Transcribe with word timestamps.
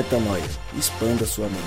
Metanoia. 0.00 0.42
Expanda 0.78 1.26
sua 1.26 1.46
mente. 1.46 1.60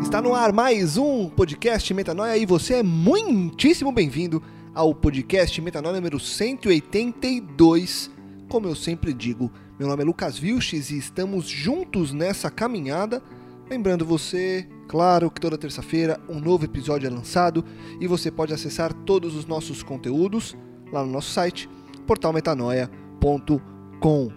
Está 0.00 0.22
no 0.22 0.34
ar 0.34 0.54
mais 0.54 0.96
um 0.96 1.28
podcast 1.28 1.92
Metanoia 1.92 2.38
e 2.38 2.46
você 2.46 2.76
é 2.76 2.82
muitíssimo 2.82 3.92
bem-vindo 3.92 4.42
ao 4.74 4.94
podcast 4.94 5.60
Metanoia 5.60 5.96
número 5.96 6.18
182. 6.18 8.10
Como 8.48 8.66
eu 8.66 8.74
sempre 8.74 9.12
digo, 9.12 9.52
meu 9.78 9.86
nome 9.86 10.02
é 10.02 10.06
Lucas 10.06 10.38
Vilches 10.38 10.90
e 10.90 10.96
estamos 10.96 11.46
juntos 11.46 12.14
nessa 12.14 12.50
caminhada. 12.50 13.22
Lembrando 13.68 14.06
você, 14.06 14.66
claro, 14.88 15.30
que 15.30 15.38
toda 15.38 15.58
terça-feira 15.58 16.18
um 16.26 16.40
novo 16.40 16.64
episódio 16.64 17.06
é 17.06 17.10
lançado 17.10 17.62
e 18.00 18.06
você 18.06 18.30
pode 18.30 18.54
acessar 18.54 18.94
todos 18.94 19.36
os 19.36 19.44
nossos 19.44 19.82
conteúdos 19.82 20.56
lá 20.92 21.04
no 21.04 21.10
nosso 21.10 21.30
site, 21.30 21.68
portalmetanoia.com. 22.06 24.30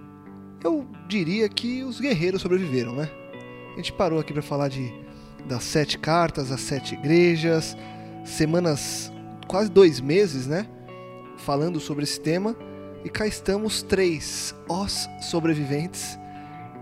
Eu 0.64 0.88
diria 1.08 1.50
que 1.50 1.84
os 1.84 2.00
guerreiros 2.00 2.42
sobreviveram, 2.42 2.94
né? 2.94 3.10
A 3.74 3.78
gente 3.78 3.92
parou 3.94 4.20
aqui 4.20 4.32
para 4.32 4.42
falar 4.42 4.70
de 4.70 5.04
das 5.46 5.64
sete 5.64 5.98
cartas, 5.98 6.52
as 6.52 6.62
sete 6.62 6.94
igrejas, 6.94 7.76
semanas, 8.24 9.12
quase 9.48 9.70
dois 9.70 10.00
meses, 10.00 10.48
né? 10.48 10.68
Falando 11.38 11.80
sobre 11.80 12.04
esse 12.04 12.20
tema. 12.20 12.56
E 13.04 13.10
cá 13.10 13.28
estamos 13.28 13.84
três, 13.84 14.56
os 14.70 15.10
sobreviventes. 15.22 16.18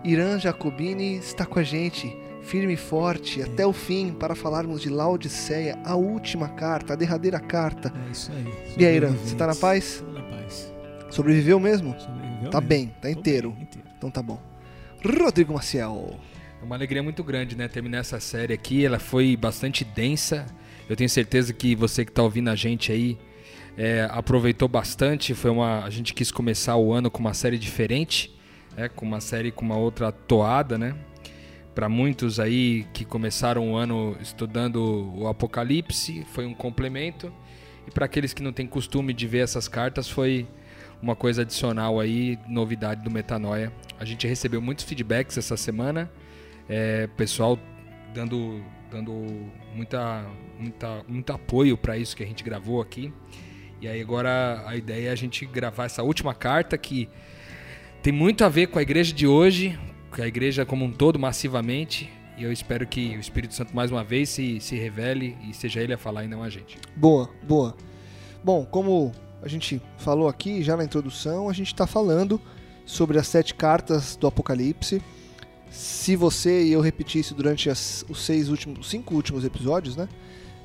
Irã 0.03 0.39
Jacobini 0.39 1.17
está 1.17 1.45
com 1.45 1.59
a 1.59 1.63
gente, 1.63 2.15
firme 2.43 2.73
e 2.73 2.77
forte, 2.77 3.41
até 3.41 3.65
o 3.65 3.73
fim, 3.73 4.11
para 4.11 4.35
falarmos 4.35 4.81
de 4.81 4.89
Laodiceia, 4.89 5.77
a 5.85 5.95
última 5.95 6.49
carta, 6.49 6.93
a 6.93 6.95
derradeira 6.95 7.39
carta. 7.39 7.93
É 8.07 8.11
isso 8.11 8.31
aí. 8.31 8.75
E 8.77 8.85
aí, 8.85 8.95
Irã, 8.95 9.11
você 9.11 9.35
tá 9.35 9.47
na 9.47 9.55
paz? 9.55 10.03
Tô 10.05 10.11
na 10.11 10.21
paz. 10.23 10.73
Sobreviveu 11.09 11.59
mesmo? 11.59 11.95
Sobreviveu 11.99 12.49
Tá 12.49 12.59
mesmo. 12.59 12.67
bem, 12.69 12.93
tá 13.01 13.09
inteiro. 13.11 13.51
bem, 13.51 13.63
inteiro. 13.63 13.87
Então 13.97 14.09
tá 14.09 14.21
bom. 14.21 14.39
Rodrigo 15.03 15.53
Maciel. 15.53 16.19
É 16.61 16.65
uma 16.65 16.75
alegria 16.75 17.01
muito 17.01 17.23
grande, 17.23 17.55
né? 17.55 17.67
Terminar 17.67 17.99
essa 17.99 18.19
série 18.19 18.53
aqui. 18.53 18.85
Ela 18.85 18.99
foi 18.99 19.35
bastante 19.35 19.83
densa. 19.83 20.45
Eu 20.89 20.95
tenho 20.95 21.09
certeza 21.09 21.53
que 21.53 21.75
você 21.75 22.03
que 22.05 22.11
está 22.11 22.21
ouvindo 22.23 22.49
a 22.49 22.55
gente 22.55 22.91
aí 22.91 23.17
é, 23.77 24.07
aproveitou 24.11 24.67
bastante. 24.67 25.33
Foi 25.33 25.49
uma, 25.49 25.83
a 25.83 25.89
gente 25.89 26.13
quis 26.13 26.31
começar 26.31 26.75
o 26.75 26.91
ano 26.93 27.09
com 27.09 27.19
uma 27.19 27.33
série 27.33 27.57
diferente, 27.57 28.35
né? 28.75 28.89
com 28.89 29.05
uma 29.05 29.19
série 29.21 29.51
com 29.51 29.63
uma 29.65 29.77
outra 29.77 30.11
toada, 30.11 30.77
né? 30.77 30.95
Para 31.73 31.87
muitos 31.87 32.39
aí 32.39 32.85
que 32.93 33.05
começaram 33.05 33.71
o 33.71 33.75
ano 33.75 34.17
estudando 34.19 35.13
o 35.15 35.27
Apocalipse, 35.27 36.25
foi 36.33 36.45
um 36.45 36.53
complemento. 36.53 37.33
E 37.87 37.91
para 37.91 38.05
aqueles 38.05 38.33
que 38.33 38.43
não 38.43 38.51
têm 38.51 38.67
costume 38.67 39.13
de 39.13 39.25
ver 39.25 39.39
essas 39.39 39.67
cartas, 39.67 40.09
foi 40.09 40.47
uma 41.01 41.15
coisa 41.15 41.41
adicional 41.41 41.99
aí, 41.99 42.37
novidade 42.47 43.01
do 43.01 43.09
Metanoia. 43.09 43.71
A 43.99 44.05
gente 44.05 44.27
recebeu 44.27 44.61
muitos 44.61 44.85
feedbacks 44.85 45.37
essa 45.37 45.57
semana 45.57 46.11
é, 46.71 47.07
pessoal 47.17 47.59
dando, 48.13 48.63
dando 48.89 49.11
muita, 49.75 50.25
muita, 50.57 51.03
muito 51.07 51.33
apoio 51.33 51.77
para 51.77 51.97
isso 51.97 52.15
que 52.15 52.23
a 52.23 52.25
gente 52.25 52.43
gravou 52.43 52.81
aqui. 52.81 53.13
E 53.81 53.87
aí 53.87 54.01
agora 54.01 54.63
a 54.65 54.75
ideia 54.75 55.09
é 55.09 55.11
a 55.11 55.15
gente 55.15 55.45
gravar 55.45 55.85
essa 55.85 56.03
última 56.03 56.33
carta 56.33 56.77
que 56.77 57.09
tem 58.01 58.13
muito 58.13 58.45
a 58.45 58.49
ver 58.49 58.67
com 58.67 58.79
a 58.79 58.81
igreja 58.81 59.13
de 59.13 59.27
hoje, 59.27 59.77
a 60.17 60.27
igreja 60.27 60.65
como 60.65 60.83
um 60.83 60.91
todo, 60.91 61.19
massivamente. 61.19 62.11
E 62.37 62.43
eu 62.43 62.51
espero 62.51 62.87
que 62.87 63.15
o 63.15 63.19
Espírito 63.19 63.53
Santo 63.53 63.75
mais 63.75 63.91
uma 63.91 64.03
vez 64.03 64.29
se, 64.29 64.59
se 64.59 64.75
revele 64.75 65.37
e 65.47 65.53
seja 65.53 65.81
ele 65.81 65.93
a 65.93 65.97
falar 65.97 66.23
e 66.23 66.27
não 66.27 66.41
a 66.41 66.49
gente. 66.49 66.77
Boa, 66.95 67.29
boa. 67.43 67.75
Bom, 68.43 68.65
como 68.65 69.11
a 69.41 69.47
gente 69.47 69.81
falou 69.97 70.27
aqui 70.27 70.63
já 70.63 70.75
na 70.75 70.83
introdução, 70.83 71.49
a 71.49 71.53
gente 71.53 71.67
está 71.67 71.85
falando 71.85 72.41
sobre 72.85 73.19
as 73.19 73.27
sete 73.27 73.53
cartas 73.53 74.15
do 74.15 74.27
Apocalipse. 74.27 75.01
Se 75.69 76.15
você, 76.15 76.63
e 76.63 76.71
eu 76.73 76.81
repeti 76.81 77.19
isso 77.19 77.33
durante 77.33 77.69
as, 77.69 78.03
os 78.09 78.21
seis 78.25 78.49
últimos, 78.49 78.79
os 78.79 78.89
cinco 78.89 79.15
últimos 79.15 79.45
episódios, 79.45 79.95
né? 79.95 80.09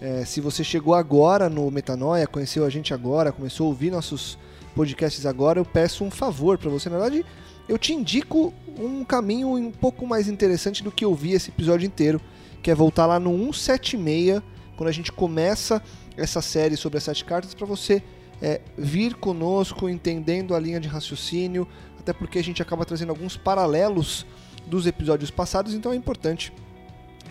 É, 0.01 0.25
se 0.25 0.41
você 0.41 0.63
chegou 0.63 0.95
agora 0.95 1.49
no 1.49 1.71
Metanoia, 1.71 2.27
conheceu 2.27 2.65
a 2.65 2.71
gente 2.71 2.93
agora, 2.93 3.33
começou 3.33 3.67
a 3.67 3.69
ouvir 3.69 3.91
nossos 3.91 4.39
podcasts 4.75 5.25
agora, 5.25 5.59
eu 5.59 5.65
peço 5.65 6.05
um 6.05 6.11
favor 6.11 6.59
para 6.59 6.69
você. 6.69 6.91
Na 6.91 6.99
verdade, 6.99 7.25
eu 7.69 7.79
te 7.79 7.93
indico 7.93 8.53
um 8.79 9.05
caminho 9.05 9.55
um 9.55 9.71
pouco 9.71 10.07
mais 10.07 10.29
interessante 10.29 10.83
do 10.83 10.93
que 10.93 11.05
ouvir 11.05 11.33
esse 11.33 11.51
episódio 11.51 11.87
inteiro, 11.87 12.21
que 12.63 12.71
é 12.71 12.75
voltar 12.75 13.07
lá 13.07 13.19
no 13.19 13.53
176, 13.53 14.43
quando 14.77 14.89
a 14.89 14.93
gente 14.93 15.11
começa 15.11 15.83
essa 16.17 16.43
série 16.43 16.77
sobre 16.77 16.99
as 16.99 17.05
sete 17.05 17.25
cartas, 17.25 17.55
para 17.55 17.67
você 17.67 18.03
é, 18.41 18.61
vir 18.77 19.15
conosco 19.15 19.89
entendendo 19.89 20.55
a 20.55 20.61
linha 20.61 20.79
de 20.79 20.89
raciocínio, 20.89 21.67
até 21.99 22.13
porque 22.13 22.39
a 22.39 22.45
gente 22.45 22.61
acaba 22.63 22.85
trazendo 22.85 23.11
alguns 23.11 23.37
paralelos 23.37 24.27
dos 24.67 24.87
episódios 24.87 25.31
passados, 25.31 25.75
então 25.75 25.93
é 25.93 25.97
importante 25.97 26.53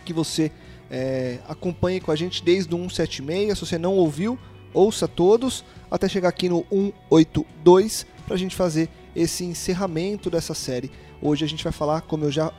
que 0.03 0.13
você 0.13 0.52
é, 0.90 1.40
acompanhe 1.47 2.00
com 2.00 2.12
a 2.12 2.16
gente 2.16 2.44
desde 2.44 2.73
o 2.73 2.78
176. 2.78 3.57
Se 3.57 3.66
você 3.66 3.78
não 3.78 3.94
ouviu, 3.94 4.38
ouça 4.73 5.07
todos 5.07 5.63
até 5.90 6.07
chegar 6.07 6.29
aqui 6.29 6.50
no 6.50 6.66
182 6.69 8.06
para 8.25 8.35
a 8.35 8.38
gente 8.38 8.56
fazer 8.56 8.90
esse 9.15 9.43
encerramento 9.43 10.29
dessa 10.29 10.53
série. 10.53 10.91
Hoje 11.21 11.45
a 11.45 11.47
gente 11.47 11.63
vai 11.63 11.71
falar, 11.73 12.01
como 12.01 12.25
eu 12.25 12.31
já 12.31 12.51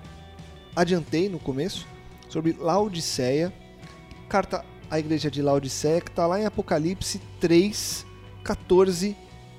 adiantei 0.74 1.28
no 1.28 1.38
começo, 1.38 1.86
sobre 2.28 2.52
Laodiceia, 2.58 3.52
carta 4.28 4.64
à 4.90 4.98
igreja 4.98 5.30
de 5.30 5.42
Laodiceia, 5.42 6.00
que 6.00 6.10
está 6.10 6.26
lá 6.26 6.40
em 6.40 6.46
Apocalipse 6.46 7.20
3, 7.40 8.06
14 8.42 9.16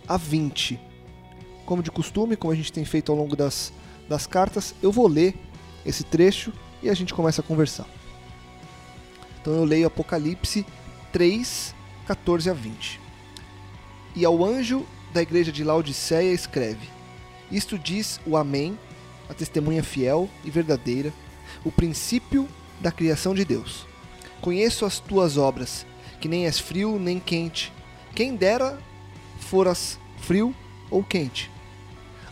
a 0.07 0.17
20. 0.17 0.79
Como 1.65 1.83
de 1.83 1.91
costume, 1.91 2.35
como 2.35 2.51
a 2.53 2.55
gente 2.55 2.71
tem 2.71 2.85
feito 2.85 3.11
ao 3.11 3.17
longo 3.17 3.35
das, 3.35 3.73
das 4.07 4.25
cartas, 4.25 4.73
eu 4.81 4.91
vou 4.91 5.07
ler 5.07 5.35
esse 5.85 6.03
trecho 6.03 6.51
e 6.81 6.89
a 6.89 6.93
gente 6.93 7.13
começa 7.13 7.41
a 7.41 7.43
conversar. 7.43 7.87
Então 9.41 9.53
eu 9.53 9.63
leio 9.63 9.87
Apocalipse 9.87 10.65
3, 11.11 11.75
14 12.05 12.49
a 12.49 12.53
20. 12.53 12.99
E 14.15 14.25
ao 14.25 14.43
anjo 14.43 14.85
da 15.13 15.21
igreja 15.21 15.51
de 15.51 15.63
Laodiceia 15.63 16.33
escreve: 16.33 16.89
Isto 17.51 17.77
diz 17.77 18.19
o 18.25 18.37
Amém, 18.37 18.77
a 19.29 19.33
testemunha 19.33 19.83
fiel 19.83 20.29
e 20.43 20.49
verdadeira, 20.51 21.13
o 21.63 21.71
princípio 21.71 22.47
da 22.79 22.91
criação 22.91 23.33
de 23.33 23.43
Deus. 23.43 23.85
Conheço 24.41 24.85
as 24.85 24.99
tuas 24.99 25.37
obras, 25.37 25.85
que 26.19 26.27
nem 26.27 26.45
és 26.45 26.59
frio 26.59 26.99
nem 26.99 27.19
quente. 27.19 27.73
Quem 28.15 28.35
dera 28.35 28.79
foras 29.39 29.99
frio 30.19 30.53
ou 30.89 31.03
quente. 31.03 31.49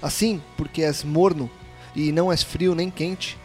Assim, 0.02 0.42
porque 0.58 0.84
és 0.84 1.04
morno 1.04 1.50
e 1.96 2.12
não 2.12 2.32
és 2.32 2.44
frio 2.44 2.76
nem 2.76 2.90
quente, 2.92 3.38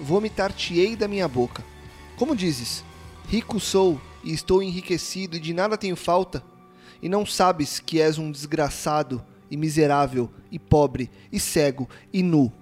vomitar-te-ei 0.00 0.96
da 0.96 1.06
minha 1.06 1.28
boca. 1.28 1.64
Como 2.16 2.34
dizes: 2.34 2.84
Rico 3.28 3.60
sou 3.60 4.00
e 4.24 4.32
estou 4.32 4.62
enriquecido 4.62 5.36
e 5.36 5.40
de 5.40 5.54
nada 5.54 5.78
tenho 5.78 5.96
falta, 5.96 6.42
e 7.02 7.08
não 7.08 7.24
sabes 7.24 7.78
que 7.78 8.00
és 8.00 8.18
um 8.18 8.30
desgraçado 8.30 9.24
e 9.50 9.56
miserável 9.56 10.30
e 10.50 10.58
pobre 10.58 11.10
e 11.32 11.38
cego 11.38 11.88
e 12.12 12.22
nu. 12.22 12.52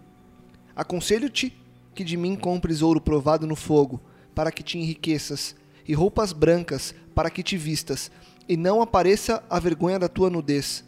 Aconselho-te 0.75 1.57
que 1.95 2.05
de 2.05 2.17
mim 2.17 2.37
compres 2.37 2.83
ouro 2.83 3.01
provado 3.01 3.47
no 3.47 3.57
fogo, 3.57 4.01
para 4.35 4.53
que 4.53 4.63
te 4.63 4.79
enriqueças, 4.79 5.57
e 5.89 5.95
roupas 5.95 6.33
brancas, 6.33 6.95
para 7.15 7.31
que 7.31 7.43
te 7.43 7.57
vistas, 7.57 8.11
e 8.47 8.57
não 8.57 8.83
apareça 8.83 9.43
a 9.49 9.59
vergonha 9.59 9.99
da 9.99 10.09
tua 10.09 10.29
nudez, 10.29 10.85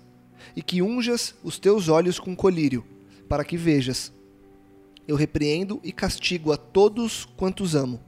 e 0.54 0.62
que 0.62 0.82
unjas 0.82 1.34
os 1.42 1.58
teus 1.58 1.88
olhos 1.88 2.18
com 2.18 2.36
colírio, 2.36 2.84
para 3.26 3.44
que 3.44 3.56
vejas. 3.56 4.12
Eu 5.06 5.16
repreendo 5.16 5.80
e 5.82 5.90
castigo 5.90 6.52
a 6.52 6.58
todos 6.58 7.24
quantos 7.24 7.74
amo. 7.74 8.00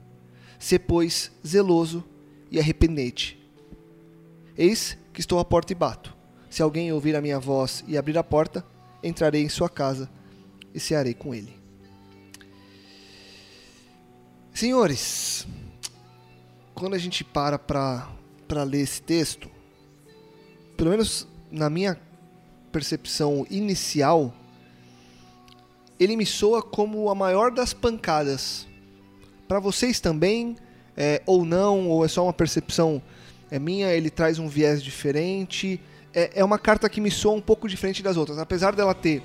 Sê, 0.59 0.77
pois, 0.77 1.31
zeloso 1.45 2.03
e 2.51 2.59
arrependete. 2.59 3.39
Eis 4.55 4.95
que 5.13 5.19
estou 5.19 5.39
à 5.39 5.45
porta 5.45 5.71
e 5.71 5.75
bato. 5.75 6.15
Se 6.49 6.61
alguém 6.61 6.91
ouvir 6.91 7.15
a 7.15 7.21
minha 7.21 7.39
voz 7.39 7.83
e 7.87 7.97
abrir 7.97 8.17
a 8.17 8.23
porta, 8.23 8.65
entrarei 9.03 9.43
em 9.43 9.49
sua 9.49 9.69
casa 9.69 10.09
e 10.73 10.79
cearei 10.79 11.13
com 11.13 11.33
ele. 11.33 11.55
Senhores, 14.53 15.47
quando 16.73 16.93
a 16.93 16.97
gente 16.97 17.23
para 17.23 17.57
para 17.57 18.63
ler 18.63 18.81
esse 18.81 19.01
texto, 19.01 19.49
pelo 20.75 20.89
menos 20.89 21.27
na 21.49 21.69
minha 21.69 21.99
percepção 22.71 23.45
inicial, 23.49 24.33
ele 25.99 26.15
me 26.15 26.25
soa 26.25 26.61
como 26.61 27.09
a 27.09 27.15
maior 27.15 27.51
das 27.51 27.73
pancadas. 27.73 28.67
Para 29.47 29.59
vocês 29.59 29.99
também, 29.99 30.57
é, 30.97 31.21
ou 31.25 31.45
não, 31.45 31.87
ou 31.87 32.03
é 32.03 32.07
só 32.07 32.23
uma 32.23 32.33
percepção 32.33 33.01
é 33.51 33.59
minha, 33.59 33.89
ele 33.89 34.09
traz 34.09 34.39
um 34.39 34.47
viés 34.47 34.81
diferente. 34.81 35.79
É, 36.13 36.31
é 36.35 36.43
uma 36.43 36.57
carta 36.57 36.89
que 36.89 37.01
me 37.01 37.11
soa 37.11 37.33
um 37.33 37.41
pouco 37.41 37.67
diferente 37.67 38.01
das 38.01 38.15
outras. 38.15 38.39
Apesar 38.39 38.73
dela 38.73 38.95
ter 38.95 39.21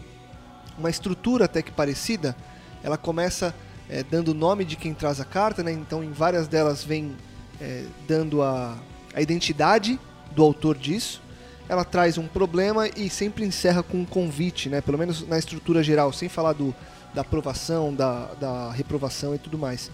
uma 0.76 0.90
estrutura 0.90 1.44
até 1.44 1.62
que 1.62 1.70
parecida, 1.70 2.36
ela 2.82 2.98
começa 2.98 3.54
é, 3.88 4.02
dando 4.02 4.32
o 4.32 4.34
nome 4.34 4.64
de 4.64 4.74
quem 4.74 4.92
traz 4.92 5.20
a 5.20 5.24
carta, 5.24 5.62
né? 5.62 5.70
então 5.70 6.02
em 6.02 6.10
várias 6.10 6.48
delas 6.48 6.82
vem 6.82 7.14
é, 7.60 7.84
dando 8.08 8.42
a, 8.42 8.76
a 9.14 9.22
identidade 9.22 9.98
do 10.32 10.42
autor 10.42 10.76
disso. 10.76 11.22
ela 11.68 11.84
traz 11.84 12.18
um 12.18 12.26
problema 12.26 12.88
e 12.88 13.08
sempre 13.08 13.44
encerra 13.44 13.82
com 13.82 13.98
um 13.98 14.04
convite, 14.04 14.68
né? 14.68 14.80
Pelo 14.80 14.98
menos 14.98 15.26
na 15.26 15.38
estrutura 15.38 15.82
geral, 15.82 16.12
sem 16.12 16.28
falar 16.28 16.52
do, 16.52 16.74
da 17.14 17.22
aprovação, 17.22 17.94
da, 17.94 18.26
da 18.34 18.72
reprovação 18.72 19.34
e 19.34 19.38
tudo 19.38 19.56
mais. 19.56 19.90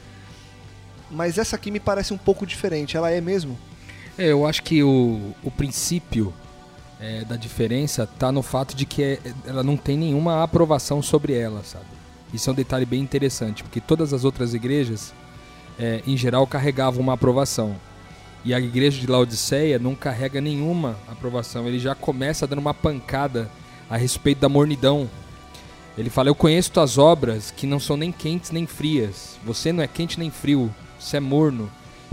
Mas 1.11 1.37
essa 1.37 1.57
aqui 1.57 1.71
me 1.71 1.79
parece 1.79 2.13
um 2.15 2.19
pouco 2.19 2.47
diferente. 2.47 2.97
Ela 2.97 3.11
é 3.11 3.21
mesmo? 3.21 3.59
É, 4.19 4.27
eu 4.27 4.47
acho 4.47 4.63
que 4.63 4.83
o, 4.83 5.35
o 5.43 5.51
princípio 5.51 6.33
é, 7.01 7.25
da 7.25 7.37
diferença 7.37 8.05
está 8.05 8.31
no 8.31 8.43
fato 8.43 8.77
de 8.77 8.87
que 8.87 9.03
é, 9.03 9.19
ela 9.47 9.63
não 9.63 9.77
tem 9.77 9.97
nenhuma 9.97 10.43
aprovação 10.43 11.03
sobre 11.03 11.35
ela, 11.35 11.63
sabe? 11.65 11.87
Isso 12.33 12.49
é 12.49 12.53
um 12.53 12.57
detalhe 12.57 12.87
bem 12.87 13.01
interessante, 13.01 13.63
porque 13.63 13.81
todas 13.81 14.13
as 14.13 14.25
outras 14.25 14.55
igrejas, 14.55 15.13
é, 15.79 16.03
em 16.07 16.17
geral, 16.17 16.47
carregavam 16.47 17.01
uma 17.01 17.15
aprovação. 17.15 17.77
E 18.45 18.53
a 18.55 18.61
igreja 18.61 19.01
de 19.01 19.07
Laodiceia 19.07 19.79
não 19.79 19.95
carrega 19.95 20.41
nenhuma 20.41 20.97
aprovação. 21.09 21.67
Ele 21.67 21.79
já 21.79 21.95
começa 21.95 22.47
dando 22.47 22.59
uma 22.59 22.75
pancada 22.75 23.51
a 23.89 23.97
respeito 23.97 24.41
da 24.41 24.49
mornidão. 24.49 25.09
Ele 25.97 26.11
fala: 26.11 26.29
Eu 26.29 26.35
conheço 26.35 26.73
tuas 26.73 26.99
obras 26.99 27.51
que 27.51 27.67
não 27.67 27.79
são 27.79 27.97
nem 27.97 28.11
quentes 28.11 28.51
nem 28.51 28.67
frias. 28.67 29.39
Você 29.45 29.73
não 29.73 29.83
é 29.83 29.87
quente 29.87 30.19
nem 30.19 30.31
frio. 30.31 30.75
Você 30.99 31.19
é 31.19 31.21
morno. 31.21 31.71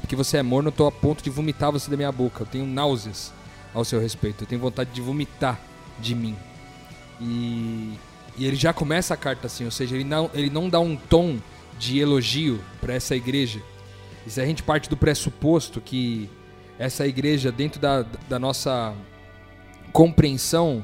Porque 0.09 0.15
você 0.15 0.37
é 0.37 0.41
morno, 0.41 0.69
eu 0.69 0.71
estou 0.71 0.87
a 0.87 0.91
ponto 0.91 1.23
de 1.23 1.29
vomitar 1.29 1.71
você 1.71 1.87
da 1.87 1.95
minha 1.95 2.11
boca. 2.11 2.41
Eu 2.41 2.47
tenho 2.47 2.65
náuseas 2.65 3.31
ao 3.75 3.85
seu 3.85 3.99
respeito. 3.99 4.43
Eu 4.43 4.47
tenho 4.47 4.59
vontade 4.59 4.89
de 4.89 5.01
vomitar 5.01 5.61
de 5.99 6.15
mim. 6.15 6.35
E, 7.21 7.93
e 8.35 8.43
ele 8.43 8.55
já 8.55 8.73
começa 8.73 9.13
a 9.13 9.17
carta 9.17 9.45
assim, 9.45 9.65
ou 9.65 9.69
seja, 9.69 9.93
ele 9.93 10.03
não, 10.03 10.31
ele 10.33 10.49
não 10.49 10.67
dá 10.67 10.79
um 10.79 10.95
tom 10.95 11.37
de 11.77 11.99
elogio 11.99 12.59
para 12.81 12.95
essa 12.95 13.15
igreja. 13.15 13.61
E 14.25 14.31
se 14.31 14.41
a 14.41 14.45
gente 14.47 14.63
parte 14.63 14.89
do 14.89 14.97
pressuposto 14.97 15.79
que 15.79 16.27
essa 16.79 17.05
igreja, 17.05 17.51
dentro 17.51 17.79
da, 17.79 18.03
da 18.27 18.39
nossa 18.39 18.95
compreensão 19.93 20.83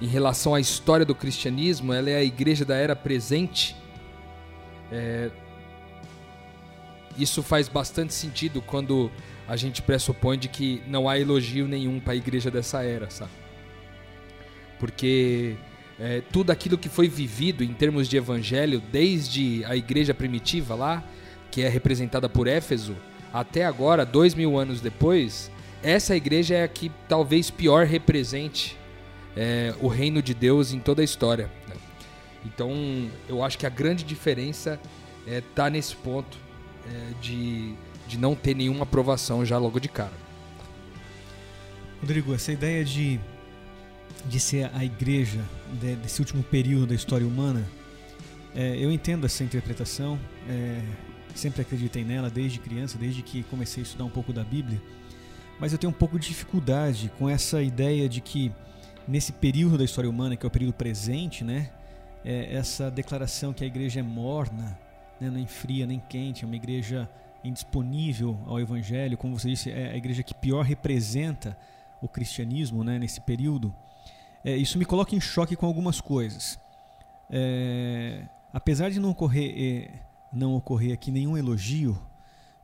em 0.00 0.08
relação 0.08 0.56
à 0.56 0.58
história 0.58 1.06
do 1.06 1.14
cristianismo, 1.14 1.92
ela 1.92 2.10
é 2.10 2.16
a 2.16 2.24
igreja 2.24 2.64
da 2.64 2.74
era 2.74 2.96
presente. 2.96 3.76
É, 4.90 5.30
isso 7.18 7.42
faz 7.42 7.68
bastante 7.68 8.12
sentido 8.12 8.60
quando 8.60 9.10
a 9.48 9.56
gente 9.56 9.82
pressupõe 9.82 10.38
de 10.38 10.48
que 10.48 10.82
não 10.86 11.08
há 11.08 11.18
elogio 11.18 11.68
nenhum 11.68 12.00
para 12.00 12.12
a 12.12 12.16
igreja 12.16 12.50
dessa 12.50 12.82
era, 12.82 13.08
sabe? 13.10 13.30
Porque 14.78 15.56
é, 15.98 16.22
tudo 16.32 16.50
aquilo 16.50 16.76
que 16.76 16.88
foi 16.88 17.08
vivido 17.08 17.62
em 17.62 17.72
termos 17.72 18.08
de 18.08 18.16
evangelho, 18.16 18.82
desde 18.92 19.64
a 19.64 19.76
igreja 19.76 20.12
primitiva 20.12 20.74
lá, 20.74 21.02
que 21.50 21.62
é 21.62 21.68
representada 21.68 22.28
por 22.28 22.46
Éfeso, 22.46 22.96
até 23.32 23.64
agora, 23.64 24.04
dois 24.04 24.34
mil 24.34 24.58
anos 24.58 24.80
depois, 24.80 25.50
essa 25.82 26.16
igreja 26.16 26.54
é 26.56 26.64
a 26.64 26.68
que 26.68 26.90
talvez 27.08 27.50
pior 27.50 27.86
represente 27.86 28.76
é, 29.36 29.74
o 29.80 29.88
reino 29.88 30.20
de 30.20 30.34
Deus 30.34 30.72
em 30.72 30.80
toda 30.80 31.02
a 31.02 31.04
história. 31.04 31.50
Né? 31.68 31.76
Então, 32.44 33.08
eu 33.28 33.42
acho 33.42 33.58
que 33.58 33.66
a 33.66 33.70
grande 33.70 34.04
diferença 34.04 34.80
está 35.26 35.32
é, 35.32 35.40
tá 35.54 35.70
nesse 35.70 35.94
ponto 35.96 36.45
é, 36.88 37.20
de, 37.20 37.74
de 38.06 38.18
não 38.18 38.34
ter 38.34 38.54
nenhuma 38.54 38.84
aprovação 38.84 39.44
já 39.44 39.58
logo 39.58 39.78
de 39.80 39.88
cara. 39.88 40.12
Rodrigo, 42.00 42.34
essa 42.34 42.52
ideia 42.52 42.84
de, 42.84 43.18
de 44.26 44.38
ser 44.38 44.70
a 44.74 44.84
igreja 44.84 45.40
de, 45.80 45.96
desse 45.96 46.20
último 46.20 46.42
período 46.42 46.88
da 46.88 46.94
história 46.94 47.26
humana, 47.26 47.66
é, 48.54 48.76
eu 48.76 48.90
entendo 48.90 49.26
essa 49.26 49.42
interpretação. 49.42 50.18
É, 50.48 50.80
sempre 51.34 51.62
acreditei 51.62 52.04
nela 52.04 52.30
desde 52.30 52.58
criança, 52.58 52.96
desde 52.96 53.22
que 53.22 53.42
comecei 53.44 53.82
a 53.82 53.84
estudar 53.84 54.04
um 54.04 54.10
pouco 54.10 54.32
da 54.32 54.42
Bíblia. 54.42 54.80
Mas 55.60 55.72
eu 55.72 55.78
tenho 55.78 55.90
um 55.90 55.96
pouco 55.96 56.18
de 56.18 56.28
dificuldade 56.28 57.10
com 57.18 57.28
essa 57.28 57.62
ideia 57.62 58.08
de 58.08 58.20
que 58.20 58.52
nesse 59.06 59.32
período 59.32 59.78
da 59.78 59.84
história 59.84 60.08
humana, 60.08 60.36
que 60.36 60.44
é 60.44 60.48
o 60.48 60.50
período 60.50 60.74
presente, 60.74 61.44
né, 61.44 61.70
é 62.24 62.54
essa 62.56 62.90
declaração 62.90 63.52
que 63.52 63.62
a 63.62 63.66
igreja 63.66 64.00
é 64.00 64.02
morna, 64.02 64.78
né, 65.20 65.30
nem 65.30 65.46
fria 65.46 65.86
nem 65.86 66.00
quente, 66.00 66.44
é 66.44 66.46
uma 66.46 66.56
igreja 66.56 67.08
indisponível 67.44 68.38
ao 68.46 68.60
evangelho, 68.60 69.16
como 69.16 69.38
você 69.38 69.48
disse, 69.50 69.70
é 69.70 69.92
a 69.92 69.96
igreja 69.96 70.22
que 70.22 70.34
pior 70.34 70.64
representa 70.64 71.56
o 72.02 72.08
cristianismo 72.08 72.82
né, 72.82 72.98
nesse 72.98 73.20
período. 73.20 73.74
É, 74.44 74.56
isso 74.56 74.78
me 74.78 74.84
coloca 74.84 75.14
em 75.14 75.20
choque 75.20 75.56
com 75.56 75.66
algumas 75.66 76.00
coisas. 76.00 76.58
É, 77.30 78.26
apesar 78.52 78.90
de 78.90 79.00
não 79.00 79.10
ocorrer 79.10 79.54
é, 79.56 80.06
não 80.32 80.54
ocorrer 80.54 80.92
aqui 80.92 81.10
nenhum 81.10 81.36
elogio, 81.36 82.00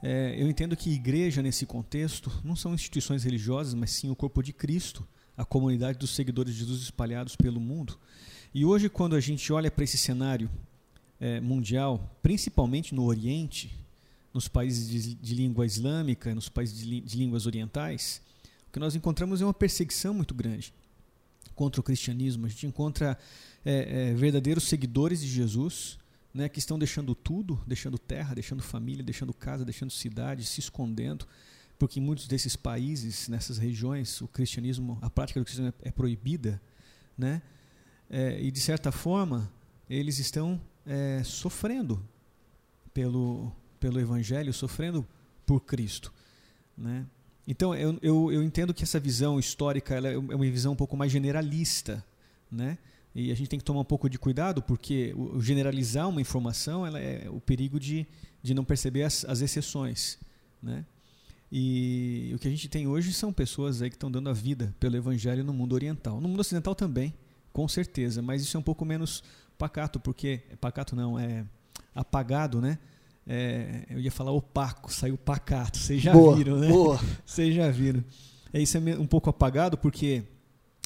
é, 0.03 0.35
eu 0.37 0.49
entendo 0.49 0.77
que 0.77 0.91
igreja, 0.91 1.43
nesse 1.43 1.65
contexto, 1.65 2.31
não 2.45 2.57
são 2.57 2.75
instituições 2.75 3.23
religiosas, 3.23 3.73
mas 3.73 3.93
sim 3.93 4.11
o 4.11 4.17
corpo 4.17 4.43
de 4.43 4.53
Cristo, 4.53 5.09
a 5.37 5.45
comunidade 5.45 5.99
dos 5.99 6.11
seguidores 6.11 6.53
de 6.53 6.61
Jesus 6.61 6.83
espalhados 6.83 7.37
pelo 7.37 7.61
mundo. 7.61 7.99
E 8.53 8.65
hoje, 8.65 8.89
quando 8.89 9.15
a 9.15 9.21
gente 9.21 9.53
olha 9.53 9.71
para 9.71 9.85
esse 9.85 9.97
cenário 9.97 10.51
é, 11.23 11.41
mundial, 11.41 12.19
principalmente 12.21 12.93
no 12.93 13.05
Oriente, 13.05 13.73
nos 14.35 14.49
países 14.49 14.89
de, 14.89 15.15
de 15.15 15.35
língua 15.37 15.65
islâmica, 15.65 16.35
nos 16.35 16.49
países 16.49 16.77
de, 16.77 17.01
de 17.01 17.17
línguas 17.17 17.47
orientais, 17.47 18.21
o 18.69 18.73
que 18.73 18.81
nós 18.81 18.97
encontramos 18.97 19.41
é 19.41 19.45
uma 19.45 19.55
perseguição 19.55 20.13
muito 20.13 20.35
grande 20.35 20.75
contra 21.55 21.81
o 21.81 21.85
cristianismo. 21.85 22.47
A 22.47 22.49
gente 22.49 22.67
encontra 22.67 23.17
é, 23.65 24.11
é, 24.11 24.15
verdadeiros 24.15 24.65
seguidores 24.65 25.21
de 25.21 25.29
Jesus 25.29 25.97
né, 26.35 26.49
que 26.49 26.59
estão 26.59 26.77
deixando 26.77 27.15
tudo, 27.15 27.63
deixando 27.69 27.99
terra, 27.99 28.35
deixando 28.35 28.61
família, 28.61 29.05
deixando 29.05 29.33
casa, 29.33 29.65
deixando 29.65 29.93
cidade, 29.93 30.45
se 30.45 30.59
escondendo, 30.59 31.25
porque 31.79 32.01
em 32.01 32.03
muitos 32.03 32.27
desses 32.27 32.57
países, 32.57 33.29
nessas 33.29 33.59
regiões, 33.59 34.21
o 34.21 34.27
cristianismo, 34.27 34.99
a 35.01 35.09
prática 35.09 35.39
do 35.39 35.45
cristianismo 35.45 35.79
é, 35.85 35.89
é 35.89 35.93
proibida, 35.93 36.61
né? 37.17 37.43
E 38.41 38.51
de 38.51 38.61
certa 38.61 38.93
forma 38.93 39.51
eles 39.89 40.19
estão 40.19 40.61
é, 40.87 41.23
sofrendo 41.25 42.03
pelo 42.93 43.53
pelo 43.79 43.99
evangelho, 43.99 44.53
sofrendo 44.53 45.05
por 45.45 45.61
Cristo, 45.61 46.13
né? 46.79 47.05
Então 47.47 47.75
eu, 47.75 47.99
eu, 48.01 48.33
eu 48.33 48.43
entendo 48.43 48.73
que 48.73 48.85
essa 48.85 49.01
visão 49.01 49.41
histórica 49.41 49.97
ela 49.97 50.09
é 50.09 50.17
uma 50.17 50.39
visão 50.39 50.73
um 50.73 50.77
pouco 50.77 50.97
mais 50.97 51.11
generalista, 51.11 52.05
né? 52.51 52.79
E 53.15 53.31
a 53.31 53.35
gente 53.35 53.49
tem 53.49 53.59
que 53.59 53.65
tomar 53.65 53.81
um 53.81 53.85
pouco 53.85 54.09
de 54.09 54.19
cuidado, 54.19 54.63
porque 54.63 55.13
o 55.17 55.41
generalizar 55.41 56.09
uma 56.09 56.21
informação 56.21 56.87
ela 56.87 56.99
é 56.99 57.29
o 57.29 57.41
perigo 57.41 57.79
de, 57.79 58.07
de 58.43 58.55
não 58.55 58.65
perceber 58.65 59.03
as, 59.03 59.25
as 59.27 59.43
exceções. 59.43 60.19
Né? 60.63 60.85
E 61.51 62.33
o 62.35 62.39
que 62.39 62.49
a 62.49 62.51
gente 62.51 62.69
tem 62.69 62.87
hoje 62.87 63.13
são 63.13 63.31
pessoas 63.31 63.83
aí 63.83 63.91
que 63.91 63.97
estão 63.97 64.11
dando 64.11 64.31
a 64.31 64.33
vida 64.33 64.75
pelo 64.81 64.97
evangelho 64.97 65.45
no 65.45 65.53
mundo 65.53 65.75
oriental. 65.75 66.21
No 66.23 66.29
mundo 66.29 66.41
ocidental 66.41 66.75
também, 66.75 67.13
com 67.53 67.69
certeza, 67.69 68.23
mas 68.23 68.41
isso 68.41 68.57
é 68.57 68.61
um 68.61 68.63
pouco 68.63 68.83
menos 68.83 69.23
pacato, 69.63 70.01
porque. 70.01 70.41
Pacato 70.61 70.97
não, 70.97 71.19
é 71.19 71.45
apagado, 71.95 72.61
né? 72.61 72.79
É, 73.27 73.87
eu 73.89 74.01
ia 74.01 74.11
falar 74.11 74.33
opaco, 74.33 74.93
saiu 74.93 75.17
pacato. 75.17 75.79
Vocês 75.79 76.03
já 76.03 76.13
boa, 76.13 76.35
viram, 76.35 76.59
né? 76.59 76.69
Boa. 76.69 76.99
Vocês 77.25 77.55
já 77.55 77.71
viram. 77.71 78.03
É, 78.53 78.61
isso 78.61 78.77
é 78.77 78.81
um 78.99 79.07
pouco 79.07 79.31
apagado 79.31 79.79
porque 79.79 80.25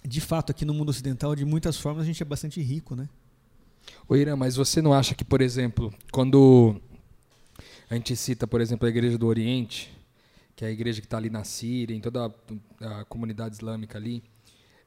de 0.04 0.20
fato, 0.20 0.50
aqui 0.50 0.64
no 0.64 0.72
mundo 0.72 0.90
ocidental, 0.90 1.34
de 1.34 1.44
muitas 1.44 1.76
formas, 1.76 2.04
a 2.04 2.06
gente 2.06 2.22
é 2.22 2.26
bastante 2.26 2.60
rico, 2.60 2.94
né? 2.94 3.08
O 4.08 4.14
Irã, 4.14 4.36
mas 4.36 4.54
você 4.54 4.80
não 4.80 4.92
acha 4.92 5.14
que, 5.14 5.24
por 5.24 5.40
exemplo, 5.40 5.92
quando 6.12 6.80
a 7.90 7.94
gente 7.94 8.14
cita, 8.14 8.46
por 8.46 8.60
exemplo, 8.60 8.86
a 8.86 8.90
Igreja 8.90 9.18
do 9.18 9.26
Oriente, 9.26 9.92
que 10.54 10.64
é 10.64 10.68
a 10.68 10.70
igreja 10.70 11.00
que 11.00 11.06
está 11.06 11.16
ali 11.16 11.28
na 11.28 11.44
Síria, 11.44 11.94
em 11.94 12.00
toda 12.00 12.26
a, 12.80 13.00
a 13.00 13.04
comunidade 13.04 13.56
islâmica 13.56 13.98
ali, 13.98 14.22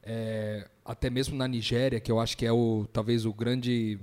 é, 0.04 0.68
até 0.84 1.10
mesmo 1.10 1.36
na 1.36 1.48
Nigéria, 1.48 2.00
que 2.00 2.12
eu 2.12 2.20
acho 2.20 2.38
que 2.38 2.46
é 2.46 2.52
o 2.52 2.88
talvez 2.92 3.26
o 3.26 3.34
grande 3.34 4.00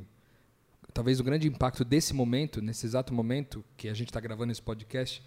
talvez 0.93 1.21
o 1.21 1.25
grande 1.25 1.47
impacto 1.47 1.85
desse 1.85 2.15
momento, 2.15 2.63
nesse 2.63 2.87
exato 2.87 3.13
momento 3.13 3.63
que 3.77 3.89
a 3.89 3.95
gente 3.95 4.09
está 4.09 4.19
gravando 4.19 4.51
esse 4.51 4.63
podcast, 4.63 5.23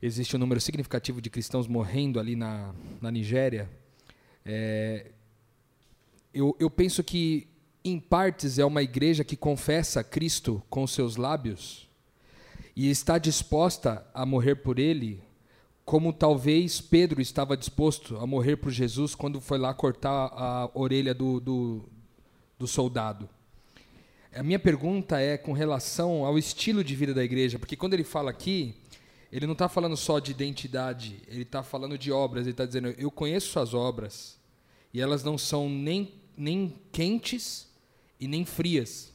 existe 0.00 0.34
um 0.34 0.38
número 0.38 0.60
significativo 0.60 1.20
de 1.20 1.28
cristãos 1.28 1.66
morrendo 1.68 2.18
ali 2.18 2.34
na, 2.34 2.74
na 3.00 3.10
Nigéria. 3.10 3.68
É, 4.44 5.10
eu, 6.32 6.56
eu 6.58 6.70
penso 6.70 7.04
que, 7.04 7.46
em 7.84 8.00
partes, 8.00 8.58
é 8.58 8.64
uma 8.64 8.82
igreja 8.82 9.22
que 9.22 9.36
confessa 9.36 10.02
Cristo 10.02 10.62
com 10.70 10.86
seus 10.86 11.16
lábios 11.16 11.86
e 12.74 12.88
está 12.88 13.18
disposta 13.18 14.06
a 14.14 14.24
morrer 14.24 14.56
por 14.56 14.78
Ele, 14.78 15.22
como 15.90 16.12
talvez 16.12 16.80
Pedro 16.80 17.20
estava 17.20 17.56
disposto 17.56 18.16
a 18.18 18.24
morrer 18.24 18.54
por 18.54 18.70
Jesus 18.70 19.12
quando 19.12 19.40
foi 19.40 19.58
lá 19.58 19.74
cortar 19.74 20.30
a 20.36 20.70
orelha 20.72 21.12
do, 21.12 21.40
do, 21.40 21.88
do 22.56 22.64
soldado. 22.68 23.28
A 24.32 24.40
minha 24.40 24.60
pergunta 24.60 25.18
é 25.18 25.36
com 25.36 25.52
relação 25.52 26.24
ao 26.24 26.38
estilo 26.38 26.84
de 26.84 26.94
vida 26.94 27.12
da 27.12 27.24
igreja, 27.24 27.58
porque 27.58 27.74
quando 27.74 27.94
ele 27.94 28.04
fala 28.04 28.30
aqui, 28.30 28.76
ele 29.32 29.46
não 29.46 29.52
está 29.54 29.68
falando 29.68 29.96
só 29.96 30.20
de 30.20 30.30
identidade, 30.30 31.22
ele 31.26 31.42
está 31.42 31.60
falando 31.60 31.98
de 31.98 32.12
obras, 32.12 32.42
ele 32.42 32.52
está 32.52 32.64
dizendo: 32.64 32.94
Eu 32.96 33.10
conheço 33.10 33.48
suas 33.48 33.74
obras, 33.74 34.38
e 34.94 35.00
elas 35.00 35.24
não 35.24 35.36
são 35.36 35.68
nem, 35.68 36.14
nem 36.36 36.72
quentes 36.92 37.66
e 38.20 38.28
nem 38.28 38.44
frias. 38.44 39.12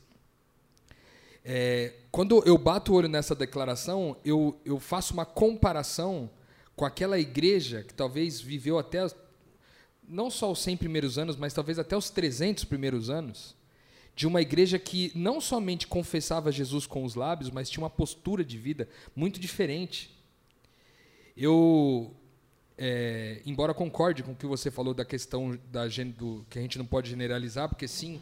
É, 1.41 1.93
quando 2.11 2.43
eu 2.45 2.57
bato 2.57 2.91
o 2.91 2.95
olho 2.95 3.07
nessa 3.07 3.33
declaração, 3.33 4.17
eu, 4.25 4.59
eu 4.65 4.77
faço 4.77 5.13
uma 5.13 5.25
comparação 5.25 6.29
com 6.75 6.85
aquela 6.85 7.17
igreja 7.17 7.83
que 7.83 7.93
talvez 7.93 8.41
viveu 8.41 8.77
até 8.77 9.07
não 10.07 10.29
só 10.29 10.51
os 10.51 10.59
100 10.59 10.77
primeiros 10.77 11.17
anos, 11.17 11.35
mas 11.35 11.53
talvez 11.53 11.79
até 11.79 11.95
os 11.95 12.09
300 12.09 12.65
primeiros 12.65 13.09
anos, 13.09 13.55
de 14.15 14.27
uma 14.27 14.41
igreja 14.41 14.79
que 14.79 15.11
não 15.15 15.41
somente 15.41 15.87
confessava 15.87 16.51
Jesus 16.51 16.85
com 16.85 17.03
os 17.03 17.15
lábios, 17.15 17.49
mas 17.49 17.69
tinha 17.69 17.83
uma 17.83 17.89
postura 17.89 18.43
de 18.43 18.57
vida 18.57 18.87
muito 19.15 19.39
diferente. 19.39 20.09
Eu, 21.35 22.13
é, 22.77 23.41
embora 23.45 23.73
concorde 23.73 24.23
com 24.23 24.31
o 24.31 24.35
que 24.35 24.45
você 24.45 24.71
falou 24.71 24.93
da 24.93 25.03
questão 25.03 25.59
da, 25.69 25.85
do, 25.87 26.45
que 26.49 26.57
a 26.57 26.61
gente 26.61 26.77
não 26.77 26.85
pode 26.85 27.09
generalizar, 27.09 27.67
porque 27.67 27.87
sim, 27.87 28.21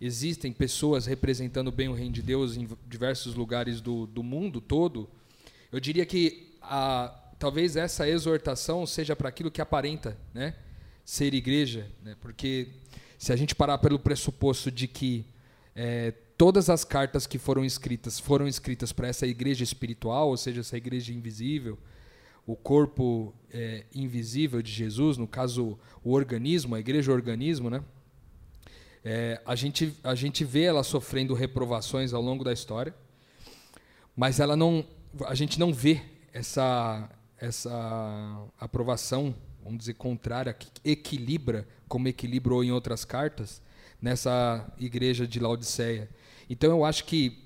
existem 0.00 0.52
pessoas 0.52 1.06
representando 1.06 1.72
bem 1.72 1.88
o 1.88 1.94
reino 1.94 2.12
de 2.12 2.22
Deus 2.22 2.56
em 2.56 2.68
diversos 2.86 3.34
lugares 3.34 3.80
do, 3.80 4.06
do 4.06 4.22
mundo 4.22 4.60
todo, 4.60 5.08
eu 5.72 5.80
diria 5.80 6.06
que 6.06 6.52
a, 6.62 7.12
talvez 7.38 7.76
essa 7.76 8.08
exortação 8.08 8.86
seja 8.86 9.14
para 9.14 9.28
aquilo 9.28 9.50
que 9.50 9.60
aparenta 9.60 10.16
né, 10.32 10.54
ser 11.04 11.34
igreja, 11.34 11.86
né, 12.02 12.16
porque 12.20 12.68
se 13.18 13.32
a 13.32 13.36
gente 13.36 13.54
parar 13.54 13.78
pelo 13.78 13.98
pressuposto 13.98 14.70
de 14.70 14.86
que 14.86 15.24
é, 15.74 16.12
todas 16.36 16.68
as 16.68 16.84
cartas 16.84 17.26
que 17.26 17.38
foram 17.38 17.64
escritas 17.64 18.18
foram 18.18 18.46
escritas 18.46 18.92
para 18.92 19.08
essa 19.08 19.26
igreja 19.26 19.64
espiritual, 19.64 20.28
ou 20.28 20.36
seja, 20.36 20.60
essa 20.60 20.76
igreja 20.76 21.12
invisível, 21.12 21.78
o 22.46 22.54
corpo 22.54 23.34
é, 23.50 23.84
invisível 23.94 24.62
de 24.62 24.70
Jesus, 24.70 25.16
no 25.16 25.26
caso 25.26 25.78
o 26.04 26.12
organismo, 26.12 26.74
a 26.74 26.80
igreja 26.80 27.12
organismo, 27.12 27.68
né? 27.68 27.82
É, 29.04 29.40
a, 29.44 29.54
gente, 29.54 29.96
a 30.02 30.14
gente 30.14 30.44
vê 30.44 30.62
ela 30.62 30.82
sofrendo 30.82 31.32
reprovações 31.32 32.12
ao 32.12 32.20
longo 32.20 32.42
da 32.42 32.52
história, 32.52 32.94
mas 34.16 34.40
ela 34.40 34.56
não, 34.56 34.84
a 35.26 35.34
gente 35.34 35.60
não 35.60 35.72
vê 35.72 36.02
essa, 36.32 37.08
essa 37.38 38.48
aprovação, 38.58 39.34
vamos 39.62 39.80
dizer, 39.80 39.94
contrária, 39.94 40.52
que 40.52 40.68
equilibra, 40.84 41.66
como 41.88 42.08
equilibrou 42.08 42.64
em 42.64 42.72
outras 42.72 43.04
cartas, 43.04 43.62
nessa 44.00 44.66
igreja 44.78 45.26
de 45.26 45.40
Laodiceia. 45.40 46.08
Então 46.48 46.70
eu 46.70 46.84
acho 46.84 47.04
que, 47.04 47.38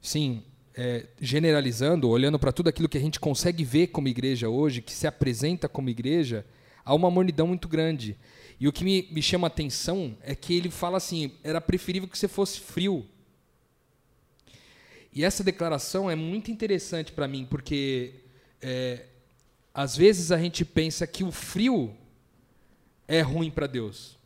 sim, 0.00 0.42
é, 0.74 1.06
generalizando, 1.20 2.08
olhando 2.08 2.38
para 2.38 2.52
tudo 2.52 2.68
aquilo 2.68 2.88
que 2.88 2.98
a 2.98 3.00
gente 3.00 3.18
consegue 3.18 3.64
ver 3.64 3.88
como 3.88 4.08
igreja 4.08 4.48
hoje, 4.48 4.82
que 4.82 4.92
se 4.92 5.06
apresenta 5.06 5.68
como 5.68 5.88
igreja, 5.88 6.44
há 6.84 6.94
uma 6.94 7.10
mornidão 7.10 7.46
muito 7.46 7.68
grande. 7.68 8.16
E 8.58 8.68
o 8.68 8.72
que 8.72 8.84
me, 8.84 9.08
me 9.10 9.22
chama 9.22 9.46
a 9.46 9.48
atenção 9.48 10.16
é 10.22 10.34
que 10.34 10.54
ele 10.54 10.70
fala 10.70 10.96
assim: 10.96 11.32
era 11.42 11.60
preferível 11.60 12.08
que 12.08 12.18
você 12.18 12.28
fosse 12.28 12.60
frio. 12.60 13.06
E 15.12 15.24
essa 15.24 15.42
declaração 15.42 16.10
é 16.10 16.14
muito 16.14 16.50
interessante 16.50 17.10
para 17.10 17.26
mim, 17.26 17.46
porque 17.48 18.14
é, 18.60 19.06
às 19.76 19.94
vezes 19.94 20.32
a 20.32 20.38
gente 20.38 20.64
pensa 20.64 21.06
que 21.06 21.22
o 21.22 21.30
frio 21.30 21.94
é 23.06 23.20
ruim 23.20 23.50
para 23.50 23.66
Deus. 23.66 24.16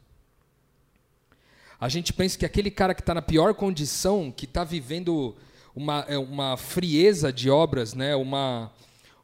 A 1.80 1.88
gente 1.88 2.12
pensa 2.12 2.38
que 2.38 2.46
aquele 2.46 2.70
cara 2.70 2.94
que 2.94 3.00
está 3.00 3.12
na 3.12 3.20
pior 3.20 3.52
condição, 3.54 4.30
que 4.30 4.44
está 4.44 4.62
vivendo 4.62 5.36
uma, 5.74 6.04
é, 6.06 6.16
uma 6.16 6.56
frieza 6.56 7.32
de 7.32 7.50
obras, 7.50 7.94
né, 7.94 8.14
uma, 8.14 8.70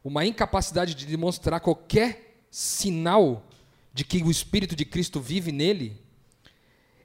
uma 0.03 0.25
incapacidade 0.25 0.95
de 0.95 1.05
demonstrar 1.05 1.61
qualquer 1.61 2.35
sinal 2.51 3.47
de 3.93 4.03
que 4.03 4.21
o 4.21 4.29
Espírito 4.29 4.75
de 4.75 4.83
Cristo 4.83 5.21
vive 5.21 5.53
nele, 5.53 5.95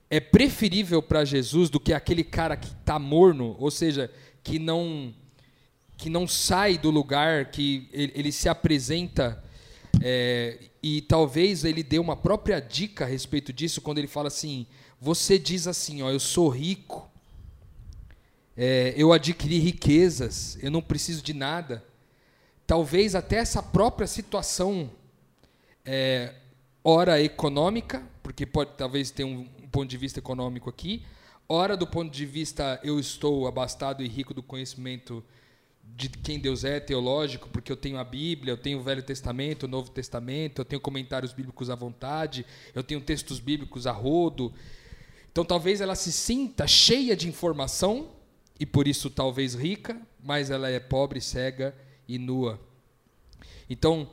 é 0.09 0.19
preferível 0.19 1.01
para 1.01 1.23
Jesus 1.23 1.69
do 1.69 1.79
que 1.79 1.93
aquele 1.93 2.25
cara 2.25 2.57
que 2.57 2.67
está 2.67 2.99
morno, 2.99 3.55
ou 3.57 3.71
seja, 3.71 4.11
que 4.43 4.59
não 4.59 5.15
que 6.03 6.09
não 6.09 6.27
sai 6.27 6.77
do 6.77 6.89
lugar, 6.89 7.45
que 7.45 7.87
ele, 7.93 8.11
ele 8.13 8.31
se 8.33 8.49
apresenta 8.49 9.41
é, 10.01 10.59
e 10.81 10.99
talvez 10.99 11.63
ele 11.63 11.81
dê 11.81 11.97
uma 11.97 12.17
própria 12.17 12.59
dica 12.59 13.05
a 13.05 13.07
respeito 13.07 13.53
disso 13.53 13.79
quando 13.79 13.99
ele 13.99 14.07
fala 14.07 14.27
assim: 14.27 14.67
você 14.99 15.39
diz 15.39 15.65
assim, 15.65 16.01
ó, 16.01 16.11
eu 16.11 16.19
sou 16.19 16.49
rico, 16.49 17.09
é, 18.57 18.93
eu 18.97 19.13
adquiri 19.13 19.59
riquezas, 19.59 20.57
eu 20.61 20.69
não 20.69 20.81
preciso 20.81 21.23
de 21.23 21.33
nada. 21.33 21.81
Talvez 22.67 23.15
até 23.15 23.37
essa 23.37 23.63
própria 23.63 24.05
situação 24.05 24.91
é, 25.85 26.33
ora 26.83 27.21
econômica, 27.21 28.03
porque 28.21 28.45
pode 28.45 28.71
talvez 28.75 29.09
ter 29.09 29.23
um, 29.23 29.47
um 29.63 29.69
ponto 29.69 29.89
de 29.89 29.95
vista 29.95 30.19
econômico 30.19 30.69
aqui, 30.69 31.05
ora 31.47 31.77
do 31.77 31.87
ponto 31.87 32.11
de 32.11 32.25
vista 32.25 32.77
eu 32.83 32.99
estou 32.99 33.47
abastado 33.47 34.03
e 34.03 34.07
rico 34.09 34.33
do 34.33 34.43
conhecimento 34.43 35.23
de 35.83 36.09
quem 36.09 36.39
Deus 36.39 36.63
é, 36.63 36.79
teológico, 36.79 37.49
porque 37.49 37.71
eu 37.71 37.77
tenho 37.77 37.97
a 37.97 38.03
Bíblia, 38.03 38.53
eu 38.53 38.57
tenho 38.57 38.79
o 38.79 38.83
Velho 38.83 39.03
Testamento, 39.03 39.63
o 39.63 39.67
Novo 39.67 39.91
Testamento, 39.91 40.59
eu 40.59 40.65
tenho 40.65 40.81
comentários 40.81 41.33
bíblicos 41.33 41.69
à 41.69 41.75
vontade, 41.75 42.45
eu 42.73 42.83
tenho 42.83 43.01
textos 43.01 43.39
bíblicos 43.39 43.85
a 43.85 43.91
rodo. 43.91 44.53
Então 45.31 45.45
talvez 45.45 45.81
ela 45.81 45.95
se 45.95 46.11
sinta 46.11 46.65
cheia 46.67 47.15
de 47.15 47.27
informação 47.27 48.11
e 48.59 48.65
por 48.65 48.87
isso 48.87 49.09
talvez 49.09 49.53
rica, 49.53 49.99
mas 50.23 50.49
ela 50.49 50.69
é 50.69 50.79
pobre, 50.79 51.21
cega 51.21 51.75
e 52.07 52.17
nua. 52.17 52.59
Então, 53.69 54.09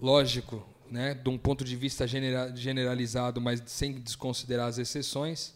lógico, 0.00 0.66
né, 0.90 1.14
de 1.14 1.28
um 1.28 1.38
ponto 1.38 1.64
de 1.64 1.76
vista 1.76 2.06
generalizado, 2.06 3.40
mas 3.40 3.62
sem 3.66 3.92
desconsiderar 4.00 4.68
as 4.68 4.78
exceções, 4.78 5.54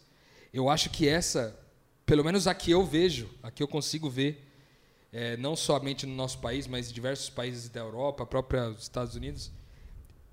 eu 0.53 0.69
acho 0.69 0.91
que 0.91 1.09
essa, 1.09 1.59
pelo 2.07 2.25
menos 2.25 2.47
aqui 2.47 2.71
eu 2.71 2.85
vejo, 2.85 3.29
aqui 3.43 3.63
eu 3.63 3.69
consigo 3.69 4.09
ver, 4.09 4.44
é, 5.15 5.37
não 5.37 5.55
somente 5.55 6.05
no 6.07 6.15
nosso 6.15 6.39
país, 6.39 6.67
mas 6.67 6.91
em 6.91 6.93
diversos 6.93 7.31
países 7.31 7.69
da 7.69 7.79
Europa, 7.79 8.27
própria 8.27 8.75
Estados 8.77 9.15
Unidos, 9.15 9.53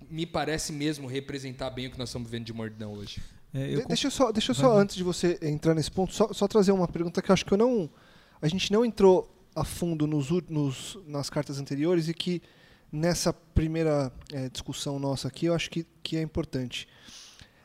me 0.10 0.26
parece 0.26 0.74
mesmo 0.74 1.08
representar 1.08 1.70
bem 1.70 1.86
o 1.86 1.92
que 1.92 2.00
nós 2.00 2.10
estamos 2.10 2.28
vivendo 2.28 2.48
de 2.48 2.54
mordidão 2.54 2.94
hoje. 2.94 3.22
É, 3.54 3.76
eu 3.76 3.86
deixa 3.86 4.08
eu 4.08 4.12
só, 4.12 4.32
deixa 4.32 4.52
eu 4.52 4.56
só 4.56 4.76
antes 4.76 4.96
de 4.96 5.04
você 5.04 5.38
entrar 5.44 5.76
nesse 5.76 5.92
ponto, 5.92 6.12
só, 6.14 6.34
só, 6.34 6.48
trazer 6.48 6.72
uma 6.72 6.88
pergunta 6.88 7.22
que 7.22 7.30
eu 7.30 7.34
acho 7.34 7.46
que 7.46 7.54
eu 7.54 7.58
não, 7.58 7.88
a 8.42 8.48
gente 8.48 8.72
não 8.72 8.84
entrou 8.84 9.32
a 9.56 9.64
fundo 9.64 10.08
nos, 10.08 10.32
nos 10.50 10.98
nas 11.06 11.30
cartas 11.30 11.60
anteriores 11.60 12.08
e 12.08 12.14
que 12.14 12.42
nessa 12.92 13.32
primeira 13.32 14.12
é, 14.34 14.50
discussão 14.50 14.98
nossa 14.98 15.28
aqui, 15.28 15.46
eu 15.46 15.54
acho 15.54 15.70
que, 15.70 15.86
que 16.02 16.18
é 16.18 16.22
importante. 16.24 16.88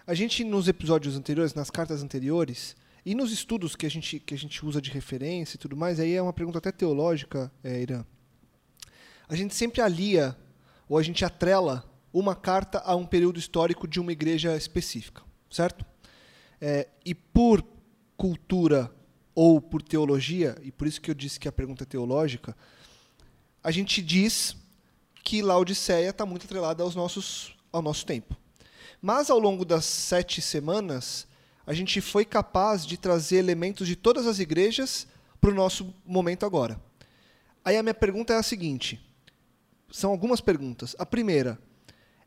A 0.07 0.13
gente, 0.13 0.45
nos 0.45 0.69
episódios 0.69 1.17
anteriores, 1.17 1.55
nas 1.55 1.71
cartas 1.71 2.03
anteriores, 2.03 2.77
e 3.07 3.15
nos 3.15 3.31
estudos 3.31 3.77
que 3.77 3.87
a 3.87 3.89
gente, 3.89 4.19
que 4.19 4.35
a 4.35 4.37
gente 4.37 4.67
usa 4.67 4.83
de 4.83 4.91
referência 4.91 5.55
e 5.55 5.59
tudo 5.59 5.77
mais, 5.77 6.01
aí 6.01 6.15
é 6.15 6.21
uma 6.21 6.33
pergunta 6.33 6.59
até 6.59 6.73
teológica, 6.73 7.53
é, 7.63 7.81
Irã. 7.81 8.05
A 9.29 9.37
gente 9.37 9.55
sempre 9.55 9.81
alia, 9.81 10.37
ou 10.89 10.99
a 10.99 11.03
gente 11.05 11.25
atrela, 11.25 11.89
uma 12.13 12.35
carta 12.35 12.81
a 12.85 12.97
um 12.97 13.07
período 13.07 13.39
histórico 13.39 13.87
de 13.87 14.01
uma 14.01 14.11
igreja 14.11 14.57
específica, 14.57 15.23
certo? 15.49 15.87
É, 16.61 16.89
e 17.05 17.15
por 17.15 17.65
cultura 18.17 18.91
ou 19.37 19.61
por 19.61 19.83
teologia, 19.83 20.59
e 20.61 20.73
por 20.73 20.89
isso 20.89 21.01
que 21.01 21.09
eu 21.09 21.15
disse 21.15 21.39
que 21.39 21.47
a 21.47 21.53
pergunta 21.53 21.85
é 21.85 21.87
teológica, 21.87 22.57
a 23.63 23.71
gente 23.71 24.03
diz 24.03 24.57
que 25.23 25.43
Laodiceia 25.43 26.11
está 26.11 26.27
muito 26.27 26.47
atrelada 26.47 26.83
aos 26.83 26.97
nossos, 26.97 27.57
ao 27.71 27.83
nosso 27.83 28.05
tempo. 28.05 28.37
Mas 29.01 29.31
ao 29.31 29.39
longo 29.39 29.65
das 29.65 29.85
sete 29.85 30.43
semanas, 30.43 31.29
a 31.67 31.75
gente 31.75 32.01
foi 32.01 32.25
capaz 32.25 32.87
de 32.87 32.97
trazer 32.97 33.37
elementos 33.37 33.87
de 33.87 33.97
todas 33.97 34.27
as 34.27 34.39
igrejas 34.39 35.07
para 35.41 35.51
o 35.51 35.55
nosso 35.55 35.95
momento 36.05 36.47
agora. 36.47 36.81
Aí 37.65 37.77
a 37.77 37.83
minha 37.83 37.95
pergunta 37.95 38.33
é 38.33 38.37
a 38.37 38.43
seguinte: 38.43 39.01
são 39.91 40.11
algumas 40.11 40.41
perguntas. 40.41 40.95
A 40.99 41.05
primeira, 41.05 41.59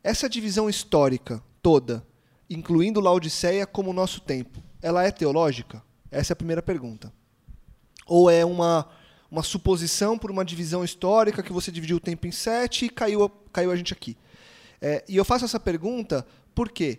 essa 0.04 0.28
divisão 0.28 0.68
histórica 0.68 1.42
toda, 1.62 2.06
incluindo 2.48 3.00
Laodiceia 3.00 3.66
como 3.66 3.92
nosso 3.92 4.20
tempo, 4.20 4.62
ela 4.82 5.04
é 5.04 5.10
teológica? 5.10 5.82
Essa 6.10 6.32
é 6.32 6.34
a 6.34 6.36
primeira 6.36 6.62
pergunta. 6.62 7.12
Ou 8.06 8.28
é 8.30 8.44
uma 8.44 8.86
uma 9.30 9.42
suposição 9.42 10.18
por 10.18 10.30
uma 10.30 10.44
divisão 10.44 10.82
histórica 10.82 11.42
que 11.42 11.52
você 11.52 11.70
dividiu 11.70 11.98
o 11.98 12.00
tempo 12.00 12.26
em 12.26 12.32
sete 12.32 12.86
e 12.86 12.90
caiu, 12.90 13.30
caiu 13.52 13.70
a 13.70 13.76
gente 13.76 13.92
aqui. 13.92 14.16
É, 14.80 15.04
e 15.08 15.16
eu 15.16 15.24
faço 15.24 15.44
essa 15.44 15.60
pergunta 15.60 16.26
porque 16.54 16.98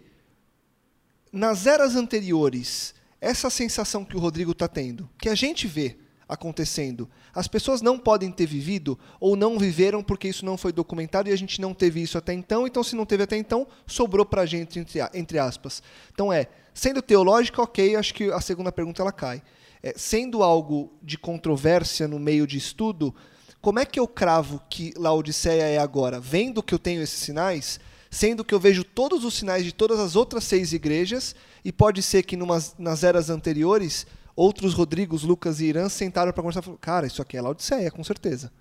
nas 1.31 1.65
eras 1.65 1.95
anteriores, 1.95 2.93
essa 3.19 3.50
sensação 3.50 4.03
que 4.03 4.15
o 4.15 4.19
Rodrigo 4.19 4.51
está 4.51 4.67
tendo, 4.67 5.09
que 5.17 5.29
a 5.29 5.35
gente 5.35 5.67
vê 5.67 5.97
acontecendo, 6.27 7.09
as 7.33 7.47
pessoas 7.47 7.81
não 7.81 8.00
podem 8.00 8.31
ter 8.31 8.45
vivido 8.45 8.97
ou 9.19 9.35
não 9.35 9.59
viveram 9.59 10.01
porque 10.01 10.27
isso 10.27 10.45
não 10.45 10.57
foi 10.57 10.71
documentado 10.71 11.29
e 11.29 11.33
a 11.33 11.38
gente 11.38 11.59
não 11.59 11.73
teve 11.73 12.01
isso 12.01 12.17
até 12.17 12.33
então, 12.33 12.65
então 12.65 12.83
se 12.83 12.95
não 12.95 13.05
teve 13.05 13.23
até 13.23 13.38
então, 13.38 13.67
sobrou 13.85 14.25
para 14.25 14.43
a 14.43 14.45
gente, 14.45 14.79
entre, 14.79 15.00
entre 15.13 15.38
aspas. 15.38 15.83
Então 16.13 16.31
é, 16.31 16.47
sendo 16.73 17.01
teológica, 17.01 17.61
ok, 17.61 17.95
acho 17.95 18.13
que 18.13 18.31
a 18.31 18.39
segunda 18.39 18.71
pergunta 18.71 19.01
ela 19.01 19.11
cai 19.11 19.41
é, 19.83 19.93
sendo 19.95 20.43
algo 20.43 20.93
de 21.01 21.17
controvérsia 21.17 22.07
no 22.07 22.19
meio 22.19 22.45
de 22.45 22.57
estudo, 22.57 23.13
como 23.61 23.79
é 23.79 23.85
que 23.85 24.00
eu 24.00 24.07
cravo 24.07 24.61
que 24.69 24.93
Laodiceia 24.97 25.63
é 25.63 25.77
agora? 25.77 26.19
Vendo 26.19 26.63
que 26.63 26.73
eu 26.73 26.79
tenho 26.79 27.01
esses 27.01 27.19
sinais, 27.19 27.79
sendo 28.11 28.43
que 28.43 28.53
eu 28.53 28.59
vejo 28.59 28.83
todos 28.83 29.23
os 29.23 29.33
sinais 29.33 29.63
de 29.63 29.71
todas 29.71 29.97
as 29.97 30.17
outras 30.17 30.43
seis 30.43 30.73
igrejas, 30.73 31.33
e 31.63 31.71
pode 31.71 32.03
ser 32.03 32.23
que 32.23 32.35
numas, 32.35 32.75
nas 32.77 33.03
eras 33.03 33.29
anteriores, 33.29 34.05
outros 34.35 34.73
Rodrigos, 34.73 35.23
Lucas 35.23 35.61
e 35.61 35.65
Irã 35.65 35.87
sentaram 35.87 36.33
para 36.33 36.43
conversar 36.43 36.59
e 36.59 36.63
falaram, 36.63 36.79
cara, 36.81 37.07
isso 37.07 37.21
aqui 37.21 37.37
é 37.37 37.41
Laodiceia, 37.41 37.89
com 37.89 38.03
certeza. 38.03 38.51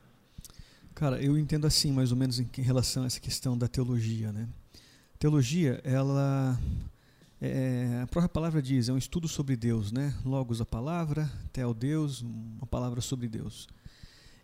Cara, 0.95 1.21
eu 1.21 1.37
entendo 1.37 1.67
assim, 1.67 1.91
mais 1.91 2.13
ou 2.13 2.17
menos, 2.17 2.39
em 2.39 2.49
relação 2.63 3.03
a 3.03 3.07
essa 3.07 3.19
questão 3.19 3.59
da 3.59 3.67
teologia, 3.67 4.33
né? 4.33 4.49
Teologia, 5.19 5.81
ela 5.83 6.59
é, 7.41 8.01
a 8.03 8.07
própria 8.07 8.29
palavra 8.29 8.63
diz, 8.63 8.89
é 8.89 8.93
um 8.93 8.99
estudo 8.99 9.27
sobre 9.27 9.57
Deus, 9.57 9.91
né? 9.91 10.15
Logos 10.25 10.61
a 10.61 10.67
palavra, 10.67 11.31
Theo 11.53 11.75
Deus, 11.75 12.21
uma 12.21 12.67
palavra 12.67 13.01
sobre 13.01 13.29
Deus. 13.29 13.67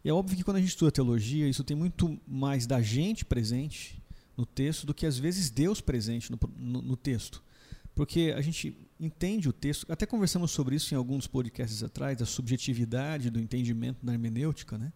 E 0.04 0.08
é 0.08 0.12
óbvio 0.12 0.36
que 0.36 0.42
quando 0.42 0.56
a 0.56 0.60
gente 0.60 0.70
estuda 0.70 0.90
teologia, 0.90 1.48
isso 1.48 1.62
tem 1.62 1.76
muito 1.76 2.18
mais 2.26 2.66
da 2.66 2.80
gente 2.80 3.24
presente 3.24 4.02
no 4.36 4.44
texto 4.44 4.86
do 4.86 4.94
que 4.94 5.06
às 5.06 5.18
vezes 5.18 5.50
Deus 5.50 5.80
presente 5.80 6.30
no, 6.30 6.38
no, 6.56 6.82
no 6.82 6.96
texto. 6.96 7.42
Porque 7.94 8.34
a 8.36 8.42
gente 8.42 8.76
entende 9.00 9.48
o 9.48 9.52
texto, 9.52 9.90
até 9.90 10.04
conversamos 10.04 10.50
sobre 10.50 10.76
isso 10.76 10.92
em 10.92 10.96
alguns 10.96 11.26
podcasts 11.26 11.82
atrás, 11.82 12.18
da 12.18 12.26
subjetividade 12.26 13.30
do 13.30 13.40
entendimento 13.40 14.04
da 14.04 14.12
hermenêutica, 14.12 14.76
né? 14.76 14.92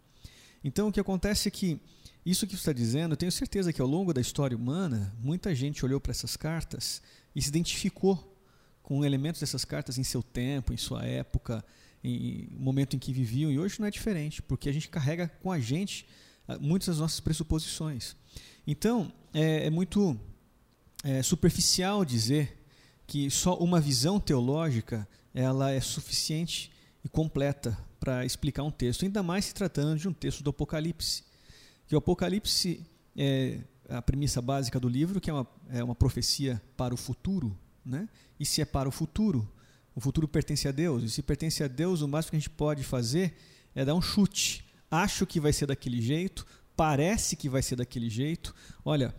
Então 0.63 0.89
o 0.89 0.93
que 0.93 1.01
acontece 1.01 1.49
é 1.49 1.51
que 1.51 1.81
isso 2.25 2.47
que 2.47 2.53
você 2.53 2.61
está 2.61 2.73
dizendo, 2.73 3.13
eu 3.13 3.17
tenho 3.17 3.33
certeza 3.33 3.73
que 3.73 3.81
ao 3.81 3.89
longo 3.89 4.13
da 4.13 4.21
história 4.21 4.55
humana, 4.55 5.15
muita 5.19 5.55
gente 5.55 5.83
olhou 5.85 5.99
para 5.99 6.11
essas 6.11 6.37
cartas 6.37 7.01
e 7.35 7.41
se 7.41 7.49
identificou 7.49 8.37
com 8.83 9.05
elementos 9.05 9.41
dessas 9.41 9.65
cartas 9.65 9.97
em 9.97 10.05
seu 10.05 10.23
tempo, 10.23 10.75
em 10.75 10.77
sua 10.77 11.03
época, 11.05 11.65
em 12.05 12.49
momento 12.53 12.97
em 12.97 12.99
que 12.99 13.13
viviam, 13.13 13.51
e 13.51 13.59
hoje 13.59 13.81
não 13.81 13.87
é 13.87 13.91
diferente, 13.91 14.43
porque 14.43 14.69
a 14.69 14.73
gente 14.73 14.89
carrega 14.89 15.29
com 15.43 15.51
a 15.51 15.59
gente 15.59 16.07
ah, 16.47 16.59
muitas 16.59 16.89
das 16.89 16.99
nossas 16.99 17.21
pressuposições. 17.21 18.17
Então, 18.67 19.13
é, 19.33 19.67
é 19.67 19.71
muito 19.71 20.19
é, 21.05 21.23
superficial 21.23 22.05
dizer 22.05 22.59
que 23.07 23.31
só 23.31 23.57
uma 23.57 23.81
visão 23.81 24.21
teológica 24.21 25.09
ela 25.35 25.71
é 25.71 25.81
suficiente 25.81 26.71
e 27.05 27.09
completa 27.09 27.77
para 27.99 28.25
explicar 28.25 28.63
um 28.63 28.71
texto, 28.71 29.05
ainda 29.05 29.23
mais 29.23 29.47
se 29.47 29.55
tratando 29.55 29.99
de 29.99 30.09
um 30.09 30.13
texto 30.13 30.43
do 30.43 30.51
Apocalipse. 30.51 31.25
Que 31.87 31.95
o 31.95 31.99
Apocalipse 31.99 32.87
é 33.17 33.61
a 33.89 34.01
premissa 34.01 34.41
básica 34.41 34.79
do 34.79 34.89
livro, 34.89 35.21
que 35.21 35.29
é 35.29 35.33
uma, 35.33 35.47
é 35.71 35.85
uma 35.85 35.95
profecia 35.95 36.61
para 36.77 36.95
o 36.95 36.97
futuro, 36.97 37.57
né? 37.85 38.09
E 38.39 38.47
se 38.47 38.63
é 38.63 38.65
para 38.65 38.89
o 38.89 38.93
futuro, 38.93 39.51
o 39.95 40.01
futuro 40.01 40.29
pertence 40.29 40.67
a 40.69 40.73
Deus. 40.73 41.03
E 41.03 41.11
se 41.11 41.23
pertence 41.23 41.63
a 41.63 41.69
Deus, 41.69 42.01
o 42.01 42.09
máximo 42.09 42.31
que 42.31 42.37
a 42.37 42.41
gente 42.41 42.51
pode 42.51 42.85
fazer 42.85 43.37
é 43.75 43.85
dar 43.85 43.95
um 43.95 44.01
chute. 44.01 44.65
Acho 44.91 45.27
que 45.27 45.41
vai 45.41 45.53
ser 45.53 45.67
daquele 45.67 46.01
jeito, 46.01 46.47
parece 46.81 47.37
que 47.37 47.47
vai 47.47 47.61
ser 47.61 47.77
daquele 47.77 48.09
jeito. 48.09 48.55
Olha, 48.83 49.15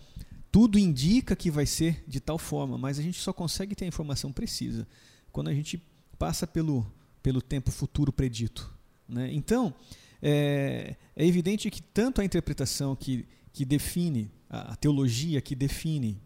tudo 0.51 0.79
indica 0.79 1.35
que 1.35 1.51
vai 1.51 1.67
ser 1.67 2.03
de 2.07 2.19
tal 2.19 2.39
forma, 2.39 2.75
mas 2.75 2.97
a 2.97 3.03
gente 3.03 3.19
só 3.19 3.31
consegue 3.31 3.75
ter 3.75 3.85
a 3.85 3.87
informação 3.87 4.33
precisa 4.33 4.87
quando 5.31 5.49
a 5.49 5.53
gente 5.53 5.79
passa 6.17 6.47
pelo, 6.47 6.91
pelo 7.21 7.39
tempo 7.39 7.69
futuro 7.69 8.11
predito. 8.11 8.73
Né? 9.07 9.31
Então, 9.31 9.75
é, 10.23 10.95
é 11.15 11.23
evidente 11.23 11.69
que 11.69 11.83
tanto 11.83 12.19
a 12.19 12.25
interpretação 12.25 12.95
que, 12.95 13.27
que 13.53 13.63
define, 13.63 14.31
a, 14.49 14.73
a 14.73 14.75
teologia 14.75 15.39
que 15.39 15.53
define 15.53 16.19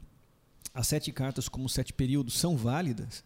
as 0.74 0.88
sete 0.88 1.12
cartas 1.12 1.50
como 1.50 1.68
sete 1.68 1.92
períodos 1.92 2.39
são 2.39 2.56
válidas, 2.56 3.25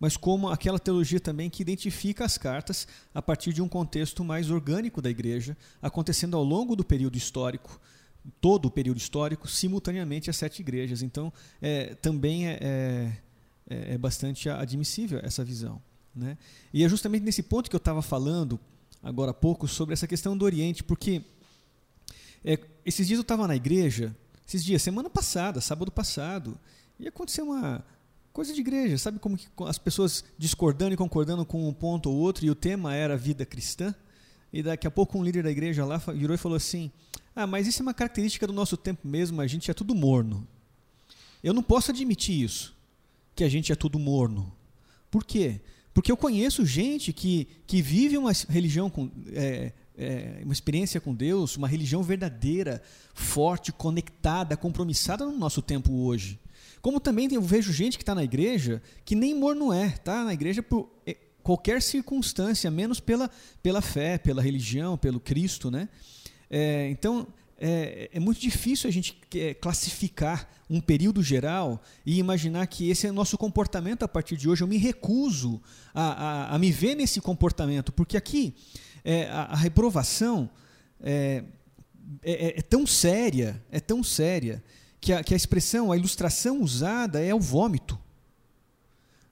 mas 0.00 0.16
como 0.16 0.48
aquela 0.48 0.78
teologia 0.78 1.20
também 1.20 1.50
que 1.50 1.60
identifica 1.60 2.24
as 2.24 2.38
cartas 2.38 2.88
a 3.14 3.20
partir 3.20 3.52
de 3.52 3.60
um 3.60 3.68
contexto 3.68 4.24
mais 4.24 4.50
orgânico 4.50 5.02
da 5.02 5.10
igreja, 5.10 5.54
acontecendo 5.82 6.38
ao 6.38 6.42
longo 6.42 6.74
do 6.74 6.82
período 6.82 7.18
histórico, 7.18 7.78
todo 8.40 8.66
o 8.66 8.70
período 8.70 8.96
histórico, 8.96 9.46
simultaneamente 9.46 10.30
as 10.30 10.36
sete 10.36 10.60
igrejas. 10.60 11.02
Então, 11.02 11.30
é, 11.60 11.94
também 11.96 12.48
é, 12.48 12.58
é, 12.60 13.12
é, 13.68 13.94
é 13.94 13.98
bastante 13.98 14.48
admissível 14.48 15.20
essa 15.22 15.44
visão. 15.44 15.82
Né? 16.16 16.38
E 16.72 16.82
é 16.82 16.88
justamente 16.88 17.22
nesse 17.22 17.42
ponto 17.42 17.68
que 17.68 17.76
eu 17.76 17.78
estava 17.78 18.00
falando 18.00 18.58
agora 19.02 19.32
há 19.32 19.34
pouco 19.34 19.68
sobre 19.68 19.92
essa 19.92 20.06
questão 20.06 20.36
do 20.36 20.46
Oriente, 20.46 20.82
porque 20.82 21.22
é, 22.42 22.58
esses 22.86 23.06
dias 23.06 23.18
eu 23.18 23.22
estava 23.22 23.46
na 23.46 23.54
igreja, 23.54 24.16
esses 24.48 24.64
dias, 24.64 24.80
semana 24.80 25.10
passada, 25.10 25.60
sábado 25.60 25.92
passado, 25.92 26.58
e 26.98 27.06
aconteceu 27.06 27.44
uma 27.44 27.84
coisa 28.32 28.52
de 28.52 28.60
igreja, 28.60 28.96
sabe 28.98 29.18
como 29.18 29.36
que 29.36 29.48
as 29.66 29.78
pessoas 29.78 30.24
discordando 30.38 30.94
e 30.94 30.96
concordando 30.96 31.44
com 31.44 31.68
um 31.68 31.72
ponto 31.72 32.10
ou 32.10 32.16
outro, 32.16 32.44
e 32.44 32.50
o 32.50 32.54
tema 32.54 32.94
era 32.94 33.16
vida 33.16 33.44
cristã, 33.44 33.94
e 34.52 34.62
daqui 34.62 34.86
a 34.86 34.90
pouco 34.90 35.18
um 35.18 35.24
líder 35.24 35.42
da 35.42 35.50
igreja 35.50 35.84
lá 35.84 35.98
virou 35.98 36.34
e 36.34 36.38
falou 36.38 36.56
assim: 36.56 36.90
Ah, 37.34 37.46
mas 37.46 37.66
isso 37.66 37.82
é 37.82 37.84
uma 37.84 37.94
característica 37.94 38.46
do 38.46 38.52
nosso 38.52 38.76
tempo 38.76 39.06
mesmo, 39.06 39.40
a 39.40 39.46
gente 39.46 39.70
é 39.70 39.74
tudo 39.74 39.94
morno. 39.94 40.46
Eu 41.42 41.54
não 41.54 41.62
posso 41.62 41.90
admitir 41.90 42.42
isso, 42.42 42.76
que 43.34 43.44
a 43.44 43.48
gente 43.48 43.72
é 43.72 43.74
tudo 43.74 43.98
morno. 43.98 44.52
Por 45.10 45.24
quê? 45.24 45.60
Porque 45.92 46.12
eu 46.12 46.16
conheço 46.16 46.64
gente 46.64 47.12
que, 47.12 47.48
que 47.66 47.82
vive 47.82 48.16
uma 48.16 48.32
religião 48.48 48.88
com. 48.88 49.10
É, 49.32 49.72
é, 50.00 50.40
uma 50.44 50.52
experiência 50.52 50.98
com 50.98 51.14
Deus, 51.14 51.58
uma 51.58 51.68
religião 51.68 52.02
verdadeira, 52.02 52.82
forte, 53.12 53.70
conectada, 53.70 54.56
compromissada 54.56 55.26
no 55.26 55.36
nosso 55.36 55.60
tempo 55.60 55.92
hoje. 55.92 56.38
Como 56.80 57.00
também 57.00 57.28
eu 57.32 57.42
vejo 57.42 57.72
gente 57.72 57.98
que 57.98 58.02
está 58.02 58.14
na 58.14 58.24
igreja 58.24 58.82
que 59.04 59.14
nem 59.14 59.34
morno 59.34 59.72
é, 59.72 59.86
está 59.86 60.24
na 60.24 60.32
igreja 60.32 60.62
por 60.62 60.90
é, 61.06 61.16
qualquer 61.42 61.82
circunstância, 61.82 62.70
menos 62.70 63.00
pela, 63.00 63.30
pela 63.62 63.80
fé, 63.82 64.18
pela 64.18 64.42
religião, 64.42 64.96
pelo 64.96 65.20
Cristo, 65.20 65.70
né? 65.70 65.88
É, 66.48 66.88
então 66.90 67.26
é, 67.58 68.08
é, 68.12 68.18
muito 68.18 68.40
difícil 68.40 68.88
a 68.88 68.92
gente 68.92 69.20
classificar 69.60 70.48
um 70.68 70.80
período 70.80 71.22
geral 71.22 71.82
e 72.06 72.18
imaginar 72.18 72.66
que 72.66 72.88
esse 72.88 73.06
é 73.06 73.10
o 73.10 73.12
nosso 73.12 73.36
comportamento 73.36 74.02
a 74.02 74.08
partir 74.08 74.36
de 74.36 74.48
hoje. 74.48 74.62
Eu 74.62 74.68
me 74.68 74.78
recuso 74.78 75.60
a, 75.92 76.52
a, 76.52 76.54
a 76.54 76.58
me 76.58 76.72
ver 76.72 76.94
nesse 76.94 77.20
comportamento, 77.20 77.92
porque 77.92 78.16
aqui 78.16 78.54
é, 79.04 79.24
a, 79.28 79.42
a, 79.42 79.56
reprovação 79.56 80.48
é, 81.02 81.44
é, 82.22 82.58
é, 82.58 82.62
tão 82.62 82.86
séria, 82.86 83.62
é 83.70 83.78
tão 83.78 84.02
séria, 84.02 84.62
que 85.00 85.12
a, 85.12 85.24
que 85.24 85.34
a 85.34 85.36
expressão, 85.36 85.90
a 85.90 85.96
ilustração 85.96 86.60
usada 86.60 87.20
é 87.20 87.34
o 87.34 87.40
vômito. 87.40 87.98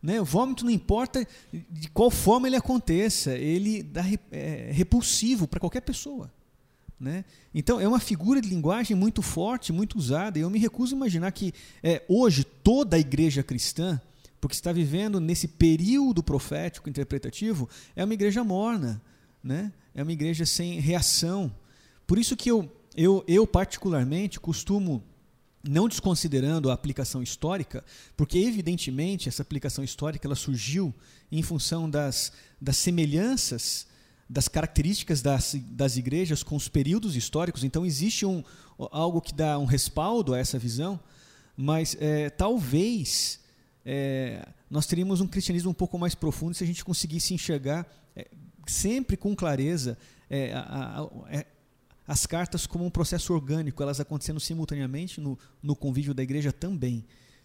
Né? 0.03 0.21
O 0.21 0.25
vômito 0.25 0.65
não 0.65 0.71
importa 0.71 1.27
de 1.53 1.89
qual 1.91 2.11
forma 2.11 2.47
ele 2.47 2.57
aconteça, 2.57 3.33
ele 3.37 3.83
dá, 3.83 4.03
é 4.31 4.71
repulsivo 4.73 5.47
para 5.47 5.61
qualquer 5.61 5.81
pessoa. 5.81 6.33
Né? 6.99 7.25
Então, 7.55 7.81
é 7.81 7.87
uma 7.87 8.01
figura 8.01 8.41
de 8.41 8.49
linguagem 8.49 8.97
muito 8.97 9.23
forte, 9.23 9.73
muito 9.73 9.99
usada, 9.99 10.39
e 10.39 10.43
eu 10.43 10.51
me 10.51 10.59
recuso 10.59 10.95
a 10.95 10.97
imaginar 10.97 11.31
que 11.33 11.53
é, 11.83 12.03
hoje 12.09 12.45
toda 12.45 12.97
a 12.97 12.99
igreja 12.99 13.43
cristã, 13.43 14.01
porque 14.41 14.55
está 14.55 14.73
vivendo 14.73 15.21
nesse 15.21 15.47
período 15.47 16.23
profético 16.23 16.89
interpretativo, 16.89 17.69
é 17.95 18.05
uma 18.05 18.15
igreja 18.15 18.43
morna, 18.43 19.01
né? 19.43 19.73
é 19.95 20.03
uma 20.03 20.13
igreja 20.13 20.47
sem 20.47 20.81
reação. 20.81 21.53
Por 22.07 22.19
isso 22.19 22.37
que 22.37 22.51
eu, 22.51 22.71
eu, 22.97 23.25
eu 23.29 23.47
particularmente, 23.47 24.41
costumo, 24.41 25.03
não 25.69 25.87
desconsiderando 25.87 26.71
a 26.71 26.75
aplicação 26.75 27.23
histórica, 27.23 27.85
porque 28.17 28.39
evidentemente 28.39 29.29
essa 29.29 29.43
aplicação 29.43 29.85
histórica 29.85 30.27
ela 30.27 30.35
surgiu 30.35 30.95
em 31.31 31.43
função 31.43 31.89
das, 31.89 32.33
das 32.61 32.77
semelhanças 32.77 33.87
das 34.31 34.47
características 34.47 35.23
das, 35.23 35.55
das 35.71 35.97
igrejas 35.97 36.43
com 36.43 36.55
os 36.55 36.69
períodos 36.69 37.17
históricos, 37.17 37.65
então 37.65 37.87
existe 37.87 38.27
um, 38.27 38.45
algo 38.91 39.23
que 39.23 39.33
dá 39.33 39.59
um 39.59 39.65
respaldo 39.65 40.35
a 40.35 40.39
essa 40.39 40.59
visão, 40.59 41.01
mas 41.57 41.97
é, 41.99 42.29
talvez 42.29 43.41
é, 43.87 44.47
nós 44.71 44.87
teríamos 44.87 45.23
um 45.23 45.27
cristianismo 45.27 45.71
um 45.71 45.75
pouco 45.75 45.99
mais 45.99 46.15
profundo 46.15 46.55
se 46.55 46.63
a 46.63 46.67
gente 46.67 46.85
conseguisse 46.85 47.33
enxergar 47.33 47.87
é, 48.15 48.29
sempre 48.67 49.17
com 49.17 49.35
clareza 49.35 49.97
é, 50.29 50.53
a, 50.53 50.61
a, 50.61 51.09
é, 51.31 51.47
as 52.09 52.25
cartas 52.25 52.66
como 52.66 52.87
um 52.87 52.90
processo 52.90 53.35
orgânico, 53.35 53.83
elas 53.83 54.01
acontecendo 54.01 54.40
simultaneamente 54.40 55.21
no, 55.21 55.38
no 55.62 55.77
convívio 55.77 56.14
da 56.14 56.23
igreja 56.23 56.51
também. 56.51 57.05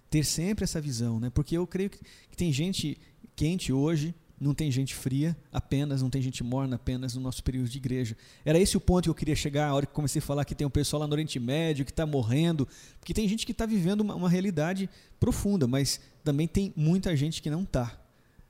Ter 0.09 0.23
sempre 0.23 0.63
essa 0.63 0.79
visão, 0.79 1.19
né? 1.19 1.29
porque 1.29 1.57
eu 1.57 1.67
creio 1.67 1.89
que, 1.89 1.99
que 1.99 2.37
tem 2.37 2.53
gente 2.53 2.97
quente 3.35 3.73
hoje 3.73 4.15
não 4.39 4.53
tem 4.53 4.69
gente 4.69 4.93
fria 4.93 5.37
apenas, 5.51 6.01
não 6.01 6.09
tem 6.09 6.21
gente 6.21 6.43
morna 6.43 6.75
apenas 6.75 7.15
no 7.15 7.21
nosso 7.21 7.43
período 7.43 7.69
de 7.69 7.77
igreja. 7.77 8.17
Era 8.43 8.59
esse 8.59 8.75
o 8.75 8.81
ponto 8.81 9.05
que 9.05 9.09
eu 9.09 9.15
queria 9.15 9.35
chegar 9.35 9.67
a 9.67 9.73
hora 9.73 9.85
que 9.85 9.93
comecei 9.93 10.19
a 10.19 10.21
falar 10.21 10.43
que 10.43 10.53
tem 10.53 10.67
um 10.67 10.69
pessoal 10.69 11.01
lá 11.01 11.07
no 11.07 11.13
Oriente 11.13 11.39
Médio 11.39 11.85
que 11.85 11.91
está 11.91 12.05
morrendo, 12.05 12.67
porque 12.99 13.13
tem 13.13 13.27
gente 13.27 13.45
que 13.45 13.53
está 13.53 13.65
vivendo 13.65 14.01
uma, 14.01 14.15
uma, 14.15 14.29
realidade 14.29 14.89
profunda, 15.19 15.65
mas 15.65 15.99
também 16.23 16.47
tem 16.47 16.73
muita 16.75 17.15
gente 17.15 17.41
que 17.41 17.49
não 17.49 17.63
está. 17.63 17.97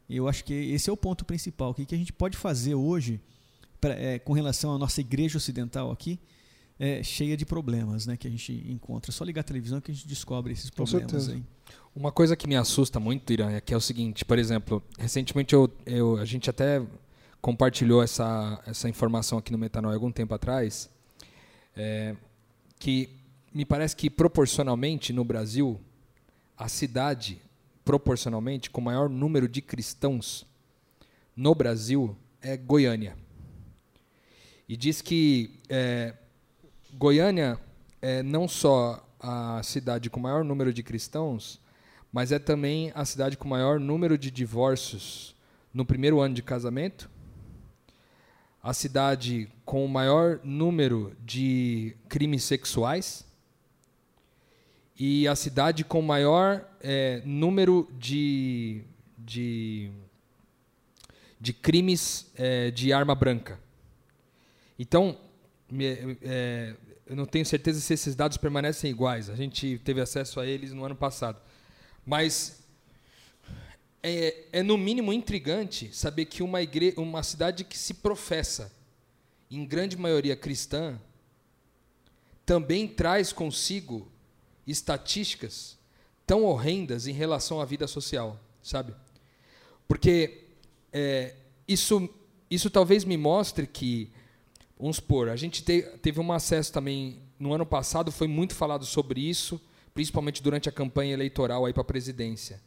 Eu 0.10 0.28
acho 0.28 0.44
que 0.44 0.54
esse 0.54 0.90
é 0.90 0.94
o 0.94 0.98
ponto 0.98 1.24
principal. 1.24 1.72
O 1.72 1.74
que, 1.74 1.86
que 1.86 1.96
a 1.96 1.98
gente 1.98 2.12
pode 2.12 2.38
fazer 2.38 2.76
hoje 2.76 3.22
pra, 3.84 3.94
é, 3.96 4.18
com 4.18 4.32
relação 4.32 4.74
à 4.74 4.78
nossa 4.78 5.02
igreja 5.02 5.38
ocidental 5.38 5.92
aqui, 5.92 6.18
é, 6.80 7.04
cheia 7.04 7.36
de 7.36 7.46
problemas 7.46 8.06
né, 8.06 8.16
que 8.16 8.26
a 8.26 8.32
gente 8.32 8.54
encontra. 8.70 9.12
É 9.12 9.14
só 9.14 9.26
ligar 9.26 9.42
a 9.42 9.44
televisão 9.44 9.82
que 9.82 9.92
a 9.92 9.94
gente 9.94 10.08
descobre 10.08 10.54
esses 10.54 10.70
problemas 10.70 11.28
aí. 11.28 11.44
Uma 11.94 12.10
coisa 12.10 12.34
que 12.38 12.48
me 12.48 12.56
assusta 12.56 12.98
muito, 12.98 13.34
Irã, 13.34 13.52
é 13.52 13.60
que 13.60 13.74
é 13.74 13.78
o 13.78 13.82
seguinte, 13.82 14.24
por 14.24 14.40
exemplo, 14.40 14.82
recentemente 14.98 15.54
eu, 15.54 15.70
eu, 15.86 16.18
a 16.18 16.24
gente 16.24 16.50
até 16.50 16.82
compartilhou 17.42 18.02
essa, 18.02 18.64
essa 18.66 18.88
informação 18.88 19.38
aqui 19.38 19.52
no 19.52 19.58
Metanol 19.58 19.92
algum 19.92 20.14
tempo 20.14 20.34
atrás, 20.34 20.90
é, 21.76 22.16
que 22.80 23.10
me 23.54 23.66
parece 23.66 23.98
que 23.98 24.10
proporcionalmente 24.10 25.12
no 25.12 25.26
Brasil, 25.26 25.78
a 26.58 26.70
cidade 26.70 27.42
proporcionalmente 27.84 28.70
com 28.70 28.80
maior 28.80 29.10
número 29.10 29.46
de 29.46 29.62
cristãos 29.62 30.46
no 31.36 31.54
Brasil 31.54 32.16
é 32.42 32.56
Goiânia. 32.56 33.23
E 34.74 34.76
diz 34.76 35.04
que 35.04 35.52
é, 35.70 36.16
Goiânia 36.94 37.60
é 38.02 38.24
não 38.24 38.48
só 38.48 39.08
a 39.20 39.62
cidade 39.62 40.10
com 40.10 40.20
maior 40.20 40.44
número 40.44 40.74
de 40.74 40.82
cristãos, 40.82 41.62
mas 42.12 42.32
é 42.32 42.40
também 42.40 42.92
a 42.96 43.06
cidade 43.06 43.38
com 43.38 43.48
maior 43.48 43.80
número 43.80 44.18
de 44.18 44.32
divórcios 44.32 45.36
no 45.72 45.86
primeiro 45.86 46.20
ano 46.22 46.34
de 46.34 46.42
casamento, 46.42 47.08
a 48.64 48.74
cidade 48.74 49.48
com 49.64 49.86
o 49.86 49.88
maior 49.88 50.40
número 50.44 51.16
de 51.24 51.96
crimes 52.10 52.44
sexuais 52.44 53.24
e 54.98 55.28
a 55.28 55.36
cidade 55.36 55.84
com 55.84 56.02
maior 56.02 56.68
é, 56.82 57.22
número 57.24 57.88
de, 58.00 58.82
de, 59.20 59.92
de 61.40 61.54
crimes 61.54 62.32
é, 62.36 62.72
de 62.72 62.92
arma 62.92 63.14
branca. 63.14 63.62
Então, 64.78 65.18
me, 65.70 65.86
é, 66.22 66.76
eu 67.06 67.16
não 67.16 67.26
tenho 67.26 67.46
certeza 67.46 67.80
se 67.80 67.94
esses 67.94 68.16
dados 68.16 68.38
permanecem 68.38 68.90
iguais. 68.90 69.30
A 69.30 69.36
gente 69.36 69.80
teve 69.84 70.02
acesso 70.02 70.40
a 70.40 70.46
eles 70.46 70.72
no 70.72 70.84
ano 70.86 70.96
passado. 70.96 71.42
Mas 72.06 72.64
é, 74.02 74.46
é 74.52 74.64
no 74.64 74.78
mínimo 74.78 75.14
intrigante 75.14 75.96
saber 75.96 76.26
que 76.26 76.44
uma, 76.44 76.62
igre 76.62 76.94
uma 76.98 77.24
cidade 77.24 77.64
que 77.64 77.78
se 77.78 77.96
professa, 77.96 78.72
em 79.50 79.66
grande 79.66 79.96
maioria 79.98 80.36
cristã, 80.36 81.00
também 82.46 82.88
traz 82.88 83.32
consigo 83.32 84.12
estatísticas 84.68 85.78
tão 86.26 86.44
horrendas 86.44 87.08
em 87.08 87.14
relação 87.14 87.62
à 87.62 87.66
vida 87.66 87.88
social, 87.88 88.40
sabe? 88.62 88.94
Porque 89.88 90.46
é, 90.92 91.36
isso, 91.68 92.10
isso 92.50 92.70
talvez 92.70 93.06
me 93.06 93.18
mostre 93.18 93.68
que, 93.68 94.12
vamos 94.84 94.98
supor, 94.98 95.30
a 95.30 95.36
gente 95.36 95.64
te, 95.64 95.82
teve 96.02 96.20
um 96.20 96.32
acesso 96.34 96.74
também, 96.74 97.20
no 97.40 97.54
ano 97.54 97.66
passado 97.66 98.12
foi 98.12 98.28
muito 98.28 98.54
falado 98.54 98.86
sobre 98.86 99.22
isso, 99.22 99.60
principalmente 99.94 100.44
durante 100.44 100.68
a 100.68 100.72
campanha 100.72 101.14
eleitoral 101.14 101.64
para 101.72 101.82
a 101.82 101.86
presidência 101.86 102.60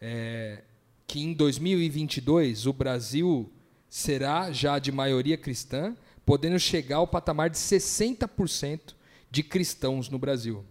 é, 0.00 0.62
que 1.06 1.20
em 1.20 1.32
2022 1.32 2.66
o 2.66 2.72
Brasil 2.72 3.50
será 3.88 4.52
já 4.52 4.78
de 4.78 4.92
maioria 4.92 5.36
cristã, 5.36 5.96
podendo 6.24 6.58
chegar 6.58 6.96
ao 6.96 7.06
patamar 7.06 7.50
de 7.50 7.56
60% 7.56 8.94
de 9.30 9.42
cristãos 9.42 10.08
no 10.08 10.18
Brasil. 10.18 10.64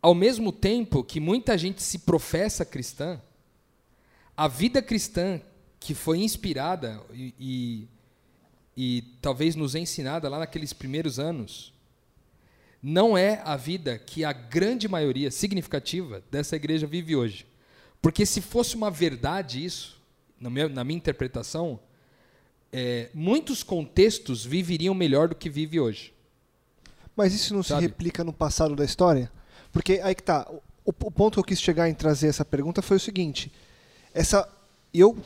Ao 0.00 0.14
mesmo 0.14 0.50
tempo 0.50 1.04
que 1.04 1.20
muita 1.20 1.58
gente 1.58 1.82
se 1.82 1.98
professa 1.98 2.64
cristã, 2.64 3.20
a 4.34 4.48
vida 4.48 4.80
cristã 4.80 5.40
que 5.78 5.94
foi 5.94 6.18
inspirada 6.18 7.02
e, 7.12 7.34
e, 7.38 7.88
e 8.76 9.02
talvez 9.20 9.54
nos 9.54 9.74
ensinada 9.74 10.28
lá 10.28 10.38
naqueles 10.38 10.72
primeiros 10.72 11.18
anos, 11.18 11.72
não 12.82 13.16
é 13.16 13.42
a 13.44 13.56
vida 13.56 13.98
que 13.98 14.24
a 14.24 14.32
grande 14.32 14.88
maioria 14.88 15.30
significativa 15.30 16.22
dessa 16.30 16.56
igreja 16.56 16.86
vive 16.86 17.14
hoje. 17.14 17.46
Porque 18.00 18.24
se 18.24 18.40
fosse 18.40 18.74
uma 18.74 18.90
verdade 18.90 19.62
isso, 19.62 20.00
na 20.40 20.48
minha, 20.48 20.68
na 20.68 20.82
minha 20.82 20.96
interpretação, 20.96 21.78
é, 22.72 23.10
muitos 23.12 23.62
contextos 23.62 24.44
viveriam 24.44 24.94
melhor 24.94 25.28
do 25.28 25.34
que 25.34 25.50
vive 25.50 25.78
hoje. 25.78 26.14
Mas 27.14 27.34
isso 27.34 27.52
não 27.52 27.62
Sabe? 27.62 27.82
se 27.82 27.88
replica 27.88 28.24
no 28.24 28.32
passado 28.32 28.74
da 28.74 28.84
história? 28.84 29.30
Porque 29.72 30.00
aí 30.02 30.14
que 30.14 30.22
tá. 30.22 30.48
O, 30.84 30.88
o, 30.88 31.10
ponto 31.10 31.34
que 31.34 31.40
eu 31.40 31.44
quis 31.44 31.60
chegar 31.60 31.88
em 31.88 31.94
trazer 31.94 32.28
essa 32.28 32.44
pergunta 32.44 32.80
foi 32.80 32.96
o 32.96 33.00
seguinte: 33.00 33.52
essa 34.14 34.48
eu 34.94 35.18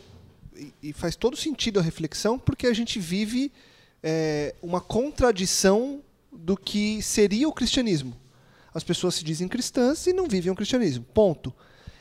e 0.82 0.92
faz 0.92 1.16
todo 1.16 1.36
sentido 1.36 1.80
a 1.80 1.82
reflexão 1.82 2.38
porque 2.38 2.66
a 2.66 2.72
gente 2.72 2.98
vive 2.98 3.50
é, 4.02 4.54
uma 4.62 4.80
contradição 4.80 6.00
do 6.32 6.56
que 6.56 7.00
seria 7.02 7.48
o 7.48 7.52
cristianismo. 7.52 8.14
As 8.72 8.84
pessoas 8.84 9.14
se 9.14 9.24
dizem 9.24 9.48
cristãs 9.48 10.06
e 10.06 10.12
não 10.12 10.26
vivem 10.26 10.52
o 10.52 10.54
cristianismo. 10.54 11.04
Ponto. 11.14 11.54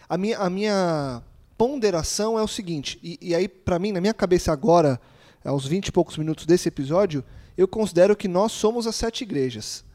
A 0.10 0.18
minha, 0.18 0.38
a 0.38 0.50
minha 0.50 1.22
ponderação 1.58 2.38
é 2.38 2.42
o 2.44 2.48
seguinte, 2.48 3.00
e, 3.02 3.18
e 3.22 3.36
aí, 3.36 3.48
para 3.48 3.80
mim, 3.80 3.92
na 3.92 4.02
minha 4.02 4.14
cabeça 4.14 4.52
agora, 4.52 5.00
aos 5.46 5.66
20 5.66 5.88
e 5.88 5.92
poucos 5.92 6.18
minutos 6.18 6.46
desse 6.46 6.68
episódio, 6.68 7.24
eu 7.58 7.68
considero 7.68 8.16
que 8.16 8.28
nós 8.28 8.52
somos 8.52 8.88
as 8.88 8.96
sete 8.96 9.24
igrejas. 9.24 9.86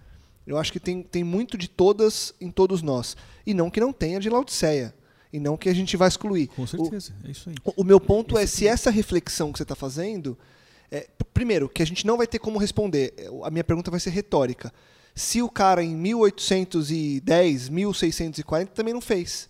Eu 0.46 0.56
acho 0.56 0.72
que 0.72 0.80
tem, 0.80 1.02
tem 1.02 1.22
muito 1.22 1.58
de 1.58 1.68
todas 1.68 2.32
em 2.40 2.50
todos 2.50 2.80
nós. 2.80 3.16
E 3.46 3.52
não 3.52 3.68
que 3.68 3.80
não 3.80 3.92
tenha 3.92 4.18
de 4.18 4.30
Laodiceia. 4.30 4.94
E 5.32 5.38
não 5.38 5.56
que 5.56 5.68
a 5.68 5.74
gente 5.74 5.96
vai 5.96 6.08
excluir. 6.08 6.48
Com 6.48 6.66
certeza, 6.66 7.12
o, 7.22 7.26
é 7.26 7.30
isso 7.30 7.50
aí. 7.50 7.56
O, 7.64 7.82
o 7.82 7.84
meu 7.84 8.00
ponto 8.00 8.38
Esse 8.38 8.42
é, 8.42 8.46
se 8.46 8.66
essa 8.68 8.90
reflexão 8.90 9.52
que 9.52 9.58
você 9.58 9.62
está 9.62 9.74
fazendo 9.74 10.38
é, 10.90 11.06
primeiro, 11.34 11.68
que 11.68 11.82
a 11.82 11.86
gente 11.86 12.06
não 12.06 12.16
vai 12.16 12.26
ter 12.26 12.38
como 12.38 12.58
responder. 12.58 13.14
É, 13.16 13.28
a 13.44 13.50
minha 13.50 13.64
pergunta 13.64 13.90
vai 13.90 14.00
ser 14.00 14.10
retórica. 14.10 14.72
Se 15.14 15.42
o 15.42 15.48
cara 15.48 15.82
em 15.82 15.94
1810, 15.94 17.68
1640 17.68 18.72
também 18.72 18.94
não 18.94 19.00
fez. 19.00 19.48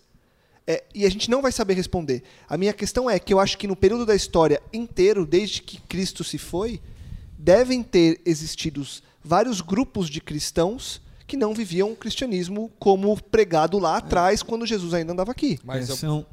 É, 0.67 0.83
e 0.93 1.05
a 1.05 1.09
gente 1.09 1.29
não 1.31 1.41
vai 1.41 1.51
saber 1.51 1.73
responder. 1.73 2.23
A 2.47 2.57
minha 2.57 2.73
questão 2.73 3.09
é 3.09 3.17
que 3.17 3.33
eu 3.33 3.39
acho 3.39 3.57
que 3.57 3.67
no 3.67 3.75
período 3.75 4.05
da 4.05 4.15
história 4.15 4.61
inteiro, 4.71 5.25
desde 5.25 5.61
que 5.61 5.81
Cristo 5.81 6.23
se 6.23 6.37
foi, 6.37 6.79
devem 7.37 7.81
ter 7.81 8.21
existido 8.25 8.85
vários 9.23 9.61
grupos 9.61 10.09
de 10.09 10.21
cristãos 10.21 11.01
que 11.29 11.37
não 11.37 11.53
viviam 11.53 11.91
o 11.91 11.95
cristianismo 11.95 12.71
como 12.79 13.15
pregado 13.21 13.77
lá 13.77 13.97
atrás, 13.97 14.41
quando 14.41 14.65
Jesus 14.65 14.95
ainda 14.95 15.13
andava 15.13 15.31
aqui. 15.31 15.59
Mas 15.63 15.87
é, 15.87 15.95
são, 15.95 16.25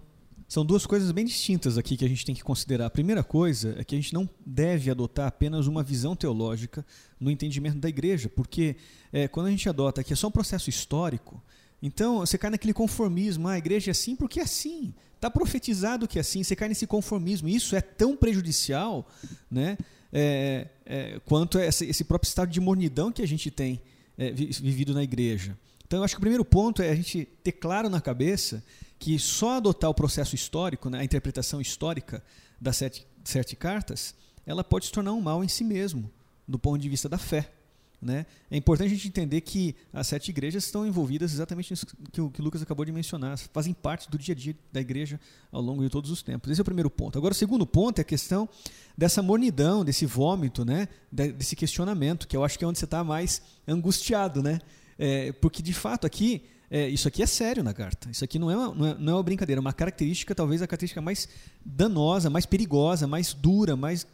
são 0.49 0.65
duas 0.65 0.87
coisas 0.87 1.13
bem 1.13 1.27
distintas 1.27 1.77
aqui 1.77 1.99
que 1.99 2.05
a 2.05 2.09
gente 2.09 2.25
tem 2.25 2.35
que 2.35 2.43
considerar. 2.43 2.87
A 2.87 2.91
primeira 2.91 3.23
coisa 3.23 3.77
é 3.79 3.85
que 3.85 3.95
a 3.95 3.99
gente 3.99 4.15
não 4.15 4.27
deve 4.45 4.91
adotar 4.91 5.27
apenas 5.27 5.67
uma 5.67 5.83
visão 5.83 6.17
teológica 6.17 6.85
no 7.21 7.31
entendimento 7.31 7.77
da 7.79 7.91
igreja, 7.91 8.31
porque 8.31 8.77
é, 9.13 9.29
quando 9.29 9.49
a 9.49 9.51
gente 9.51 9.69
adota 9.69 10.03
que 10.03 10.15
é 10.15 10.17
só 10.17 10.29
um 10.29 10.31
processo 10.31 10.71
histórico, 10.71 11.43
então 11.83 12.21
você 12.21 12.39
cai 12.39 12.49
naquele 12.49 12.73
conformismo, 12.73 13.49
ah, 13.49 13.53
a 13.53 13.59
igreja 13.59 13.91
é 13.91 13.93
assim 13.93 14.17
porque 14.17 14.41
é 14.41 14.45
assim, 14.45 14.95
está 15.15 15.31
profetizado 15.31 16.09
que 16.09 16.19
é 16.19 16.23
assim, 16.23 16.43
você 16.43 16.57
cai 16.57 16.69
nesse 16.69 16.87
conformismo. 16.87 17.49
Isso 17.51 17.77
é 17.77 17.83
tão 17.83 18.17
prejudicial 18.17 19.07
né, 19.51 19.77
é, 20.11 20.69
é, 20.87 21.21
quanto 21.27 21.59
esse, 21.59 21.85
esse, 21.85 22.03
próprio 22.03 22.29
estado 22.29 22.51
de 22.51 22.61
mornidão 22.61 23.13
que 23.13 23.21
a 23.21 23.29
gente 23.29 23.51
tem 23.51 23.83
é, 24.19 24.31
vivido 24.31 24.95
na 24.95 25.03
igreja. 25.03 25.57
Então 25.87 26.01
eu 26.01 26.05
acho 26.05 26.15
que 26.15 26.19
o 26.19 26.21
primeiro 26.21 26.45
ponto 26.45 26.83
é 26.83 26.91
a 26.91 26.95
gente 26.95 27.27
ter 27.43 27.53
claro 27.53 27.89
na 27.89 28.01
cabeça 28.01 28.63
que 28.99 29.19
só 29.19 29.59
adotar 29.59 29.91
o 29.91 29.95
processo 29.95 30.35
histórico, 30.35 30.91
né, 30.91 31.01
a 31.01 31.05
interpretação 31.05 31.61
histórica 31.61 32.23
das 32.61 32.77
sete, 32.77 33.07
sete 33.25 33.55
cartas, 33.55 34.15
ela 34.45 34.65
pode 34.65 34.87
se 34.87 34.93
tornar 34.93 35.13
um 35.13 35.21
mal 35.21 35.45
em 35.45 35.49
si 35.49 35.63
mesmo, 35.63 36.11
do 36.47 36.59
ponto 36.59 36.81
de 36.81 36.89
vista 36.89 37.09
da 37.09 37.19
fé. 37.19 37.53
Né? 38.01 38.27
É 38.51 38.57
importante 38.57 38.87
a 38.87 38.95
gente 38.95 39.09
entender 39.09 39.41
que 39.41 39.75
as 39.93 40.07
sete 40.07 40.29
igrejas 40.29 40.65
estão 40.65 40.87
envolvidas 40.87 41.33
exatamente 41.33 41.71
nisso 41.71 41.87
que 42.13 42.21
o, 42.21 42.31
que 42.31 42.41
o 42.41 42.45
Lucas 42.45 42.61
acabou 42.61 42.85
de 42.85 42.93
mencionar, 42.93 43.39
fazem 43.39 43.73
parte 43.73 44.11
do 44.11 44.19
dia 44.19 44.35
a 44.35 44.37
dia 44.37 44.55
da 44.73 44.81
igreja 44.81 45.19
ao 45.51 45.63
longo 45.63 45.83
de 45.83 45.89
todos 45.89 46.11
os 46.11 46.23
tempos. 46.23 46.51
Esse 46.51 46.61
é 46.61 46.63
o 46.63 46.65
primeiro 46.65 46.91
ponto. 46.91 47.19
Agora, 47.19 47.33
o 47.33 47.37
segundo 47.37 47.67
ponto 47.67 47.99
é 47.99 48.03
a 48.03 48.05
questão 48.05 48.49
dessa 48.97 49.23
mornidão, 49.23 49.85
desse 49.85 50.05
vômito, 50.05 50.65
né? 50.65 50.89
desse 51.11 51.57
questionamento, 51.57 52.29
que 52.29 52.37
eu 52.37 52.45
acho 52.45 52.59
que 52.59 52.65
é 52.65 52.69
onde 52.69 52.79
você 52.79 52.85
está 52.85 53.03
mais 53.03 53.41
angustiado. 53.67 54.43
Né? 54.43 54.61
É, 54.99 55.33
porque, 55.33 55.63
de 55.63 55.73
fato, 55.73 56.07
aqui 56.07 56.45
é, 56.71 56.89
isso 56.89 57.07
aqui 57.07 57.23
é 57.23 57.27
sério 57.27 57.63
na 57.63 57.73
carta. 57.73 58.11
Isso 58.11 58.25
aqui 58.25 58.39
não 58.39 58.51
é, 58.51 58.57
uma, 58.57 58.75
não, 58.75 58.87
é, 58.87 58.95
não 58.99 59.13
é 59.13 59.17
uma 59.17 59.23
brincadeira, 59.23 59.59
é 59.59 59.63
uma 59.63 59.73
característica, 59.73 60.35
talvez 60.35 60.63
a 60.63 60.67
característica 60.67 61.01
mais 61.01 61.29
danosa, 61.65 62.29
mais 62.29 62.45
perigosa, 62.45 63.07
mais 63.07 63.33
dura, 63.33 63.77
mais, 63.77 64.07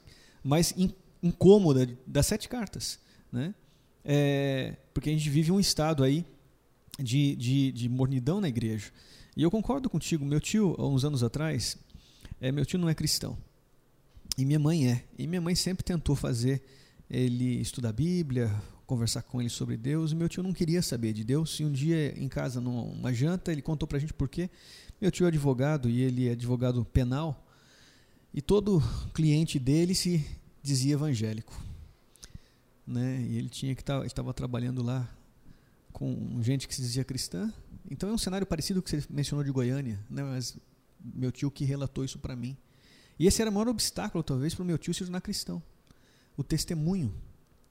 mais 0.44 0.74
in, 0.76 0.90
incômoda 1.22 1.88
das 2.06 2.26
sete 2.26 2.48
cartas. 2.48 2.98
Né? 3.30 3.54
É, 4.04 4.76
porque 4.92 5.10
a 5.10 5.12
gente 5.12 5.28
vive 5.30 5.52
um 5.52 5.60
estado 5.60 6.02
aí 6.02 6.24
de, 6.98 7.36
de, 7.36 7.72
de, 7.72 7.88
mornidão 7.88 8.40
na 8.40 8.48
igreja. 8.48 8.90
E 9.36 9.42
eu 9.42 9.50
concordo 9.50 9.88
contigo, 9.88 10.24
meu 10.24 10.40
tio, 10.40 10.74
há 10.78 10.86
uns 10.86 11.04
anos 11.04 11.22
atrás, 11.22 11.76
é, 12.40 12.52
meu 12.52 12.66
tio 12.66 12.78
não 12.78 12.88
é 12.88 12.94
cristão. 12.94 13.36
E 14.36 14.44
minha 14.44 14.58
mãe 14.58 14.90
é. 14.90 15.04
E 15.18 15.26
minha 15.26 15.40
mãe 15.40 15.54
sempre 15.54 15.84
tentou 15.84 16.16
fazer 16.16 16.62
ele 17.08 17.60
estudar 17.60 17.90
a 17.90 17.92
Bíblia, 17.92 18.50
conversar 18.86 19.22
com 19.22 19.40
ele 19.40 19.50
sobre 19.50 19.76
Deus. 19.76 20.12
E 20.12 20.14
meu 20.14 20.28
tio 20.28 20.42
não 20.42 20.52
queria 20.52 20.82
saber 20.82 21.12
de 21.12 21.22
Deus. 21.24 21.60
E 21.60 21.64
um 21.64 21.70
dia, 21.70 22.18
em 22.18 22.28
casa, 22.28 22.60
numa 22.60 23.12
janta, 23.12 23.52
ele 23.52 23.62
contou 23.62 23.86
pra 23.86 23.98
gente 23.98 24.12
por 24.12 24.28
quê. 24.28 24.50
Meu 25.00 25.10
tio 25.10 25.26
é 25.26 25.28
advogado 25.28 25.88
e 25.88 26.00
ele 26.00 26.28
é 26.28 26.32
advogado 26.32 26.84
penal. 26.84 27.46
E 28.32 28.40
todo 28.40 28.82
cliente 29.12 29.58
dele 29.58 29.94
se 29.94 30.24
dizia 30.62 30.94
evangélico. 30.94 31.71
Né? 32.86 33.22
E 33.22 33.38
ele 33.38 33.48
tinha 33.48 33.74
que 33.74 33.84
tá, 33.84 34.04
estava 34.04 34.32
trabalhando 34.34 34.82
lá 34.82 35.08
com 35.92 36.40
gente 36.42 36.66
que 36.66 36.74
se 36.74 36.82
dizia 36.82 37.04
cristã. 37.04 37.52
Então 37.90 38.08
é 38.08 38.12
um 38.12 38.18
cenário 38.18 38.46
parecido 38.46 38.80
com 38.80 38.88
o 38.88 38.90
que 38.90 39.00
você 39.00 39.06
mencionou 39.10 39.44
de 39.44 39.50
Goiânia, 39.50 40.04
né? 40.08 40.22
mas 40.22 40.56
meu 41.00 41.30
tio 41.30 41.50
que 41.50 41.64
relatou 41.64 42.04
isso 42.04 42.18
para 42.18 42.34
mim. 42.34 42.56
E 43.18 43.26
esse 43.26 43.40
era 43.40 43.50
o 43.50 43.54
maior 43.54 43.68
obstáculo, 43.68 44.24
talvez, 44.24 44.54
para 44.54 44.62
o 44.62 44.66
meu 44.66 44.78
tio 44.78 44.94
se 44.94 45.04
tornar 45.04 45.20
cristão. 45.20 45.62
O 46.36 46.42
testemunho 46.42 47.14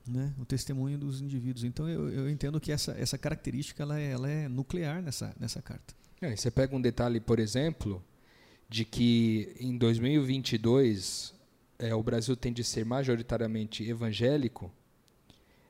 né, 0.08 0.34
o 0.40 0.46
testemunho 0.46 0.98
dos 0.98 1.22
indivíduos. 1.22 1.64
Então 1.64 1.88
eu, 1.88 2.10
eu 2.10 2.30
entendo 2.30 2.60
que 2.60 2.72
essa, 2.72 2.94
essa 2.94 3.18
característica 3.18 3.84
ela 3.84 4.00
é, 4.00 4.12
ela 4.12 4.30
é 4.30 4.48
nuclear 4.48 5.02
nessa, 5.02 5.36
nessa 5.40 5.62
carta. 5.62 5.94
É, 6.22 6.36
você 6.36 6.52
pega 6.52 6.76
um 6.76 6.82
detalhe, 6.82 7.20
por 7.20 7.40
exemplo, 7.40 8.04
de 8.70 8.86
que 8.86 9.56
em 9.60 9.78
2022 9.78 11.34
é, 11.80 11.94
o 11.96 12.04
Brasil 12.04 12.36
tende 12.36 12.62
a 12.62 12.66
ser 12.66 12.86
majoritariamente 12.86 13.84
evangélico. 13.84 14.72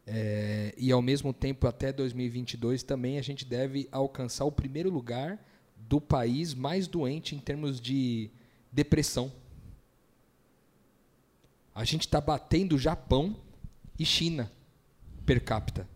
É, 0.05 0.73
e 0.77 0.91
ao 0.91 1.01
mesmo 1.01 1.33
tempo, 1.33 1.67
até 1.67 1.93
2022, 1.93 2.83
também 2.83 3.17
a 3.17 3.21
gente 3.21 3.45
deve 3.45 3.87
alcançar 3.91 4.45
o 4.45 4.51
primeiro 4.51 4.89
lugar 4.89 5.39
do 5.77 6.01
país 6.01 6.53
mais 6.53 6.87
doente 6.87 7.35
em 7.35 7.39
termos 7.39 7.79
de 7.79 8.29
depressão. 8.71 9.31
A 11.73 11.83
gente 11.83 12.01
está 12.01 12.19
batendo 12.19 12.77
Japão 12.77 13.35
e 13.97 14.05
China 14.05 14.51
per 15.25 15.43
capita. 15.43 15.87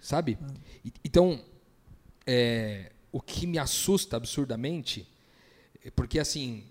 Sabe? 0.00 0.38
Então, 1.04 1.42
é, 2.26 2.92
o 3.12 3.20
que 3.20 3.46
me 3.46 3.58
assusta 3.58 4.16
absurdamente, 4.16 5.08
é 5.84 5.90
porque 5.90 6.18
assim, 6.18 6.64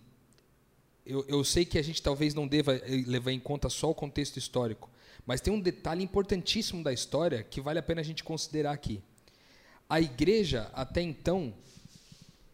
eu, 1.06 1.26
eu 1.28 1.44
sei 1.44 1.66
que 1.66 1.78
a 1.78 1.82
gente 1.82 2.02
talvez 2.02 2.34
não 2.34 2.48
deva 2.48 2.76
eh, 2.76 3.04
levar 3.08 3.32
em 3.32 3.40
conta 3.40 3.70
só 3.70 3.90
o 3.90 3.96
contexto 3.96 4.38
histórico, 4.38 4.90
mas 5.26 5.42
tem 5.42 5.54
um 5.54 5.60
detalhe 5.60 6.04
importantíssimo 6.04 6.84
da 6.84 6.92
história 6.92 7.44
que 7.44 7.62
vale 7.62 7.80
a 7.80 7.84
pena 7.84 8.02
a 8.02 8.04
gente 8.04 8.24
considerar 8.24 8.72
aqui. 8.72 9.02
A 9.90 10.02
igreja, 10.02 10.70
até 10.74 11.02
então, 11.02 11.54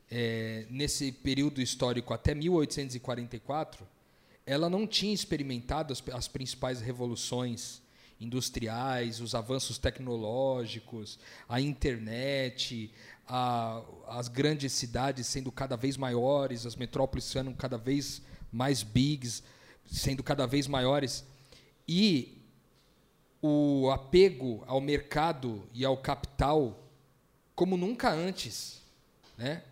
é, 0.09 0.65
nesse 0.69 1.11
período 1.11 1.61
histórico 1.61 2.13
até 2.13 2.33
1844, 2.35 3.87
ela 4.45 4.69
não 4.69 4.87
tinha 4.87 5.13
experimentado 5.13 5.93
as, 5.93 6.03
as 6.09 6.27
principais 6.27 6.81
revoluções 6.81 7.81
industriais, 8.19 9.21
os 9.21 9.33
avanços 9.33 9.77
tecnológicos, 9.77 11.17
a 11.47 11.61
internet, 11.61 12.91
a, 13.27 13.81
as 14.07 14.27
grandes 14.27 14.73
cidades 14.73 15.25
sendo 15.27 15.51
cada 15.51 15.77
vez 15.77 15.95
maiores, 15.95 16.65
as 16.65 16.75
metrópoles 16.75 17.23
sendo 17.23 17.53
cada 17.53 17.77
vez 17.77 18.21
mais 18.51 18.83
bigs, 18.83 19.43
sendo 19.85 20.21
cada 20.21 20.45
vez 20.45 20.67
maiores. 20.67 21.23
E 21.87 22.38
o 23.41 23.89
apego 23.91 24.63
ao 24.67 24.81
mercado 24.81 25.63
e 25.73 25.85
ao 25.85 25.97
capital 25.97 26.85
como 27.55 27.75
nunca 27.75 28.11
antes, 28.11 28.81
né? 29.37 29.63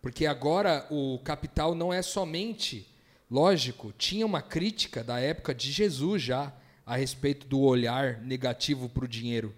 Porque 0.00 0.26
agora 0.26 0.86
o 0.90 1.18
capital 1.20 1.74
não 1.74 1.92
é 1.92 2.02
somente, 2.02 2.86
lógico, 3.30 3.92
tinha 3.92 4.24
uma 4.24 4.42
crítica 4.42 5.02
da 5.02 5.18
época 5.18 5.54
de 5.54 5.70
Jesus 5.70 6.22
já 6.22 6.52
a 6.86 6.96
respeito 6.96 7.46
do 7.46 7.60
olhar 7.60 8.18
negativo 8.20 8.88
para 8.88 9.04
o 9.04 9.08
dinheiro, 9.08 9.54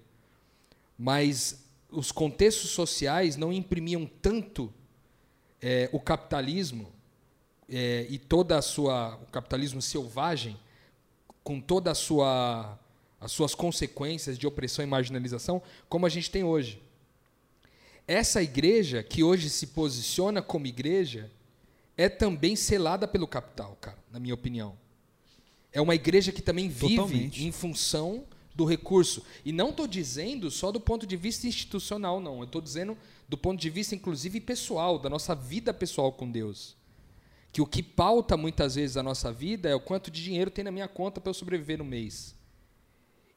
mas 0.97 1.65
os 1.91 2.13
contextos 2.13 2.71
sociais 2.71 3.37
não 3.37 3.53
imprimiam 3.53 4.09
tanto 4.21 4.73
é, 5.61 5.89
o 5.93 5.99
capitalismo 5.99 6.93
é, 7.69 8.07
e 8.09 8.19
toda 8.19 8.59
a 8.59 8.63
sua 8.63 9.17
o 9.17 9.27
capitalismo 9.27 9.83
selvagem 9.83 10.57
com 11.43 11.61
toda 11.61 11.91
a 11.91 11.95
sua 11.95 12.79
as 13.21 13.33
suas 13.33 13.55
consequências 13.55 14.39
de 14.39 14.47
opressão 14.47 14.85
e 14.85 14.89
marginalização, 14.89 15.63
como 15.89 16.07
a 16.07 16.09
gente 16.09 16.31
tem 16.31 16.45
hoje. 16.45 16.83
Essa 18.07 18.43
igreja, 18.43 19.03
que 19.03 19.23
hoje 19.23 19.51
se 19.51 19.69
posiciona 19.69 20.41
como 20.41 20.67
igreja, 20.67 21.31
é 21.97 22.09
também 22.09 22.55
selada 22.55 23.09
pelo 23.09 23.27
capital, 23.27 23.77
cara, 23.81 23.99
na 24.13 24.21
minha 24.21 24.35
opinião. 24.35 24.77
É 25.73 25.81
uma 25.81 25.95
igreja 25.95 26.31
que 26.31 26.43
também 26.43 26.69
vive 26.69 26.97
Totalmente. 26.97 27.45
em 27.45 27.53
função 27.53 28.25
do 28.55 28.65
recurso. 28.65 29.23
E 29.45 29.53
não 29.53 29.71
estou 29.71 29.87
dizendo 29.87 30.51
só 30.51 30.73
do 30.73 30.81
ponto 30.81 31.07
de 31.07 31.17
vista 31.17 31.47
institucional, 31.47 32.21
não. 32.21 32.39
Eu 32.39 32.45
estou 32.45 32.63
dizendo 32.63 32.97
do 33.29 33.37
ponto 33.37 33.61
de 33.61 33.69
vista, 33.69 33.95
inclusive, 33.95 34.41
pessoal, 34.41 34.99
da 34.99 35.11
nossa 35.11 35.35
vida 35.35 35.75
pessoal 35.75 36.13
com 36.13 36.31
Deus. 36.31 36.77
Que 37.53 37.61
o 37.61 37.67
que 37.67 37.83
pauta 37.83 38.37
muitas 38.37 38.75
vezes 38.75 38.97
a 38.97 39.03
nossa 39.03 39.33
vida 39.33 39.69
é 39.69 39.75
o 39.75 39.81
quanto 39.81 40.11
de 40.11 40.23
dinheiro 40.23 40.51
tem 40.51 40.65
na 40.65 40.71
minha 40.71 40.89
conta 40.89 41.21
para 41.21 41.31
eu 41.31 41.35
sobreviver 41.35 41.79
no 41.79 41.85
mês. 41.85 42.35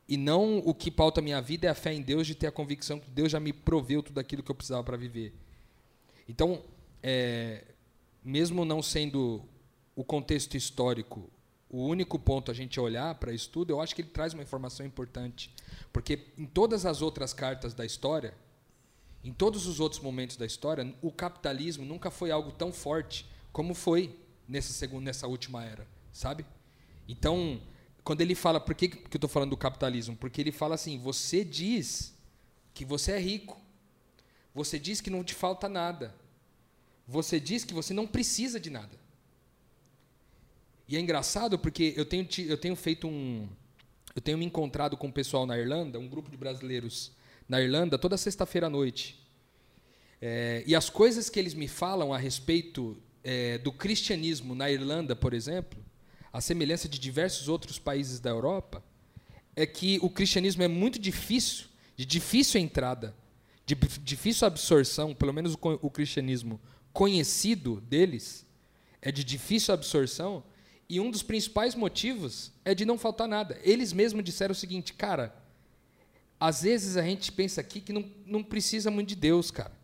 E 0.09 0.17
não 0.17 0.57
o 0.57 0.73
que 0.73 0.89
pauta 0.89 1.21
a 1.21 1.23
minha 1.23 1.39
vida 1.39 1.67
é 1.67 1.69
a 1.69 1.75
fé 1.75 1.93
em 1.93 2.01
Deus 2.01 2.27
de 2.27 2.35
ter 2.35 2.47
a 2.47 2.51
convicção 2.51 2.99
que 2.99 3.09
Deus 3.09 3.31
já 3.31 3.39
me 3.39 3.53
proveu 3.53 4.03
tudo 4.03 4.19
aquilo 4.19 4.43
que 4.43 4.49
eu 4.49 4.55
precisava 4.55 4.83
para 4.83 4.97
viver. 4.97 5.33
Então, 6.27 6.63
é, 7.01 7.63
mesmo 8.23 8.65
não 8.65 8.81
sendo 8.81 9.43
o 9.95 10.03
contexto 10.03 10.57
histórico 10.57 11.29
o 11.69 11.85
único 11.85 12.17
ponto 12.17 12.49
a 12.49 12.53
gente 12.53 12.79
olhar 12.79 13.13
para 13.15 13.31
isso 13.31 13.49
tudo, 13.49 13.69
eu 13.69 13.79
acho 13.79 13.93
que 13.93 14.01
ele 14.01 14.09
traz 14.09 14.33
uma 14.33 14.41
informação 14.41 14.83
importante. 14.85 15.53
Porque 15.93 16.27
em 16.37 16.45
todas 16.45 16.85
as 16.85 17.01
outras 17.01 17.31
cartas 17.31 17.75
da 17.75 17.85
história, 17.85 18.33
em 19.23 19.31
todos 19.31 19.67
os 19.67 19.79
outros 19.79 20.01
momentos 20.01 20.35
da 20.35 20.45
história, 20.45 20.95
o 21.01 21.11
capitalismo 21.11 21.85
nunca 21.85 22.09
foi 22.09 22.31
algo 22.31 22.51
tão 22.51 22.73
forte 22.73 23.25
como 23.51 23.75
foi 23.75 24.17
nessa, 24.47 24.73
segunda, 24.73 25.05
nessa 25.05 25.27
última 25.27 25.63
era, 25.63 25.85
sabe? 26.11 26.43
Então, 27.07 27.61
quando 28.03 28.21
ele 28.21 28.35
fala, 28.35 28.59
por 28.59 28.73
que, 28.75 28.87
que 28.87 28.97
eu 28.97 29.17
estou 29.17 29.29
falando 29.29 29.51
do 29.51 29.57
capitalismo? 29.57 30.15
Porque 30.15 30.41
ele 30.41 30.51
fala 30.51 30.75
assim: 30.75 30.97
você 30.97 31.43
diz 31.43 32.15
que 32.73 32.85
você 32.85 33.13
é 33.13 33.19
rico, 33.19 33.59
você 34.53 34.79
diz 34.79 35.01
que 35.01 35.09
não 35.09 35.23
te 35.23 35.33
falta 35.33 35.67
nada, 35.69 36.15
você 37.07 37.39
diz 37.39 37.63
que 37.63 37.73
você 37.73 37.93
não 37.93 38.07
precisa 38.07 38.59
de 38.59 38.69
nada. 38.69 38.97
E 40.87 40.97
é 40.97 40.99
engraçado 40.99 41.59
porque 41.59 41.93
eu 41.95 42.05
tenho, 42.05 42.27
eu 42.47 42.57
tenho 42.57 42.75
feito 42.75 43.07
um. 43.07 43.47
Eu 44.15 44.21
tenho 44.21 44.37
me 44.39 44.45
encontrado 44.45 44.97
com 44.97 45.07
o 45.07 45.13
pessoal 45.13 45.45
na 45.45 45.57
Irlanda, 45.57 45.99
um 45.99 46.07
grupo 46.07 46.31
de 46.31 46.35
brasileiros 46.35 47.11
na 47.47 47.61
Irlanda, 47.61 47.97
toda 47.97 48.17
sexta-feira 48.17 48.67
à 48.67 48.69
noite. 48.69 49.23
É, 50.19 50.63
e 50.65 50.75
as 50.75 50.89
coisas 50.89 51.29
que 51.29 51.39
eles 51.39 51.53
me 51.53 51.67
falam 51.67 52.11
a 52.11 52.17
respeito 52.17 52.97
é, 53.23 53.59
do 53.59 53.71
cristianismo 53.71 54.55
na 54.55 54.69
Irlanda, 54.69 55.15
por 55.15 55.33
exemplo, 55.33 55.79
a 56.31 56.41
semelhança 56.41 56.87
de 56.87 56.99
diversos 56.99 57.47
outros 57.47 57.79
países 57.79 58.19
da 58.19 58.29
Europa, 58.29 58.83
é 59.55 59.65
que 59.65 59.99
o 60.01 60.09
cristianismo 60.09 60.63
é 60.63 60.67
muito 60.67 60.99
difícil, 60.99 61.65
de 61.95 62.05
difícil 62.05 62.61
entrada, 62.61 63.15
de 63.65 63.75
difícil 63.75 64.47
absorção, 64.47 65.13
pelo 65.13 65.33
menos 65.33 65.53
o, 65.53 65.59
o 65.81 65.89
cristianismo 65.89 66.59
conhecido 66.93 67.81
deles, 67.81 68.45
é 69.01 69.11
de 69.11 69.23
difícil 69.23 69.73
absorção, 69.73 70.43
e 70.89 70.99
um 70.99 71.11
dos 71.11 71.21
principais 71.21 71.75
motivos 71.75 72.51
é 72.65 72.73
de 72.73 72.83
não 72.83 72.97
faltar 72.97 73.27
nada. 73.27 73.59
Eles 73.63 73.93
mesmos 73.93 74.23
disseram 74.23 74.53
o 74.53 74.55
seguinte, 74.55 74.93
cara, 74.93 75.35
às 76.39 76.63
vezes 76.63 76.97
a 76.97 77.03
gente 77.03 77.31
pensa 77.31 77.61
aqui 77.61 77.79
que 77.79 77.93
não, 77.93 78.09
não 78.25 78.43
precisa 78.43 78.89
muito 78.89 79.09
de 79.09 79.15
Deus, 79.15 79.51
cara. 79.51 79.78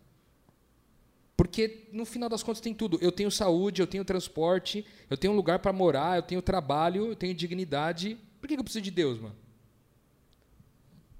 Porque 1.38 1.88
no 1.92 2.06
final 2.06 2.30
das 2.30 2.42
contas 2.42 2.62
tem 2.62 2.74
tudo. 2.74 2.98
Eu 3.02 3.12
tenho 3.12 3.30
saúde, 3.30 3.82
eu 3.82 3.88
tenho 3.88 4.06
transporte, 4.06 4.86
eu 5.10 5.18
tenho 5.18 5.34
um 5.34 5.36
lugar 5.36 5.60
para 5.60 5.74
morar, 5.74 6.18
eu 6.18 6.22
tenho 6.22 6.42
trabalho, 6.42 7.08
eu 7.08 7.16
tenho 7.16 7.34
dignidade. 7.34 8.18
Por 8.40 8.48
que 8.48 8.56
eu 8.56 8.64
preciso 8.64 8.84
de 8.84 8.92
Deus, 8.92 9.20
mano? 9.20 9.36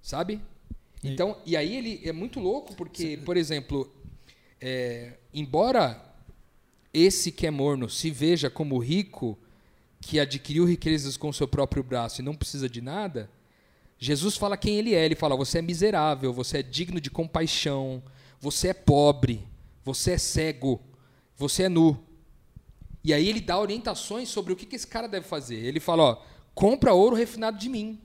Sabe? 0.02 0.42
Então, 1.04 1.38
e 1.46 1.56
aí 1.56 1.76
ele 1.76 2.02
é 2.04 2.12
muito 2.12 2.40
louco 2.40 2.74
porque, 2.76 3.18
por 3.18 3.38
exemplo, 3.38 3.94
é, 4.60 5.18
embora 5.34 6.02
esse 6.94 7.32
que 7.32 7.46
é 7.46 7.52
morno 7.52 7.90
se 7.90 8.10
veja 8.10 8.50
como 8.50 8.78
rico, 8.78 9.38
que 10.00 10.20
adquiriu 10.20 10.66
riquezas 10.66 11.18
com 11.18 11.34
seu 11.34 11.48
próprio 11.48 11.84
braço 11.84 12.22
e 12.22 12.24
não 12.24 12.36
precisa 12.36 12.70
de 12.70 12.82
nada, 12.82 13.30
Jesus 13.98 14.38
fala 14.38 14.58
quem 14.58 14.78
ele 14.78 14.94
é. 14.94 15.04
Ele 15.04 15.16
fala: 15.16 15.36
você 15.36 15.60
é 15.60 15.62
miserável, 15.62 16.32
você 16.34 16.60
é 16.60 16.64
digno 16.64 17.02
de 17.02 17.10
compaixão, 17.10 18.04
você 18.40 18.70
é 18.70 18.74
pobre, 18.74 19.46
você 19.86 20.14
é 20.14 20.18
cego, 20.18 20.82
você 21.38 21.64
é 21.64 21.70
nu. 21.70 22.04
E 23.04 23.14
aí 23.14 23.30
ele 23.30 23.40
dá 23.40 23.60
orientações 23.60 24.28
sobre 24.28 24.52
o 24.52 24.56
que, 24.56 24.76
esse 24.76 24.88
cara 24.88 25.08
deve 25.08 25.28
fazer. 25.28 25.58
Ele 25.58 25.80
fala: 25.80 26.04
ó, 26.04 26.22
compra 26.56 26.94
ouro 26.94 27.16
refinado 27.16 27.60
de 27.60 27.70
mim. 27.70 28.02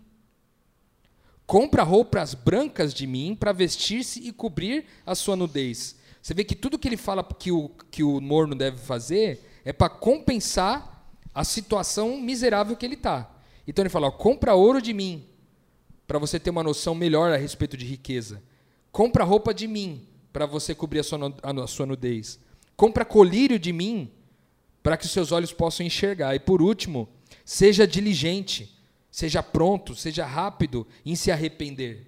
Compra 1.46 1.82
roupas 1.82 2.34
brancas 2.34 2.92
de 2.92 3.06
mim 3.06 3.34
para 3.34 3.50
vestir-se 3.50 4.20
e 4.20 4.30
cobrir 4.30 4.84
a 5.04 5.14
sua 5.14 5.34
nudez. 5.34 5.96
Você 6.22 6.34
vê 6.34 6.44
que 6.44 6.54
tudo 6.54 6.78
que 6.78 6.86
ele 6.86 6.98
fala 6.98 7.24
que 7.24 7.50
o, 7.50 7.70
que 7.90 8.04
o 8.04 8.20
morno 8.20 8.54
deve 8.54 8.76
fazer 8.76 9.60
é 9.64 9.72
para 9.72 9.88
compensar 9.88 11.10
a 11.34 11.42
situação 11.42 12.20
miserável 12.20 12.76
que 12.76 12.84
ele 12.84 12.94
está. 12.94 13.34
Então 13.66 13.82
ele 13.82 13.88
fala: 13.88 14.08
ó, 14.08 14.10
compra 14.10 14.54
ouro 14.54 14.82
de 14.82 14.92
mim, 14.92 15.26
para 16.06 16.18
você 16.18 16.38
ter 16.38 16.50
uma 16.50 16.62
noção 16.62 16.94
melhor 16.94 17.32
a 17.32 17.36
respeito 17.36 17.74
de 17.74 17.86
riqueza. 17.86 18.42
Compra 18.92 19.24
roupa 19.24 19.54
de 19.54 19.66
mim, 19.66 20.06
para 20.32 20.46
você 20.46 20.74
cobrir 20.74 21.00
a 21.00 21.02
sua, 21.02 21.18
a 21.42 21.66
sua 21.66 21.86
nudez. 21.86 22.38
Compra 22.76 23.04
colírio 23.04 23.58
de 23.58 23.72
mim, 23.72 24.10
para 24.82 24.96
que 24.96 25.06
seus 25.06 25.32
olhos 25.32 25.52
possam 25.52 25.84
enxergar. 25.84 26.34
E 26.34 26.40
por 26.40 26.62
último, 26.62 27.08
seja 27.44 27.86
diligente, 27.86 28.74
seja 29.10 29.42
pronto, 29.42 29.94
seja 29.94 30.24
rápido 30.24 30.86
em 31.04 31.14
se 31.14 31.30
arrepender. 31.30 32.06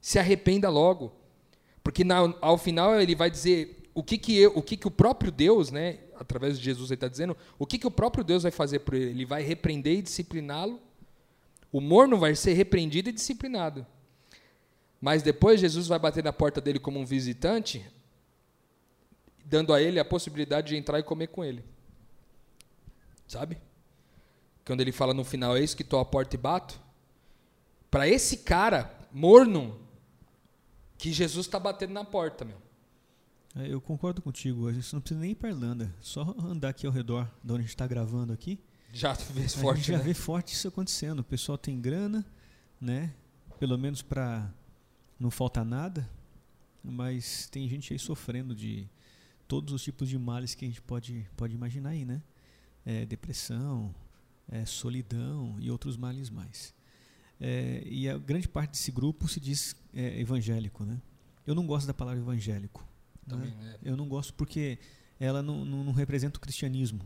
Se 0.00 0.18
arrependa 0.18 0.68
logo. 0.68 1.12
Porque 1.82 2.04
na, 2.04 2.34
ao 2.40 2.58
final 2.58 3.00
ele 3.00 3.14
vai 3.14 3.30
dizer 3.30 3.84
o 3.94 4.02
que, 4.02 4.18
que, 4.18 4.36
eu, 4.36 4.52
o, 4.54 4.62
que, 4.62 4.76
que 4.76 4.88
o 4.88 4.90
próprio 4.90 5.30
Deus, 5.30 5.70
né, 5.70 5.98
através 6.18 6.58
de 6.58 6.64
Jesus, 6.64 6.90
ele 6.90 6.96
está 6.96 7.08
dizendo 7.08 7.36
o 7.58 7.66
que, 7.66 7.78
que 7.78 7.86
o 7.86 7.90
próprio 7.90 8.24
Deus 8.24 8.42
vai 8.42 8.52
fazer 8.52 8.80
por 8.80 8.94
ele. 8.94 9.10
Ele 9.10 9.24
vai 9.24 9.42
repreender 9.42 9.98
e 9.98 10.02
discipliná-lo. 10.02 10.80
O 11.72 11.80
morno 11.80 12.16
vai 12.16 12.34
ser 12.34 12.54
repreendido 12.54 13.08
e 13.08 13.12
disciplinado. 13.12 13.86
Mas 15.00 15.22
depois 15.22 15.60
Jesus 15.60 15.86
vai 15.86 15.98
bater 15.98 16.22
na 16.22 16.32
porta 16.32 16.60
dele 16.60 16.78
como 16.78 17.00
um 17.00 17.06
visitante, 17.06 17.84
dando 19.44 19.72
a 19.72 19.80
ele 19.80 19.98
a 19.98 20.04
possibilidade 20.04 20.68
de 20.68 20.76
entrar 20.76 20.98
e 20.98 21.02
comer 21.02 21.28
com 21.28 21.44
ele. 21.44 21.64
Sabe? 23.26 23.58
Quando 24.64 24.82
ele 24.82 24.92
fala 24.92 25.14
no 25.14 25.24
final, 25.24 25.56
eis 25.56 25.72
que 25.72 25.82
estou 25.82 26.00
à 26.00 26.04
porta 26.04 26.36
e 26.36 26.38
bato. 26.38 26.80
para 27.90 28.06
esse 28.06 28.38
cara 28.38 28.94
morno 29.10 29.80
que 30.98 31.12
Jesus 31.12 31.46
está 31.46 31.58
batendo 31.58 31.92
na 31.92 32.04
porta, 32.04 32.44
meu. 32.44 32.58
É, 33.56 33.72
eu 33.72 33.80
concordo 33.80 34.22
contigo. 34.22 34.68
A 34.68 34.72
gente 34.72 34.92
não 34.92 35.00
precisa 35.00 35.20
nem 35.20 35.32
ir 35.32 35.34
para 35.34 35.48
Irlanda. 35.48 35.92
Só 36.00 36.22
andar 36.38 36.68
aqui 36.68 36.86
ao 36.86 36.92
redor 36.92 37.28
de 37.42 37.52
onde 37.52 37.60
a 37.60 37.62
gente 37.62 37.70
está 37.70 37.86
gravando 37.86 38.32
aqui. 38.32 38.60
Já 38.92 39.12
vê 39.32 39.44
a 39.44 39.48
forte, 39.48 39.78
gente 39.78 39.92
já 39.92 39.98
né? 39.98 40.04
vê 40.04 40.14
forte 40.14 40.54
isso 40.54 40.68
acontecendo. 40.68 41.20
O 41.20 41.24
pessoal 41.24 41.58
tem 41.58 41.80
grana, 41.80 42.24
né? 42.80 43.12
Pelo 43.58 43.76
menos 43.76 44.02
para 44.02 44.52
não 45.20 45.30
faltar 45.30 45.64
nada. 45.64 46.08
Mas 46.82 47.46
tem 47.50 47.68
gente 47.68 47.92
aí 47.92 47.98
sofrendo 47.98 48.54
de 48.54 48.88
todos 49.46 49.74
os 49.74 49.82
tipos 49.82 50.08
de 50.08 50.18
males 50.18 50.54
que 50.54 50.64
a 50.64 50.68
gente 50.68 50.80
pode, 50.80 51.28
pode 51.36 51.54
imaginar 51.54 51.90
aí, 51.90 52.06
né? 52.06 52.22
É, 52.86 53.04
depressão, 53.04 53.94
é, 54.48 54.64
solidão 54.64 55.56
e 55.60 55.70
outros 55.70 55.98
males 55.98 56.30
mais. 56.30 56.74
É, 57.38 57.82
e 57.84 58.08
a 58.08 58.16
grande 58.16 58.48
parte 58.48 58.72
desse 58.72 58.90
grupo 58.90 59.28
se 59.28 59.38
diz 59.38 59.76
é, 59.92 60.18
evangélico, 60.20 60.84
né? 60.84 61.00
Eu 61.46 61.54
não 61.54 61.66
gosto 61.66 61.86
da 61.86 61.94
palavra 61.94 62.20
evangélico. 62.20 62.86
Também, 63.28 63.50
né? 63.50 63.62
né? 63.62 63.78
Eu 63.82 63.96
não 63.96 64.08
gosto 64.08 64.32
porque 64.34 64.78
ela 65.18 65.42
não, 65.42 65.64
não, 65.64 65.84
não 65.84 65.92
representa 65.92 66.38
o 66.38 66.40
cristianismo, 66.40 67.00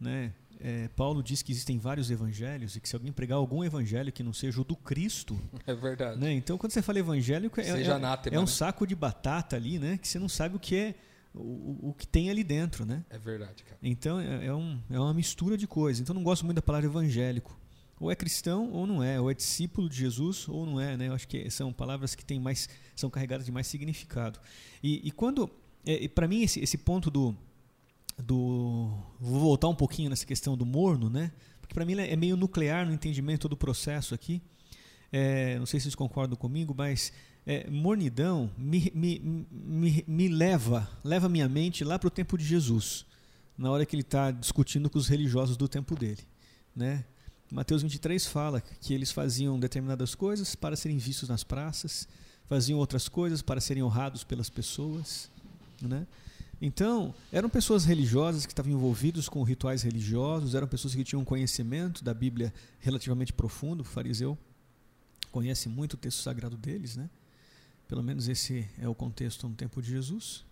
né? 0.00 0.34
É, 0.60 0.88
Paulo 0.88 1.22
diz 1.22 1.40
que 1.40 1.52
existem 1.52 1.78
vários 1.78 2.10
evangelhos 2.10 2.74
e 2.74 2.80
que 2.80 2.88
se 2.88 2.96
alguém 2.96 3.12
pregar 3.12 3.36
algum 3.38 3.62
evangelho 3.62 4.10
que 4.12 4.22
não 4.24 4.32
seja 4.32 4.60
o 4.60 4.64
do 4.64 4.74
Cristo, 4.74 5.38
É 5.66 5.72
verdade. 5.74 6.18
né? 6.20 6.32
Então 6.32 6.58
quando 6.58 6.72
você 6.72 6.82
fala 6.82 6.98
evangélico 6.98 7.60
é, 7.60 7.64
Seja 7.64 7.92
é- 7.92 7.94
anátema, 7.94 8.36
é 8.36 8.38
um 8.38 8.42
né? 8.42 8.46
saco 8.48 8.86
de 8.86 8.94
batata 8.96 9.54
ali, 9.54 9.78
né? 9.78 9.98
Que 9.98 10.08
você 10.08 10.18
não 10.18 10.28
sabe 10.28 10.56
o 10.56 10.58
que 10.58 10.74
é 10.74 10.94
o, 11.32 11.90
o- 11.90 11.94
que 11.96 12.06
tem 12.08 12.28
ali 12.28 12.42
dentro, 12.42 12.84
né? 12.84 13.04
É 13.08 13.18
verdade, 13.18 13.62
cara. 13.62 13.76
Então 13.80 14.18
é, 14.18 14.46
é 14.46 14.54
um, 14.54 14.80
é 14.90 14.98
uma 14.98 15.14
mistura 15.14 15.56
de 15.56 15.66
coisas. 15.68 16.00
Então 16.00 16.12
eu 16.12 16.16
não 16.18 16.24
gosto 16.24 16.44
muito 16.44 16.56
da 16.56 16.62
palavra 16.62 16.88
evangélico. 16.88 17.56
Ou 18.00 18.10
é 18.10 18.16
cristão 18.16 18.70
ou 18.72 18.86
não 18.86 19.02
é, 19.02 19.20
ou 19.20 19.30
é 19.30 19.34
discípulo 19.34 19.88
de 19.88 19.96
Jesus 19.96 20.48
ou 20.48 20.64
não 20.66 20.80
é, 20.80 20.96
né? 20.96 21.08
Eu 21.08 21.14
acho 21.14 21.26
que 21.28 21.48
são 21.50 21.72
palavras 21.72 22.14
que 22.14 22.24
têm 22.24 22.38
mais, 22.40 22.68
são 22.96 23.10
carregadas 23.10 23.44
de 23.46 23.52
mais 23.52 23.66
significado. 23.66 24.38
E, 24.82 25.06
e 25.06 25.10
quando, 25.12 25.50
é, 25.86 26.06
para 26.08 26.26
mim 26.28 26.42
esse, 26.42 26.60
esse 26.60 26.78
ponto 26.78 27.10
do, 27.10 27.36
do, 28.22 28.90
vou 29.20 29.40
voltar 29.40 29.68
um 29.68 29.74
pouquinho 29.74 30.10
nessa 30.10 30.26
questão 30.26 30.56
do 30.56 30.66
morno, 30.66 31.08
né? 31.08 31.32
Porque 31.60 31.74
para 31.74 31.84
mim 31.84 31.94
é 31.98 32.16
meio 32.16 32.36
nuclear 32.36 32.86
no 32.86 32.92
entendimento 32.92 33.48
do 33.48 33.56
processo 33.56 34.14
aqui. 34.14 34.42
É, 35.12 35.58
não 35.58 35.66
sei 35.66 35.80
se 35.80 35.84
vocês 35.84 35.94
concordam 35.94 36.36
comigo, 36.36 36.74
mas 36.76 37.12
é, 37.46 37.68
mornidão 37.70 38.50
me, 38.58 38.92
me, 38.94 39.48
me, 39.50 40.04
me 40.06 40.28
leva, 40.28 40.88
leva 41.02 41.28
minha 41.28 41.48
mente 41.48 41.84
lá 41.84 41.98
para 41.98 42.08
o 42.08 42.10
tempo 42.10 42.36
de 42.36 42.44
Jesus, 42.44 43.06
na 43.56 43.70
hora 43.70 43.86
que 43.86 43.94
ele 43.94 44.02
está 44.02 44.30
discutindo 44.30 44.90
com 44.90 44.98
os 44.98 45.08
religiosos 45.08 45.56
do 45.56 45.66
tempo 45.66 45.94
dele. 45.94 46.22
Né? 46.76 47.04
Mateus 47.50 47.82
23 47.82 48.26
fala 48.26 48.60
que 48.60 48.92
eles 48.92 49.10
faziam 49.10 49.58
determinadas 49.58 50.14
coisas 50.14 50.54
para 50.54 50.76
serem 50.76 50.98
vistos 50.98 51.28
nas 51.28 51.42
praças, 51.42 52.06
faziam 52.46 52.78
outras 52.78 53.08
coisas 53.08 53.40
para 53.40 53.60
serem 53.60 53.82
honrados 53.82 54.24
pelas 54.24 54.50
pessoas. 54.50 55.30
Né? 55.80 56.06
Então, 56.60 57.14
eram 57.32 57.48
pessoas 57.48 57.84
religiosas 57.84 58.44
que 58.44 58.52
estavam 58.52 58.72
envolvidos 58.72 59.28
com 59.28 59.42
rituais 59.44 59.82
religiosos, 59.82 60.54
eram 60.54 60.66
pessoas 60.66 60.94
que 60.94 61.04
tinham 61.04 61.24
conhecimento 61.24 62.02
da 62.02 62.12
Bíblia 62.12 62.52
relativamente 62.80 63.32
profundo, 63.32 63.82
o 63.82 63.84
fariseu 63.84 64.36
conhece 65.30 65.68
muito 65.68 65.94
o 65.94 65.96
texto 65.96 66.22
sagrado 66.22 66.56
deles, 66.56 66.96
né? 66.96 67.08
Pelo 67.86 68.02
menos 68.02 68.28
esse 68.28 68.68
é 68.78 68.88
o 68.88 68.94
contexto 68.94 69.48
no 69.48 69.54
tempo 69.54 69.80
de 69.80 69.90
Jesus. 69.90 70.44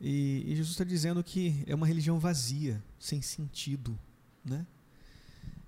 E, 0.00 0.42
e 0.46 0.56
Jesus 0.56 0.70
está 0.70 0.84
dizendo 0.84 1.22
que 1.22 1.62
é 1.66 1.74
uma 1.74 1.86
religião 1.86 2.18
vazia, 2.18 2.82
sem 2.98 3.22
sentido, 3.22 3.96
né? 4.44 4.66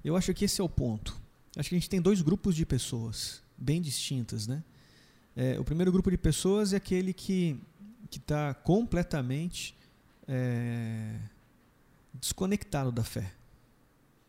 Eu 0.04 0.16
acho 0.16 0.34
que 0.34 0.44
esse 0.44 0.60
é 0.60 0.64
o 0.64 0.68
ponto. 0.68 1.16
Acho 1.56 1.68
que 1.68 1.76
a 1.76 1.78
gente 1.78 1.88
tem 1.88 2.02
dois 2.02 2.20
grupos 2.20 2.56
de 2.56 2.66
pessoas 2.66 3.40
bem 3.56 3.80
distintas, 3.80 4.48
né? 4.48 4.64
É, 5.36 5.58
o 5.58 5.64
primeiro 5.64 5.90
grupo 5.90 6.10
de 6.10 6.18
pessoas 6.18 6.72
é 6.72 6.76
aquele 6.76 7.12
que 7.12 7.60
que 8.10 8.18
está 8.18 8.54
completamente 8.54 9.74
é, 10.28 11.18
desconectado 12.14 12.92
da 12.92 13.02
fé. 13.02 13.32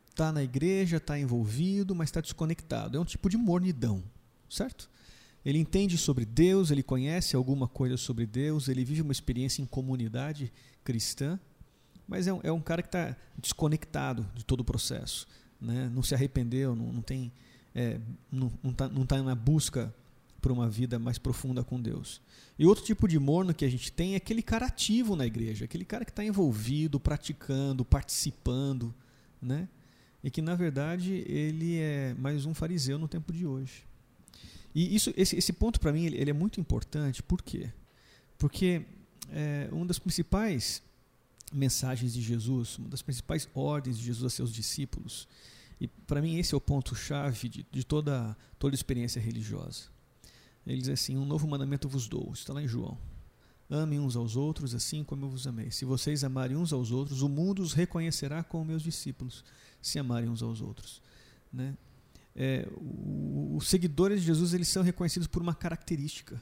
Está 0.09 0.31
na 0.31 0.43
igreja, 0.43 0.97
está 0.97 1.19
envolvido, 1.19 1.93
mas 1.93 2.09
está 2.09 2.21
desconectado. 2.21 2.97
É 2.97 2.99
um 2.99 3.05
tipo 3.05 3.29
de 3.29 3.37
mornidão, 3.37 4.03
certo? 4.49 4.89
Ele 5.45 5.59
entende 5.59 5.97
sobre 5.97 6.25
Deus, 6.25 6.71
ele 6.71 6.81
conhece 6.81 7.35
alguma 7.35 7.67
coisa 7.67 7.97
sobre 7.97 8.25
Deus, 8.25 8.67
ele 8.67 8.83
vive 8.83 9.01
uma 9.01 9.11
experiência 9.11 9.61
em 9.61 9.65
comunidade 9.65 10.51
cristã, 10.83 11.39
mas 12.07 12.27
é 12.27 12.33
um, 12.33 12.39
é 12.43 12.51
um 12.51 12.61
cara 12.61 12.81
que 12.81 12.87
está 12.87 13.15
desconectado 13.37 14.25
de 14.33 14.43
todo 14.43 14.61
o 14.61 14.63
processo. 14.63 15.27
Né? 15.61 15.89
Não 15.93 16.01
se 16.01 16.15
arrependeu, 16.15 16.75
não, 16.75 16.93
não 16.93 17.01
tem, 17.01 17.31
é, 17.75 17.99
não 18.31 18.51
está 18.63 18.89
tá 18.89 19.21
na 19.21 19.35
busca 19.35 19.93
por 20.45 20.51
uma 20.51 20.69
vida 20.69 20.99
mais 20.99 21.17
profunda 21.17 21.63
com 21.63 21.81
Deus. 21.81 22.21
E 22.59 22.67
outro 22.67 22.85
tipo 22.85 23.07
de 23.07 23.17
morno 23.17 23.51
que 23.51 23.65
a 23.65 23.67
gente 23.69 23.91
tem 23.91 24.13
é 24.13 24.17
aquele 24.17 24.43
cara 24.43 24.67
ativo 24.67 25.15
na 25.15 25.25
igreja, 25.25 25.65
aquele 25.65 25.83
cara 25.83 26.05
que 26.05 26.11
está 26.11 26.23
envolvido, 26.23 26.99
praticando, 26.99 27.83
participando, 27.83 28.93
né? 29.41 29.67
E 30.23 30.29
que 30.29 30.43
na 30.43 30.53
verdade 30.53 31.23
ele 31.27 31.79
é 31.79 32.13
mais 32.19 32.45
um 32.45 32.53
fariseu 32.53 32.99
no 32.99 33.07
tempo 33.07 33.33
de 33.33 33.43
hoje. 33.43 33.87
E 34.75 34.95
isso, 34.95 35.11
esse, 35.17 35.35
esse 35.35 35.51
ponto 35.51 35.79
para 35.79 35.91
mim 35.91 36.05
ele, 36.05 36.17
ele 36.17 36.29
é 36.29 36.33
muito 36.33 36.61
importante, 36.61 37.23
por 37.23 37.41
quê? 37.41 37.71
Porque 38.37 38.83
é, 39.31 39.67
uma 39.71 39.87
das 39.87 39.97
principais 39.97 40.79
mensagens 41.51 42.13
de 42.13 42.21
Jesus, 42.21 42.77
uma 42.77 42.89
das 42.89 43.01
principais 43.01 43.49
ordens 43.55 43.97
de 43.97 44.05
Jesus 44.05 44.31
a 44.31 44.35
seus 44.35 44.53
discípulos, 44.53 45.27
e 45.81 45.87
para 45.87 46.21
mim 46.21 46.37
esse 46.37 46.53
é 46.53 46.57
o 46.57 46.61
ponto-chave 46.61 47.49
de, 47.49 47.65
de 47.71 47.83
toda, 47.83 48.37
toda 48.59 48.75
experiência 48.75 49.19
religiosa. 49.19 49.94
Ele 50.65 50.79
diz 50.79 50.89
assim: 50.89 51.17
Um 51.17 51.25
novo 51.25 51.47
mandamento 51.47 51.87
vos 51.87 52.07
dou. 52.07 52.31
Está 52.33 52.53
lá 52.53 52.61
em 52.61 52.67
João. 52.67 52.97
Amem 53.69 53.99
uns 53.99 54.15
aos 54.15 54.35
outros 54.35 54.75
assim 54.75 55.03
como 55.03 55.25
eu 55.25 55.29
vos 55.29 55.47
amei. 55.47 55.71
Se 55.71 55.85
vocês 55.85 56.23
amarem 56.23 56.55
uns 56.55 56.71
aos 56.71 56.91
outros, 56.91 57.21
o 57.21 57.29
mundo 57.29 57.63
os 57.63 57.73
reconhecerá 57.73 58.43
como 58.43 58.65
meus 58.65 58.83
discípulos, 58.83 59.43
se 59.81 59.97
amarem 59.97 60.29
uns 60.29 60.43
aos 60.43 60.61
outros. 60.61 61.01
Né? 61.51 61.75
É, 62.35 62.67
os 63.55 63.67
seguidores 63.67 64.19
de 64.19 64.27
Jesus 64.27 64.53
eles 64.53 64.67
são 64.67 64.83
reconhecidos 64.83 65.27
por 65.27 65.41
uma 65.41 65.55
característica. 65.55 66.39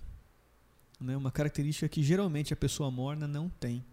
Né? 1.00 1.16
Uma 1.16 1.32
característica 1.32 1.88
que 1.88 2.04
geralmente 2.04 2.52
a 2.52 2.58
pessoa 2.58 2.92
morna 2.92 3.26
não 3.26 3.50
tem. 3.50 3.86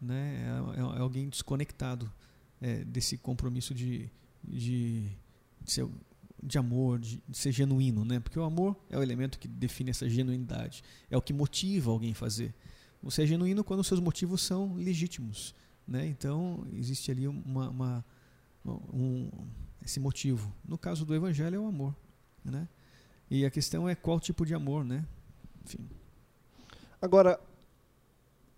Né? 0.00 0.44
É, 0.76 0.80
é 0.80 1.00
alguém 1.00 1.28
desconectado 1.28 2.12
é, 2.60 2.84
desse 2.84 3.16
compromisso 3.16 3.72
de, 3.72 4.10
de, 4.42 5.08
de 5.62 5.70
ser 5.70 5.86
de 6.44 6.58
amor, 6.58 6.98
de, 6.98 7.22
de, 7.26 7.36
ser 7.36 7.50
genuíno, 7.52 8.04
né? 8.04 8.20
Porque 8.20 8.38
o 8.38 8.42
amor 8.42 8.76
é 8.90 8.98
o 8.98 9.02
elemento 9.02 9.38
que 9.38 9.48
define 9.48 9.90
essa 9.90 10.08
genuinidade, 10.08 10.82
é 11.10 11.16
o 11.16 11.22
que 11.22 11.32
motiva 11.32 11.90
alguém 11.90 12.12
a 12.12 12.14
fazer. 12.14 12.54
Você 13.02 13.22
é 13.22 13.26
genuíno 13.26 13.64
quando 13.64 13.82
seus 13.82 14.00
motivos 14.00 14.42
são 14.42 14.74
legítimos, 14.74 15.54
né? 15.86 16.06
Então 16.06 16.66
existe 16.72 17.10
ali 17.10 17.26
uma, 17.26 17.70
uma 17.70 18.04
um, 18.64 19.30
esse 19.84 19.98
motivo. 19.98 20.52
No 20.64 20.76
caso 20.76 21.04
do 21.04 21.14
evangelho 21.14 21.56
é 21.56 21.58
o 21.58 21.66
amor, 21.66 21.96
né? 22.44 22.68
E 23.30 23.44
a 23.44 23.50
questão 23.50 23.88
é 23.88 23.94
qual 23.94 24.20
tipo 24.20 24.44
de 24.44 24.54
amor, 24.54 24.84
né? 24.84 25.04
Enfim. 25.64 25.88
Agora, 27.00 27.40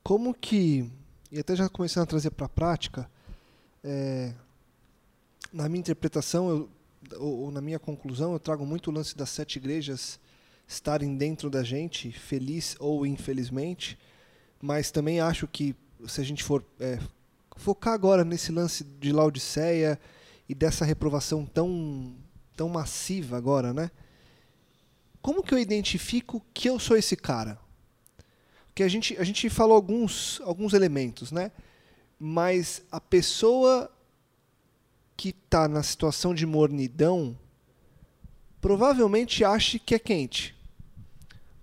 como 0.03 0.35
que 0.35 0.91
e 1.31 1.39
até 1.39 1.57
já 1.57 1.69
começando 1.69 2.05
a 2.05 2.07
trazer 2.07 2.31
para 2.31 2.47
a 2.47 2.49
prática, 2.49 3.11
é, 3.83 4.33
na 5.53 5.69
minha 5.69 5.81
interpretação 5.81 6.49
eu 6.49 6.71
ou, 7.19 7.45
ou, 7.45 7.51
na 7.51 7.61
minha 7.61 7.79
conclusão, 7.79 8.33
eu 8.33 8.41
trago 8.41 8.67
muito 8.67 8.91
o 8.91 8.95
lance 8.95 9.17
das 9.17 9.31
sete 9.31 9.57
igrejas 9.57 10.19
estarem 10.67 11.17
dentro 11.17 11.49
da 11.49 11.63
gente, 11.63 12.11
feliz 12.11 12.77
ou 12.81 13.07
infelizmente, 13.07 13.99
mas 14.61 14.91
também 14.91 15.21
acho 15.21 15.47
que 15.47 15.75
se 16.07 16.21
a 16.21 16.25
gente 16.25 16.43
for 16.43 16.65
é, 16.81 16.99
focar 17.57 17.95
agora 17.95 18.25
nesse 18.25 18.53
lance 18.53 18.85
de 18.85 19.13
Laodiceia 19.13 19.99
e 20.49 20.55
dessa 20.55 20.85
reprovação 20.85 21.45
tão, 21.45 22.15
tão 22.57 22.69
massiva 22.69 23.37
agora, 23.37 23.73
né? 23.73 23.91
Como 25.23 25.43
que 25.43 25.53
eu 25.53 25.59
identifico 25.59 26.45
que 26.55 26.69
eu 26.69 26.79
sou 26.79 26.97
esse 26.97 27.17
cara? 27.17 27.59
Porque 28.67 28.83
a 28.83 28.89
gente, 28.89 29.17
a 29.19 29.25
gente 29.25 29.49
falou 29.49 29.75
alguns, 29.75 30.41
alguns 30.45 30.73
elementos, 30.73 31.33
né? 31.33 31.51
Mas 32.19 32.83
a 32.93 33.01
pessoa 33.01 33.91
que 35.17 35.31
está 35.31 35.67
na 35.67 35.83
situação 35.83 36.35
de 36.35 36.45
mornidão 36.45 37.37
provavelmente 38.67 39.45
ache 39.45 39.79
que 39.79 39.95
é 39.95 39.99
quente. 39.99 40.53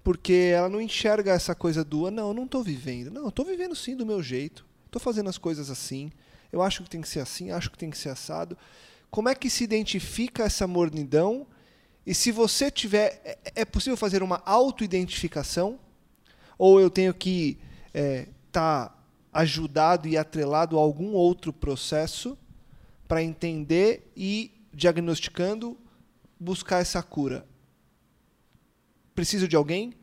Porque 0.04 0.52
ela 0.56 0.70
não 0.70 0.80
enxerga 0.80 1.34
essa 1.34 1.54
coisa 1.54 1.84
do, 1.84 2.10
não, 2.10 2.30
eu 2.30 2.34
não 2.34 2.46
estou 2.46 2.64
vivendo. 2.64 3.12
Não, 3.12 3.24
eu 3.24 3.30
estou 3.30 3.44
vivendo 3.44 3.76
sim 3.76 3.94
do 3.96 4.06
meu 4.06 4.24
jeito. 4.24 4.66
Estou 4.86 5.02
fazendo 5.02 5.30
as 5.30 5.38
coisas 5.38 5.70
assim. 5.70 6.12
Eu 6.50 6.62
acho 6.62 6.82
que 6.82 6.90
tem 6.90 7.02
que 7.02 7.10
ser 7.10 7.20
assim, 7.20 7.52
acho 7.52 7.70
que 7.70 7.78
tem 7.78 7.90
que 7.90 7.98
ser 7.98 8.08
assado. 8.08 8.58
Como 9.12 9.28
é 9.28 9.36
que 9.36 9.50
se 9.50 9.66
identifica 9.66 10.44
essa 10.44 10.66
mornidão? 10.66 11.46
E 12.06 12.14
se 12.14 12.32
você 12.32 12.72
tiver. 12.72 13.40
É 13.54 13.66
possível 13.66 13.98
fazer 13.98 14.24
uma 14.24 14.42
auto-identificação? 14.46 15.80
Ou 16.58 16.80
eu 16.80 16.90
tenho 16.90 17.14
que 17.14 17.60
estar 17.88 17.94
é, 17.94 18.28
tá 18.52 18.96
ajudado 19.34 20.08
e 20.08 20.18
atrelado 20.18 20.78
a 20.78 20.82
algum 20.82 21.12
outro 21.12 21.52
processo? 21.52 22.38
Para 23.14 23.22
entender 23.22 24.12
e 24.18 24.52
diagnosticando 24.74 25.78
buscar 26.40 26.82
essa 26.82 27.04
cura? 27.04 27.46
Preciso 29.14 29.48
de 29.48 29.56
alguém? 29.56 29.94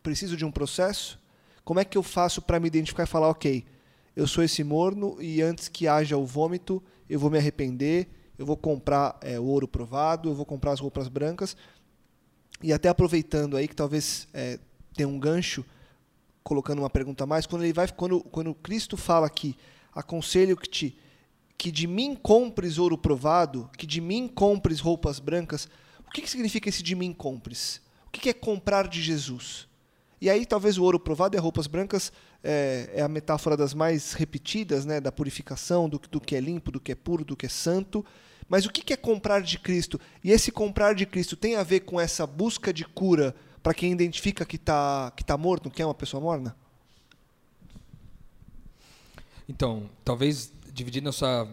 Preciso 0.00 0.36
de 0.36 0.44
um 0.44 0.52
processo? 0.52 1.18
Como 1.64 1.80
é 1.80 1.84
que 1.84 1.98
eu 1.98 2.04
faço 2.04 2.40
para 2.40 2.60
me 2.60 2.68
identificar 2.68 3.02
e 3.02 3.08
falar, 3.08 3.30
ok, 3.30 3.64
eu 4.14 4.28
sou 4.28 4.44
esse 4.44 4.62
morno 4.62 5.20
e 5.20 5.42
antes 5.42 5.66
que 5.66 5.88
haja 5.88 6.16
o 6.16 6.24
vômito, 6.24 6.80
eu 7.10 7.18
vou 7.18 7.30
me 7.30 7.36
arrepender, 7.36 8.06
eu 8.38 8.46
vou 8.46 8.56
comprar 8.56 9.18
é, 9.22 9.40
o 9.40 9.44
ouro 9.46 9.66
provado, 9.66 10.28
eu 10.28 10.34
vou 10.36 10.46
comprar 10.46 10.70
as 10.70 10.78
roupas 10.78 11.08
brancas. 11.08 11.56
E 12.62 12.72
até 12.72 12.88
aproveitando 12.88 13.56
aí 13.56 13.66
que 13.66 13.74
talvez 13.74 14.28
é, 14.32 14.60
tenha 14.94 15.08
um 15.08 15.18
gancho, 15.18 15.64
colocando 16.44 16.78
uma 16.78 16.90
pergunta 16.90 17.24
a 17.24 17.26
mais, 17.26 17.44
quando 17.44 17.64
ele 17.64 17.72
vai, 17.72 17.88
quando, 17.88 18.20
quando 18.20 18.54
Cristo 18.54 18.96
fala 18.96 19.26
aqui, 19.26 19.56
aconselho 19.92 20.56
que 20.56 20.68
te 20.68 20.96
que 21.58 21.70
de 21.70 21.86
mim 21.86 22.14
compres 22.14 22.78
ouro 22.78 22.98
provado, 22.98 23.70
que 23.76 23.86
de 23.86 24.00
mim 24.00 24.28
compres 24.28 24.80
roupas 24.80 25.18
brancas. 25.18 25.68
O 26.06 26.10
que, 26.10 26.22
que 26.22 26.30
significa 26.30 26.68
esse 26.68 26.82
de 26.82 26.94
mim 26.94 27.12
compres? 27.12 27.80
O 28.06 28.10
que, 28.10 28.20
que 28.20 28.28
é 28.28 28.34
comprar 28.34 28.88
de 28.88 29.02
Jesus? 29.02 29.66
E 30.20 30.30
aí 30.30 30.46
talvez 30.46 30.78
o 30.78 30.84
ouro 30.84 30.98
provado 30.98 31.36
e 31.36 31.38
as 31.38 31.42
roupas 31.42 31.66
brancas 31.66 32.12
é, 32.42 32.90
é, 32.94 33.02
a 33.02 33.08
metáfora 33.08 33.56
das 33.56 33.74
mais 33.74 34.12
repetidas, 34.12 34.84
né, 34.84 35.00
da 35.00 35.12
purificação, 35.12 35.88
do, 35.88 35.98
do 35.98 36.20
que 36.20 36.36
é 36.36 36.40
limpo, 36.40 36.70
do 36.70 36.80
que 36.80 36.92
é 36.92 36.94
puro, 36.94 37.24
do 37.24 37.36
que 37.36 37.46
é 37.46 37.48
santo. 37.48 38.04
Mas 38.48 38.64
o 38.64 38.70
que 38.70 38.92
é 38.92 38.96
comprar 38.96 39.42
de 39.42 39.58
Cristo? 39.58 40.00
E 40.22 40.30
esse 40.30 40.52
comprar 40.52 40.94
de 40.94 41.04
Cristo 41.04 41.36
tem 41.36 41.56
a 41.56 41.62
ver 41.62 41.80
com 41.80 42.00
essa 42.00 42.26
busca 42.26 42.72
de 42.72 42.84
cura 42.84 43.34
para 43.62 43.74
quem 43.74 43.90
identifica 43.90 44.44
que 44.44 44.54
está 44.54 45.12
que 45.16 45.24
tá 45.24 45.36
morto, 45.36 45.70
que 45.70 45.82
é 45.82 45.84
uma 45.84 45.94
pessoa 45.94 46.20
morna? 46.20 46.56
Então, 49.48 49.90
talvez 50.04 50.52
dividindo 50.76 51.08
a 51.08 51.12
sua, 51.12 51.48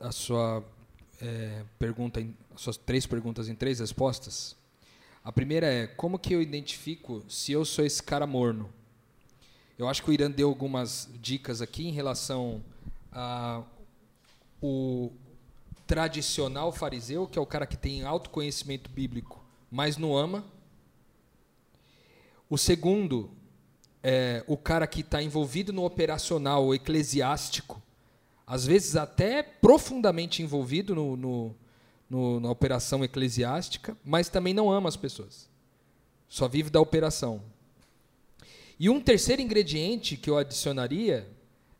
a 0.00 0.10
sua 0.10 0.64
é, 1.20 1.62
pergunta, 1.78 2.22
em, 2.22 2.34
as 2.54 2.62
suas 2.62 2.78
três 2.78 3.06
perguntas 3.06 3.46
em 3.46 3.54
três 3.54 3.80
respostas. 3.80 4.56
A 5.22 5.30
primeira 5.30 5.66
é 5.66 5.86
como 5.86 6.18
que 6.18 6.34
eu 6.34 6.40
identifico 6.40 7.22
se 7.28 7.52
eu 7.52 7.66
sou 7.66 7.84
esse 7.84 8.02
cara 8.02 8.26
morno? 8.26 8.70
Eu 9.78 9.88
acho 9.88 10.02
que 10.02 10.08
o 10.08 10.12
Irã 10.12 10.30
deu 10.30 10.48
algumas 10.48 11.10
dicas 11.20 11.60
aqui 11.60 11.86
em 11.86 11.92
relação 11.92 12.64
a 13.12 13.62
o 14.62 15.12
tradicional 15.86 16.72
fariseu, 16.72 17.26
que 17.26 17.38
é 17.38 17.42
o 17.42 17.46
cara 17.46 17.66
que 17.66 17.76
tem 17.76 18.04
alto 18.04 18.30
conhecimento 18.30 18.88
bíblico, 18.88 19.44
mas 19.70 19.98
não 19.98 20.16
ama. 20.16 20.44
O 22.48 22.56
segundo 22.56 23.30
é 24.02 24.42
o 24.46 24.56
cara 24.56 24.86
que 24.86 25.02
está 25.02 25.22
envolvido 25.22 25.72
no 25.72 25.84
operacional 25.84 26.74
eclesiástico, 26.74 27.82
às 28.52 28.66
vezes 28.66 28.96
até 28.96 29.42
profundamente 29.42 30.42
envolvido 30.42 30.94
no, 30.94 31.16
no, 31.16 31.54
no, 32.10 32.38
na 32.38 32.50
operação 32.50 33.02
eclesiástica, 33.02 33.96
mas 34.04 34.28
também 34.28 34.52
não 34.52 34.70
ama 34.70 34.90
as 34.90 34.96
pessoas. 34.96 35.48
Só 36.28 36.46
vive 36.46 36.68
da 36.68 36.78
operação. 36.78 37.42
E 38.78 38.90
um 38.90 39.00
terceiro 39.00 39.40
ingrediente 39.40 40.18
que 40.18 40.28
eu 40.28 40.36
adicionaria, 40.36 41.26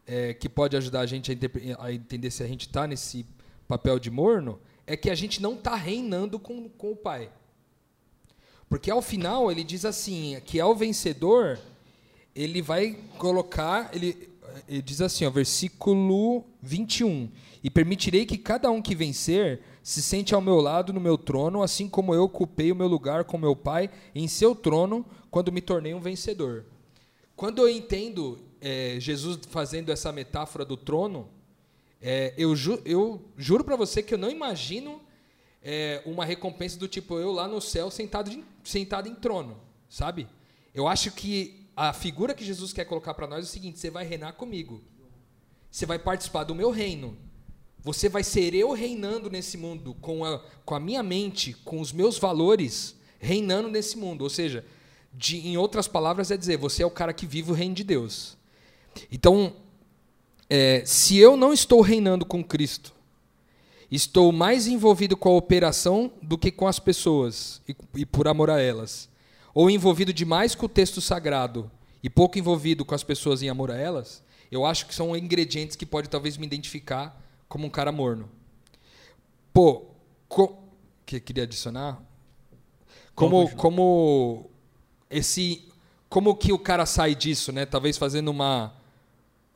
é, 0.06 0.32
que 0.32 0.48
pode 0.48 0.74
ajudar 0.74 1.00
a 1.00 1.06
gente 1.06 1.30
a, 1.78 1.84
a 1.84 1.92
entender 1.92 2.30
se 2.30 2.42
a 2.42 2.46
gente 2.46 2.62
está 2.62 2.86
nesse 2.86 3.26
papel 3.68 3.98
de 3.98 4.10
morno, 4.10 4.58
é 4.86 4.96
que 4.96 5.10
a 5.10 5.14
gente 5.14 5.42
não 5.42 5.52
está 5.52 5.74
reinando 5.74 6.38
com, 6.38 6.70
com 6.70 6.92
o 6.92 6.96
Pai. 6.96 7.30
Porque 8.66 8.90
ao 8.90 9.02
final 9.02 9.52
ele 9.52 9.62
diz 9.62 9.84
assim, 9.84 10.40
que 10.46 10.58
ao 10.58 10.74
vencedor, 10.74 11.58
ele 12.34 12.62
vai 12.62 12.98
colocar, 13.18 13.90
ele, 13.94 14.31
ele 14.68 14.82
diz 14.82 15.00
assim, 15.00 15.24
ó, 15.24 15.30
versículo 15.30 16.44
21, 16.62 17.30
e 17.62 17.70
permitirei 17.70 18.26
que 18.26 18.38
cada 18.38 18.70
um 18.70 18.82
que 18.82 18.94
vencer 18.94 19.60
se 19.82 20.00
sente 20.00 20.34
ao 20.34 20.40
meu 20.40 20.60
lado 20.60 20.92
no 20.92 21.00
meu 21.00 21.18
trono, 21.18 21.62
assim 21.62 21.88
como 21.88 22.14
eu 22.14 22.22
ocupei 22.24 22.70
o 22.70 22.76
meu 22.76 22.86
lugar 22.86 23.24
com 23.24 23.36
meu 23.36 23.56
Pai 23.56 23.90
em 24.14 24.28
seu 24.28 24.54
trono, 24.54 25.04
quando 25.30 25.52
me 25.52 25.60
tornei 25.60 25.94
um 25.94 26.00
vencedor. 26.00 26.64
Quando 27.34 27.60
eu 27.60 27.68
entendo 27.68 28.38
é, 28.60 28.96
Jesus 29.00 29.40
fazendo 29.48 29.90
essa 29.90 30.12
metáfora 30.12 30.64
do 30.64 30.76
trono, 30.76 31.28
é, 32.00 32.34
eu, 32.36 32.54
ju, 32.54 32.80
eu, 32.84 33.22
juro 33.36 33.64
para 33.64 33.76
você 33.76 34.02
que 34.02 34.14
eu 34.14 34.18
não 34.18 34.30
imagino 34.30 35.00
é, 35.62 36.02
uma 36.04 36.24
recompensa 36.24 36.78
do 36.78 36.88
tipo 36.88 37.18
eu 37.18 37.32
lá 37.32 37.46
no 37.46 37.60
céu 37.60 37.90
sentado, 37.90 38.30
de, 38.30 38.44
sentado 38.64 39.08
em 39.08 39.14
trono, 39.14 39.56
sabe? 39.88 40.28
Eu 40.74 40.86
acho 40.88 41.12
que 41.12 41.61
a 41.76 41.92
figura 41.92 42.34
que 42.34 42.44
Jesus 42.44 42.72
quer 42.72 42.84
colocar 42.84 43.14
para 43.14 43.26
nós 43.26 43.44
é 43.44 43.48
o 43.48 43.50
seguinte: 43.50 43.78
você 43.78 43.90
vai 43.90 44.04
reinar 44.04 44.34
comigo, 44.34 44.82
você 45.70 45.86
vai 45.86 45.98
participar 45.98 46.44
do 46.44 46.54
meu 46.54 46.70
reino, 46.70 47.16
você 47.82 48.08
vai 48.08 48.22
ser 48.22 48.54
eu 48.54 48.72
reinando 48.72 49.30
nesse 49.30 49.56
mundo 49.56 49.94
com 49.94 50.24
a, 50.24 50.40
com 50.64 50.74
a 50.74 50.80
minha 50.80 51.02
mente, 51.02 51.54
com 51.64 51.80
os 51.80 51.92
meus 51.92 52.18
valores, 52.18 52.96
reinando 53.18 53.68
nesse 53.68 53.96
mundo. 53.96 54.22
Ou 54.22 54.30
seja, 54.30 54.64
de, 55.12 55.38
em 55.46 55.56
outras 55.56 55.88
palavras, 55.88 56.30
é 56.30 56.36
dizer, 56.36 56.56
você 56.56 56.82
é 56.82 56.86
o 56.86 56.90
cara 56.90 57.12
que 57.12 57.26
vive 57.26 57.50
o 57.50 57.54
reino 57.54 57.74
de 57.74 57.84
Deus. 57.84 58.36
Então, 59.10 59.56
é, 60.48 60.82
se 60.84 61.16
eu 61.16 61.36
não 61.36 61.52
estou 61.52 61.80
reinando 61.80 62.24
com 62.24 62.44
Cristo, 62.44 62.92
estou 63.90 64.32
mais 64.32 64.66
envolvido 64.66 65.16
com 65.16 65.30
a 65.30 65.36
operação 65.36 66.12
do 66.22 66.38
que 66.38 66.50
com 66.50 66.66
as 66.66 66.78
pessoas 66.78 67.60
e, 67.68 67.74
e 67.96 68.06
por 68.06 68.28
amor 68.28 68.50
a 68.50 68.60
elas, 68.60 69.08
ou 69.54 69.70
envolvido 69.70 70.12
demais 70.12 70.54
com 70.54 70.66
o 70.66 70.68
texto 70.68 71.00
sagrado 71.00 71.70
e 72.02 72.10
pouco 72.10 72.38
envolvido 72.38 72.84
com 72.84 72.94
as 72.94 73.02
pessoas 73.02 73.42
em 73.42 73.48
amor 73.48 73.70
a 73.70 73.76
elas, 73.76 74.22
eu 74.50 74.66
acho 74.66 74.86
que 74.86 74.94
são 74.94 75.16
ingredientes 75.16 75.76
que 75.76 75.86
pode 75.86 76.08
talvez 76.08 76.36
me 76.36 76.46
identificar 76.46 77.18
como 77.48 77.66
um 77.66 77.70
cara 77.70 77.92
morno. 77.92 78.28
Pô, 79.52 79.86
co 80.28 80.58
que 81.04 81.20
queria 81.20 81.44
adicionar? 81.44 82.00
Como, 83.14 83.50
como 83.56 84.50
esse 85.10 85.68
como 86.08 86.34
que 86.34 86.52
o 86.52 86.58
cara 86.58 86.84
sai 86.84 87.14
disso, 87.14 87.52
né? 87.52 87.64
Talvez 87.64 87.96
fazendo 87.96 88.30
uma 88.30 88.74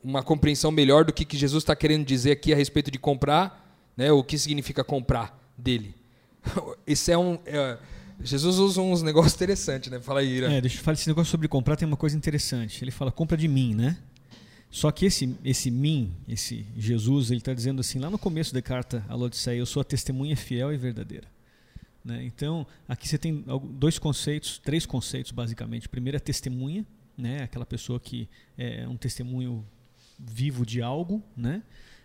uma 0.03 0.23
compreensão 0.23 0.71
melhor 0.71 1.03
do 1.03 1.11
que, 1.11 1.25
que 1.25 1.37
Jesus 1.37 1.63
está 1.63 1.75
querendo 1.75 2.05
dizer 2.05 2.31
aqui 2.31 2.53
a 2.53 2.55
respeito 2.55 2.89
de 2.89 2.97
comprar, 2.97 3.77
né? 3.95 4.11
O 4.11 4.23
que 4.23 4.37
significa 4.37 4.83
comprar 4.83 5.37
dele. 5.57 5.95
Esse 6.85 7.11
é 7.11 7.17
um 7.17 7.39
é, 7.45 7.77
Jesus 8.21 8.57
usa 8.57 8.81
uns 8.81 9.01
negócios 9.01 9.35
interessantes, 9.35 9.91
né? 9.91 9.99
Fala 9.99 10.21
aí, 10.21 10.27
Ira. 10.27 10.51
É, 10.51 10.61
deixa 10.61 10.77
eu 10.77 10.83
falar 10.83 10.93
esse 10.93 11.07
negócio 11.07 11.29
sobre 11.29 11.47
comprar 11.47 11.75
tem 11.75 11.87
uma 11.87 11.97
coisa 11.97 12.17
interessante. 12.17 12.83
Ele 12.83 12.91
fala 12.91 13.11
compra 13.11 13.37
de 13.37 13.47
mim, 13.47 13.75
né? 13.75 13.97
Só 14.69 14.91
que 14.91 15.05
esse 15.05 15.35
esse 15.45 15.71
mim, 15.71 16.13
esse 16.27 16.65
Jesus, 16.75 17.31
ele 17.31 17.39
está 17.39 17.53
dizendo 17.53 17.79
assim 17.79 17.99
lá 17.99 18.09
no 18.09 18.17
começo 18.17 18.53
da 18.53 18.61
carta 18.61 19.05
a 19.07 19.15
Laodiceia, 19.15 19.57
eu 19.57 19.65
sou 19.65 19.81
a 19.81 19.83
testemunha 19.83 20.35
fiel 20.35 20.73
e 20.73 20.77
verdadeira. 20.77 21.27
Né? 22.03 22.23
Então, 22.23 22.65
aqui 22.87 23.07
você 23.07 23.17
tem 23.17 23.43
dois 23.71 23.99
conceitos, 23.99 24.59
três 24.59 24.85
conceitos 24.85 25.31
basicamente. 25.31 25.89
Primeiro 25.89 26.15
é 26.15 26.19
testemunha, 26.19 26.85
né? 27.17 27.43
aquela 27.43 27.65
pessoa 27.65 27.99
que 27.99 28.29
é 28.57 28.87
um 28.87 28.95
testemunho 28.95 29.65
vivo 30.17 30.65
de 30.65 30.81
algo. 30.81 31.21
Né? 31.35 31.61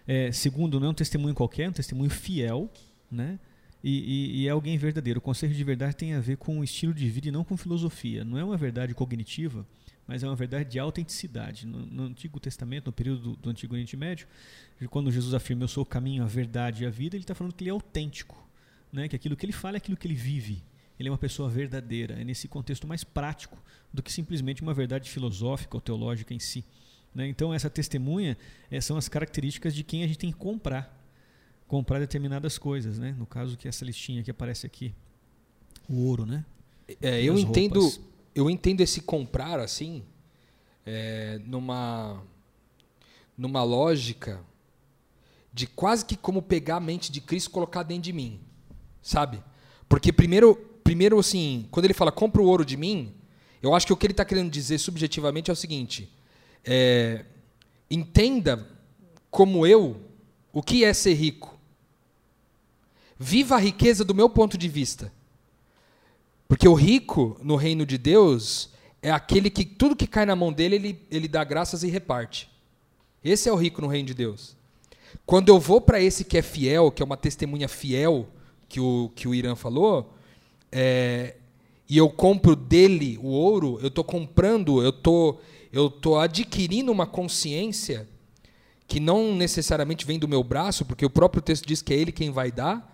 É, 0.06 0.32
segundo, 0.32 0.80
não 0.80 0.88
é 0.88 0.90
um 0.90 0.94
testemunho 0.94 1.34
qualquer, 1.34 1.64
é 1.64 1.68
um 1.68 1.72
testemunho 1.72 2.10
fiel. 2.10 2.68
Né? 3.10 3.38
E, 3.82 3.90
e, 3.90 4.42
e, 4.42 4.48
é 4.48 4.50
alguém 4.50 4.78
verdadeiro. 4.78 5.18
O 5.18 5.22
conceito 5.22 5.54
de 5.54 5.64
verdade 5.64 5.96
tem 5.96 6.14
a 6.14 6.20
ver 6.20 6.36
com 6.36 6.60
o 6.60 6.64
estilo 6.64 6.94
de 6.94 7.08
vida 7.08 7.28
e 7.28 7.30
não 7.32 7.42
com 7.42 7.56
filosofia. 7.56 8.24
Não 8.24 8.38
é 8.38 8.44
uma 8.44 8.56
verdade 8.56 8.94
cognitiva, 8.94 9.66
mas 10.06 10.22
é 10.22 10.26
uma 10.26 10.36
verdade 10.36 10.70
de 10.70 10.78
autenticidade. 10.78 11.66
No, 11.66 11.84
no 11.86 12.02
Antigo 12.04 12.38
Testamento, 12.38 12.86
no 12.86 12.92
período 12.92 13.22
do, 13.22 13.36
do, 13.36 13.50
Antigo 13.50 13.74
Oriente 13.74 13.96
Médio, 13.96 14.28
quando 14.88 15.10
Jesus 15.10 15.34
afirma 15.34 15.64
eu 15.64 15.68
sou 15.68 15.82
o 15.82 15.86
caminho, 15.86 16.22
a 16.22 16.26
verdade 16.26 16.84
e 16.84 16.86
a 16.86 16.90
vida, 16.90 17.16
ele 17.16 17.24
está 17.24 17.34
falando 17.34 17.54
que 17.54 17.64
ele 17.64 17.70
é 17.70 17.72
autêntico 17.72 18.42
né, 18.92 19.08
que 19.08 19.16
aquilo 19.16 19.34
que 19.34 19.46
ele 19.46 19.52
fala 19.52 19.76
é 19.76 19.78
aquilo 19.78 19.96
que 19.96 20.06
ele 20.06 20.14
vive. 20.14 20.62
Ele 21.00 21.08
é 21.08 21.12
uma 21.12 21.18
pessoa 21.18 21.48
verdadeira, 21.48 22.20
é 22.20 22.24
nesse 22.24 22.46
contexto 22.46 22.86
mais 22.86 23.02
prático 23.02 23.60
do 23.92 24.02
que 24.02 24.12
simplesmente 24.12 24.62
uma 24.62 24.74
verdade 24.74 25.08
filosófica 25.08 25.76
ou 25.76 25.80
teológica 25.80 26.34
em 26.34 26.38
si. 26.38 26.64
Né? 27.14 27.26
Então, 27.26 27.52
essa 27.52 27.70
testemunha 27.70 28.36
é, 28.70 28.80
são 28.80 28.96
as 28.96 29.08
características 29.08 29.74
de 29.74 29.82
quem 29.82 30.04
a 30.04 30.06
gente 30.06 30.18
tem 30.18 30.30
que 30.30 30.38
comprar. 30.38 31.01
Comprar 31.72 31.98
determinadas 31.98 32.58
coisas. 32.58 32.98
Né? 32.98 33.14
No 33.18 33.24
caso, 33.24 33.56
que 33.56 33.66
essa 33.66 33.84
listinha 33.84 34.22
que 34.22 34.30
aparece 34.30 34.66
aqui, 34.66 34.94
o 35.88 36.04
ouro. 36.04 36.26
Né? 36.26 36.44
É, 37.00 37.22
eu, 37.22 37.38
entendo, 37.38 37.90
eu 38.34 38.50
entendo 38.50 38.82
esse 38.82 39.00
comprar 39.00 39.58
assim, 39.58 40.02
é, 40.84 41.40
numa, 41.46 42.22
numa 43.38 43.62
lógica 43.62 44.40
de 45.52 45.66
quase 45.66 46.04
que 46.04 46.16
como 46.16 46.42
pegar 46.42 46.76
a 46.76 46.80
mente 46.80 47.10
de 47.10 47.20
Cristo 47.22 47.48
e 47.48 47.50
colocar 47.50 47.82
dentro 47.82 48.02
de 48.02 48.12
mim 48.12 48.40
sabe? 49.02 49.42
Porque 49.88 50.12
primeiro, 50.12 50.54
primeiro 50.84 51.18
assim, 51.18 51.66
quando 51.70 51.84
ele 51.84 51.94
fala 51.94 52.12
compra 52.12 52.40
o 52.40 52.46
ouro 52.46 52.64
de 52.64 52.76
mim, 52.76 53.12
eu 53.60 53.74
acho 53.74 53.86
que 53.86 53.92
o 53.92 53.96
que 53.96 54.06
ele 54.06 54.12
está 54.12 54.24
querendo 54.24 54.50
dizer 54.50 54.78
subjetivamente 54.78 55.50
é 55.50 55.52
o 55.52 55.56
seguinte: 55.56 56.08
é, 56.64 57.24
entenda 57.90 58.66
como 59.30 59.66
eu 59.66 60.00
o 60.52 60.62
que 60.62 60.84
é 60.84 60.94
ser 60.94 61.14
rico. 61.14 61.51
Viva 63.22 63.54
a 63.54 63.58
riqueza 63.58 64.04
do 64.04 64.16
meu 64.16 64.28
ponto 64.28 64.58
de 64.58 64.68
vista. 64.68 65.12
Porque 66.48 66.66
o 66.66 66.74
rico 66.74 67.38
no 67.40 67.54
reino 67.54 67.86
de 67.86 67.96
Deus 67.96 68.68
é 69.00 69.12
aquele 69.12 69.48
que 69.48 69.64
tudo 69.64 69.94
que 69.94 70.08
cai 70.08 70.26
na 70.26 70.34
mão 70.34 70.52
dele, 70.52 70.74
ele, 70.74 71.06
ele 71.08 71.28
dá 71.28 71.44
graças 71.44 71.84
e 71.84 71.88
reparte. 71.88 72.50
Esse 73.22 73.48
é 73.48 73.52
o 73.52 73.56
rico 73.56 73.80
no 73.80 73.86
reino 73.86 74.08
de 74.08 74.14
Deus. 74.14 74.56
Quando 75.24 75.50
eu 75.50 75.60
vou 75.60 75.80
para 75.80 76.00
esse 76.00 76.24
que 76.24 76.36
é 76.36 76.42
fiel, 76.42 76.90
que 76.90 77.00
é 77.00 77.04
uma 77.06 77.16
testemunha 77.16 77.68
fiel, 77.68 78.26
que 78.68 78.80
o, 78.80 79.12
que 79.14 79.28
o 79.28 79.34
Irã 79.36 79.54
falou, 79.54 80.12
é, 80.72 81.36
e 81.88 81.96
eu 81.96 82.10
compro 82.10 82.56
dele 82.56 83.20
o 83.22 83.28
ouro, 83.28 83.78
eu 83.80 83.86
estou 83.86 84.02
comprando, 84.02 84.82
eu 84.82 84.92
tô, 84.92 85.38
eu 85.72 85.88
tô 85.88 86.18
adquirindo 86.18 86.90
uma 86.90 87.06
consciência 87.06 88.08
que 88.88 88.98
não 88.98 89.32
necessariamente 89.32 90.04
vem 90.04 90.18
do 90.18 90.26
meu 90.26 90.42
braço, 90.42 90.84
porque 90.84 91.06
o 91.06 91.10
próprio 91.10 91.40
texto 91.40 91.68
diz 91.68 91.80
que 91.80 91.94
é 91.94 91.96
ele 91.96 92.10
quem 92.10 92.32
vai 92.32 92.50
dar, 92.50 92.91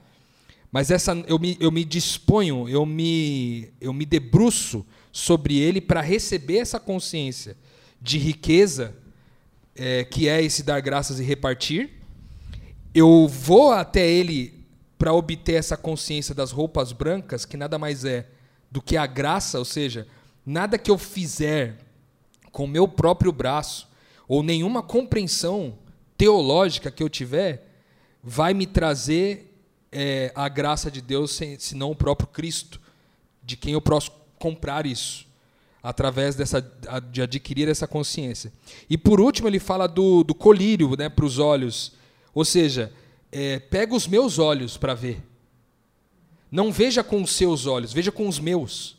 mas 0.70 0.90
essa 0.90 1.12
eu 1.26 1.38
me, 1.38 1.56
eu 1.58 1.70
me 1.70 1.84
disponho, 1.84 2.68
eu 2.68 2.84
me, 2.84 3.72
eu 3.80 3.92
me 3.92 4.04
debruço 4.04 4.84
sobre 5.10 5.58
ele 5.58 5.80
para 5.80 6.00
receber 6.00 6.58
essa 6.58 6.78
consciência 6.78 7.56
de 8.00 8.18
riqueza, 8.18 8.94
é, 9.74 10.04
que 10.04 10.28
é 10.28 10.42
esse 10.42 10.62
dar 10.62 10.80
graças 10.80 11.18
e 11.18 11.24
repartir. 11.24 11.90
Eu 12.94 13.26
vou 13.26 13.72
até 13.72 14.06
ele 14.08 14.64
para 14.98 15.12
obter 15.12 15.54
essa 15.54 15.76
consciência 15.76 16.34
das 16.34 16.50
roupas 16.50 16.92
brancas, 16.92 17.44
que 17.44 17.56
nada 17.56 17.78
mais 17.78 18.04
é 18.04 18.28
do 18.70 18.82
que 18.82 18.96
a 18.96 19.06
graça, 19.06 19.58
ou 19.58 19.64
seja, 19.64 20.06
nada 20.44 20.76
que 20.76 20.90
eu 20.90 20.98
fizer 20.98 21.78
com 22.52 22.66
meu 22.66 22.86
próprio 22.86 23.32
braço, 23.32 23.88
ou 24.26 24.42
nenhuma 24.42 24.82
compreensão 24.82 25.78
teológica 26.16 26.90
que 26.90 27.02
eu 27.02 27.08
tiver, 27.08 27.70
vai 28.22 28.52
me 28.52 28.66
trazer 28.66 29.47
é, 29.92 30.32
a 30.34 30.48
graça 30.48 30.90
de 30.90 31.00
Deus, 31.00 31.38
senão 31.58 31.90
o 31.90 31.96
próprio 31.96 32.28
Cristo, 32.28 32.80
de 33.42 33.56
quem 33.56 33.72
eu 33.72 33.80
posso 33.80 34.12
comprar 34.38 34.86
isso, 34.86 35.26
através 35.82 36.34
dessa, 36.34 36.60
de 37.10 37.22
adquirir 37.22 37.68
essa 37.68 37.86
consciência. 37.86 38.52
E 38.88 38.98
por 38.98 39.20
último, 39.20 39.48
ele 39.48 39.58
fala 39.58 39.86
do, 39.86 40.22
do 40.22 40.34
colírio 40.34 40.94
né, 40.96 41.08
para 41.08 41.24
os 41.24 41.38
olhos, 41.38 41.92
ou 42.34 42.44
seja, 42.44 42.92
é, 43.32 43.58
pega 43.58 43.94
os 43.94 44.06
meus 44.06 44.38
olhos 44.38 44.76
para 44.76 44.94
ver. 44.94 45.22
Não 46.50 46.72
veja 46.72 47.04
com 47.04 47.22
os 47.22 47.32
seus 47.32 47.66
olhos, 47.66 47.92
veja 47.92 48.10
com 48.10 48.26
os 48.26 48.38
meus. 48.38 48.96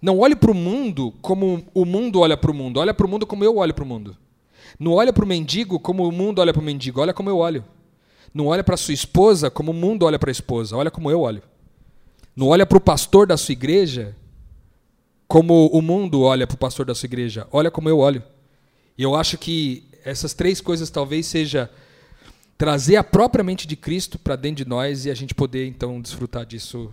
Não 0.00 0.18
olhe 0.18 0.36
para 0.36 0.50
o 0.50 0.54
mundo 0.54 1.12
como 1.20 1.64
o 1.74 1.84
mundo 1.84 2.20
olha 2.20 2.36
para 2.36 2.50
o 2.50 2.54
mundo, 2.54 2.78
olha 2.78 2.94
para 2.94 3.06
o 3.06 3.08
mundo 3.08 3.26
como 3.26 3.44
eu 3.44 3.56
olho 3.56 3.74
para 3.74 3.84
o 3.84 3.86
mundo. 3.86 4.16
Não 4.78 4.92
olha 4.92 5.12
para 5.12 5.24
o 5.24 5.28
mendigo 5.28 5.80
como 5.80 6.06
o 6.06 6.12
mundo 6.12 6.40
olha 6.40 6.52
para 6.52 6.60
o 6.60 6.64
mendigo, 6.64 7.00
olha 7.00 7.14
como 7.14 7.30
eu 7.30 7.38
olho. 7.38 7.64
Não 8.32 8.46
olha 8.46 8.62
para 8.62 8.76
sua 8.76 8.94
esposa 8.94 9.50
como 9.50 9.70
o 9.70 9.74
mundo 9.74 10.04
olha 10.04 10.18
para 10.18 10.30
a 10.30 10.32
esposa, 10.32 10.76
olha 10.76 10.90
como 10.90 11.10
eu 11.10 11.20
olho. 11.20 11.42
Não 12.36 12.48
olha 12.48 12.64
para 12.64 12.78
o 12.78 12.80
pastor 12.80 13.26
da 13.26 13.36
sua 13.36 13.52
igreja 13.52 14.14
como 15.26 15.66
o 15.66 15.82
mundo 15.82 16.22
olha 16.22 16.46
para 16.46 16.54
o 16.54 16.58
pastor 16.58 16.86
da 16.86 16.94
sua 16.94 17.06
igreja, 17.06 17.46
olha 17.52 17.70
como 17.70 17.88
eu 17.88 17.98
olho. 17.98 18.22
E 18.96 19.02
eu 19.02 19.14
acho 19.14 19.36
que 19.36 19.84
essas 20.04 20.32
três 20.32 20.60
coisas 20.60 20.88
talvez 20.88 21.26
seja 21.26 21.70
trazer 22.56 22.96
a 22.96 23.04
própria 23.04 23.44
mente 23.44 23.66
de 23.66 23.76
Cristo 23.76 24.18
para 24.18 24.34
dentro 24.34 24.64
de 24.64 24.68
nós 24.68 25.04
e 25.04 25.10
a 25.10 25.14
gente 25.14 25.34
poder 25.34 25.66
então 25.66 26.00
desfrutar 26.00 26.46
disso 26.46 26.92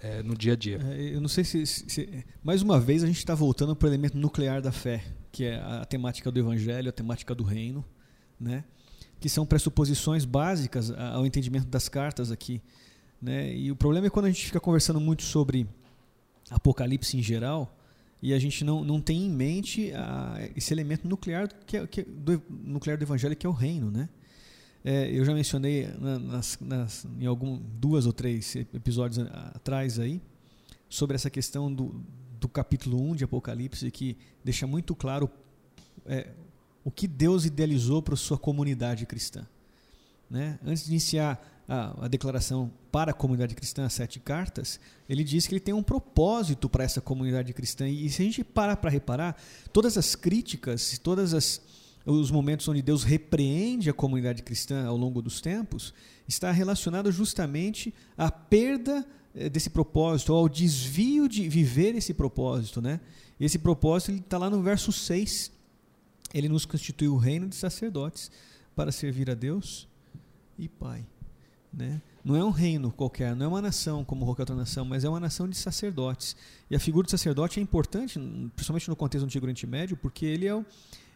é, 0.00 0.22
no 0.22 0.36
dia 0.36 0.54
a 0.54 0.56
dia. 0.56 0.80
É, 0.92 1.14
eu 1.14 1.20
não 1.20 1.28
sei 1.28 1.44
se, 1.44 1.66
se, 1.66 2.24
mais 2.42 2.62
uma 2.62 2.80
vez 2.80 3.04
a 3.04 3.06
gente 3.06 3.18
está 3.18 3.34
voltando 3.34 3.76
para 3.76 3.86
o 3.86 3.90
elemento 3.90 4.16
nuclear 4.16 4.62
da 4.62 4.72
fé, 4.72 5.04
que 5.30 5.44
é 5.44 5.56
a, 5.56 5.82
a 5.82 5.84
temática 5.84 6.30
do 6.32 6.38
Evangelho, 6.40 6.88
a 6.88 6.92
temática 6.92 7.34
do 7.34 7.44
Reino, 7.44 7.84
né? 8.40 8.64
Que 9.20 9.28
são 9.28 9.46
pressuposições 9.46 10.24
básicas 10.24 10.90
ao 10.90 11.24
entendimento 11.24 11.66
das 11.66 11.88
cartas 11.88 12.30
aqui. 12.30 12.60
Né? 13.20 13.54
E 13.54 13.70
o 13.70 13.76
problema 13.76 14.06
é 14.06 14.10
quando 14.10 14.26
a 14.26 14.30
gente 14.30 14.44
fica 14.44 14.60
conversando 14.60 15.00
muito 15.00 15.22
sobre 15.22 15.66
Apocalipse 16.50 17.16
em 17.16 17.22
geral 17.22 17.74
e 18.22 18.32
a 18.32 18.38
gente 18.38 18.64
não, 18.64 18.84
não 18.84 19.00
tem 19.00 19.26
em 19.26 19.30
mente 19.30 19.92
a, 19.92 20.48
esse 20.56 20.72
elemento 20.72 21.06
nuclear, 21.08 21.48
que 21.66 21.76
é, 21.76 21.86
que 21.86 22.00
é 22.02 22.04
do, 22.04 22.42
nuclear 22.48 22.98
do 22.98 23.04
Evangelho, 23.04 23.36
que 23.36 23.46
é 23.46 23.48
o 23.48 23.52
reino. 23.52 23.90
Né? 23.90 24.08
É, 24.84 25.10
eu 25.10 25.24
já 25.24 25.32
mencionei 25.32 25.88
nas, 25.98 26.58
nas, 26.60 27.06
em 27.18 27.26
algum, 27.26 27.58
duas 27.58 28.06
ou 28.06 28.12
três 28.12 28.56
episódios 28.56 29.26
atrás 29.54 29.98
aí 29.98 30.20
sobre 30.88 31.16
essa 31.16 31.30
questão 31.30 31.72
do, 31.72 31.94
do 32.38 32.48
capítulo 32.48 33.00
1 33.10 33.16
de 33.16 33.24
Apocalipse, 33.24 33.90
que 33.90 34.16
deixa 34.44 34.66
muito 34.66 34.94
claro 34.94 35.30
é, 36.06 36.28
o 36.84 36.90
que 36.90 37.08
Deus 37.08 37.46
idealizou 37.46 38.02
para 38.02 38.14
sua 38.14 38.36
comunidade 38.36 39.06
cristã. 39.06 39.46
Né? 40.30 40.58
Antes 40.64 40.84
de 40.84 40.90
iniciar 40.90 41.42
a, 41.68 42.04
a, 42.04 42.08
declaração 42.08 42.70
para 42.92 43.12
a 43.12 43.14
comunidade 43.14 43.54
cristã, 43.54 43.86
as 43.86 43.94
sete 43.94 44.20
cartas, 44.20 44.78
ele 45.08 45.24
diz 45.24 45.46
que 45.46 45.54
ele 45.54 45.60
tem 45.60 45.72
um 45.72 45.82
propósito 45.82 46.68
para 46.68 46.84
essa 46.84 47.00
comunidade 47.00 47.52
cristã. 47.52 47.88
E, 47.88 48.06
e 48.06 48.10
se 48.10 48.22
a 48.22 48.24
gente 48.24 48.44
parar 48.44 48.76
para 48.76 48.90
reparar, 48.90 49.36
todas 49.72 49.96
as 49.96 50.14
críticas, 50.14 50.98
todos 50.98 51.60
os 52.04 52.30
momentos 52.30 52.68
onde 52.68 52.82
Deus 52.82 53.02
repreende 53.02 53.88
a 53.88 53.94
comunidade 53.94 54.42
cristã 54.42 54.86
ao 54.86 54.96
longo 54.96 55.22
dos 55.22 55.40
tempos, 55.40 55.94
está 56.28 56.50
relacionado 56.50 57.10
justamente 57.10 57.94
à 58.16 58.30
perda 58.30 59.06
eh, 59.34 59.48
desse 59.48 59.70
propósito, 59.70 60.32
ao 60.32 60.48
desvio 60.48 61.28
de 61.28 61.48
viver 61.48 61.94
esse 61.94 62.12
propósito. 62.12 62.82
Né? 62.82 63.00
Esse 63.40 63.58
propósito 63.58 64.12
está 64.12 64.36
lá 64.36 64.50
no 64.50 64.62
verso 64.62 64.92
6 64.92 65.54
ele 66.34 66.48
nos 66.48 66.66
constituiu 66.66 67.14
o 67.14 67.16
reino 67.16 67.48
de 67.48 67.54
sacerdotes 67.54 68.30
para 68.74 68.90
servir 68.90 69.30
a 69.30 69.34
Deus 69.34 69.88
e 70.58 70.68
Pai. 70.68 71.06
Né? 71.72 72.02
Não 72.24 72.34
é 72.34 72.44
um 72.44 72.50
reino 72.50 72.90
qualquer, 72.90 73.36
não 73.36 73.46
é 73.46 73.48
uma 73.48 73.62
nação 73.62 74.04
como 74.04 74.24
qualquer 74.24 74.42
outra 74.42 74.56
nação, 74.56 74.84
mas 74.84 75.04
é 75.04 75.08
uma 75.08 75.20
nação 75.20 75.48
de 75.48 75.56
sacerdotes. 75.56 76.36
E 76.68 76.74
a 76.74 76.80
figura 76.80 77.06
do 77.06 77.10
sacerdote 77.10 77.60
é 77.60 77.62
importante, 77.62 78.18
principalmente 78.54 78.88
no 78.88 78.96
contexto 78.96 79.24
do 79.24 79.26
Antigo 79.26 79.46
Oriente 79.46 79.66
Médio, 79.66 79.96
porque 79.96 80.26
ele 80.26 80.46
é 80.46 80.54
o, 80.54 80.66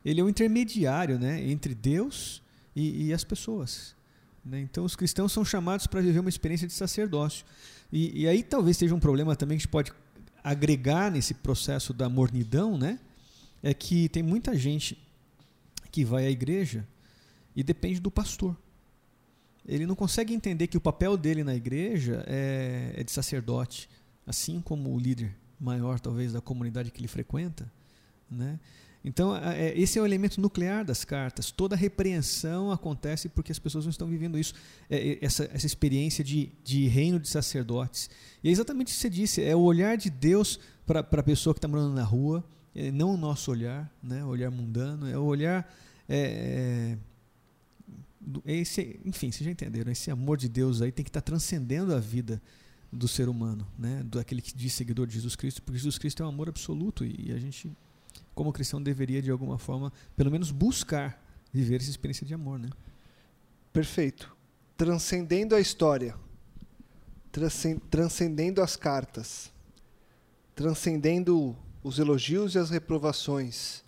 ele 0.04 0.20
é 0.20 0.24
o 0.24 0.28
intermediário 0.28 1.18
né, 1.18 1.44
entre 1.50 1.74
Deus 1.74 2.40
e, 2.76 3.06
e 3.06 3.12
as 3.12 3.24
pessoas. 3.24 3.96
Né? 4.44 4.60
Então, 4.60 4.84
os 4.84 4.94
cristãos 4.94 5.32
são 5.32 5.44
chamados 5.44 5.86
para 5.88 6.00
viver 6.00 6.20
uma 6.20 6.28
experiência 6.28 6.66
de 6.66 6.72
sacerdócio. 6.72 7.44
E, 7.92 8.22
e 8.22 8.28
aí 8.28 8.42
talvez 8.42 8.76
seja 8.76 8.94
um 8.94 9.00
problema 9.00 9.34
também 9.34 9.58
que 9.58 9.62
a 9.62 9.64
gente 9.64 9.70
pode 9.70 9.92
agregar 10.44 11.10
nesse 11.10 11.34
processo 11.34 11.92
da 11.92 12.08
mornidão, 12.08 12.78
né? 12.78 13.00
é 13.62 13.74
que 13.74 14.08
tem 14.08 14.22
muita 14.22 14.56
gente 14.56 14.98
que 15.99 16.05
vai 16.05 16.26
à 16.26 16.30
igreja 16.30 16.86
e 17.57 17.62
depende 17.64 17.99
do 17.99 18.09
pastor. 18.09 18.57
Ele 19.66 19.84
não 19.84 19.96
consegue 19.96 20.32
entender 20.32 20.68
que 20.68 20.76
o 20.76 20.80
papel 20.80 21.16
dele 21.16 21.42
na 21.42 21.57
igreja 21.57 22.22
é, 22.28 22.92
é 22.96 23.03
de 23.03 23.11
sacerdote, 23.11 23.90
assim 24.24 24.61
como 24.61 24.94
o 24.94 24.99
líder 24.99 25.34
maior, 25.59 25.99
talvez, 25.99 26.32
da 26.32 26.40
comunidade 26.40 26.92
que 26.92 27.01
ele 27.01 27.09
frequenta. 27.09 27.68
Né? 28.30 28.61
Então, 29.05 29.36
é, 29.36 29.76
esse 29.76 29.99
é 29.99 30.03
o 30.03 30.07
elemento 30.07 30.40
nuclear 30.40 30.84
das 30.84 31.05
cartas. 31.05 31.51
Toda 31.51 31.74
repreensão 31.74 32.70
acontece 32.70 33.28
porque 33.28 33.51
as 33.51 33.59
pessoas 33.59 33.84
não 33.84 33.90
estão 33.90 34.07
vivendo 34.07 34.38
isso, 34.38 34.55
é, 34.88 35.14
é 35.14 35.18
essa, 35.20 35.51
essa 35.53 35.66
experiência 35.66 36.22
de, 36.22 36.53
de 36.62 36.86
reino 36.86 37.18
de 37.18 37.28
sacerdotes. 37.28 38.09
E 38.44 38.49
é 38.49 38.53
exatamente 38.53 38.92
o 38.92 38.94
que 38.94 39.01
você 39.01 39.11
disse: 39.11 39.42
é 39.42 39.57
o 39.57 39.62
olhar 39.62 39.96
de 39.96 40.11
Deus 40.11 40.61
para 40.86 41.01
a 41.01 41.22
pessoa 41.24 41.53
que 41.53 41.59
está 41.59 41.66
morando 41.66 41.92
na 41.92 42.05
rua, 42.05 42.44
não 42.94 43.14
o 43.14 43.16
nosso 43.16 43.51
olhar, 43.51 43.92
né, 44.01 44.22
o 44.24 44.28
olhar 44.28 44.49
mundano, 44.53 45.09
é 45.09 45.18
o 45.18 45.24
olhar. 45.24 45.68
É, 46.09 46.96
é, 48.44 48.56
esse, 48.56 49.00
enfim, 49.04 49.30
vocês 49.30 49.44
já 49.44 49.50
entenderam, 49.50 49.90
esse 49.92 50.11
amor 50.11 50.36
de 50.36 50.48
Deus 50.48 50.82
aí 50.82 50.90
tem 50.90 51.04
que 51.04 51.11
estar 51.11 51.20
tá 51.20 51.24
transcendendo 51.26 51.94
a 51.94 52.00
vida 52.00 52.40
do 52.90 53.06
ser 53.06 53.28
humano, 53.28 53.66
né, 53.78 54.02
daquele 54.04 54.40
que 54.40 54.54
diz 54.54 54.72
seguidor 54.72 55.06
de 55.06 55.14
Jesus 55.14 55.36
Cristo, 55.36 55.62
porque 55.62 55.78
Jesus 55.78 55.98
Cristo 55.98 56.22
é 56.22 56.26
um 56.26 56.30
amor 56.30 56.48
absoluto 56.48 57.04
e, 57.04 57.30
a 57.32 57.38
gente, 57.38 57.70
como 58.34 58.52
cristão, 58.52 58.82
deveria 58.82 59.20
de 59.20 59.30
alguma 59.30 59.59
forma, 59.59 59.92
pelo 60.16 60.30
menos 60.30 60.50
buscar 60.50 61.22
viver 61.52 61.80
essa 61.80 61.90
experiência 61.90 62.26
de 62.26 62.34
amor, 62.34 62.59
né? 62.59 62.70
Perfeito. 63.72 64.34
Transcendendo 64.76 65.54
a 65.54 65.61
história, 65.61 66.14
transcendendo 67.90 68.62
as 68.62 68.76
cartas, 68.76 69.52
transcendendo 70.54 71.56
os 71.82 71.98
elogios 71.98 72.54
e 72.54 72.59
as 72.59 72.70
reprovações, 72.70 73.82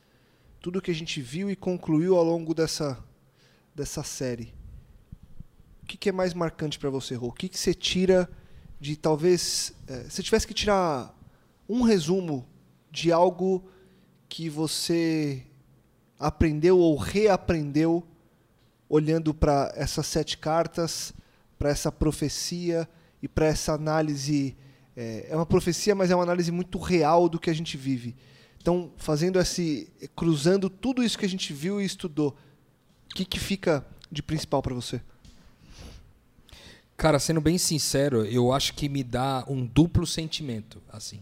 tudo 0.61 0.81
que 0.83 0.91
a 0.91 0.95
gente 0.95 1.21
viu 1.21 1.51
e 1.51 1.57
concluiu 1.57 2.17
ao 2.17 2.25
longo 2.25 2.55
dessa, 2.55 3.03
dessa 3.75 4.03
série. 4.03 4.53
O 5.83 5.87
que, 5.87 5.97
que 5.97 6.09
é 6.09 6.13
mais 6.13 6.35
marcante 6.35 6.79
para 6.79 6.91
você, 6.91 7.15
Rô? 7.15 7.29
O 7.29 7.33
que, 7.33 7.49
que 7.49 7.59
você 7.59 7.75
tira 7.75 8.29
de 8.81 8.97
talvez. 8.97 9.75
É, 9.87 10.05
se 10.09 10.23
tivesse 10.23 10.47
que 10.47 10.55
tirar 10.55 11.15
um 11.69 11.83
resumo 11.83 12.47
de 12.91 13.13
algo 13.13 13.69
que 14.29 14.49
você 14.49 15.45
aprendeu 16.19 16.79
ou 16.79 16.97
reaprendeu 16.97 18.07
olhando 18.89 19.33
para 19.33 19.73
essas 19.77 20.07
sete 20.07 20.37
cartas, 20.37 21.13
para 21.59 21.71
essa 21.71 21.93
profecia 21.93 22.89
e 23.23 23.29
para 23.29 23.47
essa 23.47 23.73
análise 23.73 24.57
é, 24.97 25.29
é 25.31 25.37
uma 25.37 25.47
profecia, 25.47 25.95
mas 25.95 26.11
é 26.11 26.15
uma 26.15 26.25
análise 26.25 26.51
muito 26.51 26.79
real 26.79 27.29
do 27.29 27.39
que 27.39 27.51
a 27.51 27.55
gente 27.55 27.77
vive. 27.77 28.17
Então, 28.61 28.93
fazendo 28.99 29.39
esse, 29.41 29.91
cruzando 30.15 30.69
tudo 30.69 31.03
isso 31.03 31.19
que 31.19 31.25
a 31.25 31.29
gente 31.29 31.53
viu 31.53 31.81
e 31.81 31.85
estudou, 31.85 32.37
o 33.11 33.15
que, 33.15 33.25
que 33.25 33.41
fica 33.41 33.85
de 34.13 34.23
principal 34.23 34.61
para 34.61 34.75
você? 34.75 35.01
Cara, 36.97 37.19
sendo 37.19 37.41
bem 37.41 37.57
sincero, 37.57 38.27
eu 38.27 38.53
acho 38.53 38.75
que 38.75 38.87
me 38.87 39.03
dá 39.03 39.45
um 39.49 39.65
duplo 39.65 40.07
sentimento, 40.07 40.83
assim. 40.93 41.21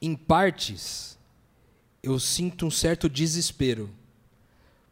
Em 0.00 0.16
partes, 0.16 1.18
eu 2.02 2.18
sinto 2.18 2.64
um 2.64 2.70
certo 2.70 3.06
desespero, 3.06 3.90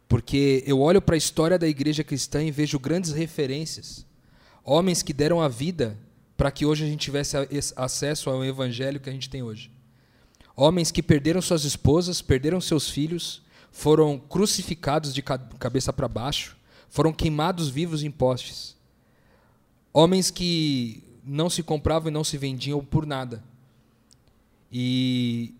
porque 0.07 0.63
eu 0.67 0.79
olho 0.79 1.01
para 1.01 1.15
a 1.15 1.17
história 1.17 1.57
da 1.57 1.67
igreja 1.67 2.03
cristã 2.03 2.43
e 2.43 2.51
vejo 2.51 2.77
grandes 2.77 3.11
referências, 3.11 4.05
homens 4.63 5.01
que 5.01 5.13
deram 5.13 5.41
a 5.41 5.47
vida 5.47 5.97
para 6.37 6.51
que 6.51 6.67
hoje 6.67 6.85
a 6.85 6.87
gente 6.87 7.01
tivesse 7.01 7.35
acesso 7.75 8.29
ao 8.29 8.45
evangelho 8.45 8.99
que 8.99 9.09
a 9.09 9.13
gente 9.13 9.29
tem 9.29 9.41
hoje. 9.41 9.71
Homens 10.61 10.91
que 10.91 11.01
perderam 11.01 11.41
suas 11.41 11.63
esposas, 11.63 12.21
perderam 12.21 12.59
seus 12.59 12.89
filhos, 12.89 13.41
foram 13.71 14.19
crucificados 14.19 15.13
de 15.13 15.21
cabeça 15.21 15.93
para 15.93 16.05
baixo, 16.05 16.57
foram 16.89 17.13
queimados 17.13 17.69
vivos 17.69 18.03
em 18.03 18.11
postes. 18.11 18.75
Homens 19.93 20.29
que 20.29 21.01
não 21.23 21.49
se 21.49 21.63
compravam 21.63 22.09
e 22.09 22.13
não 22.13 22.25
se 22.25 22.37
vendiam 22.37 22.83
por 22.83 23.05
nada. 23.05 23.41
E 24.69 25.55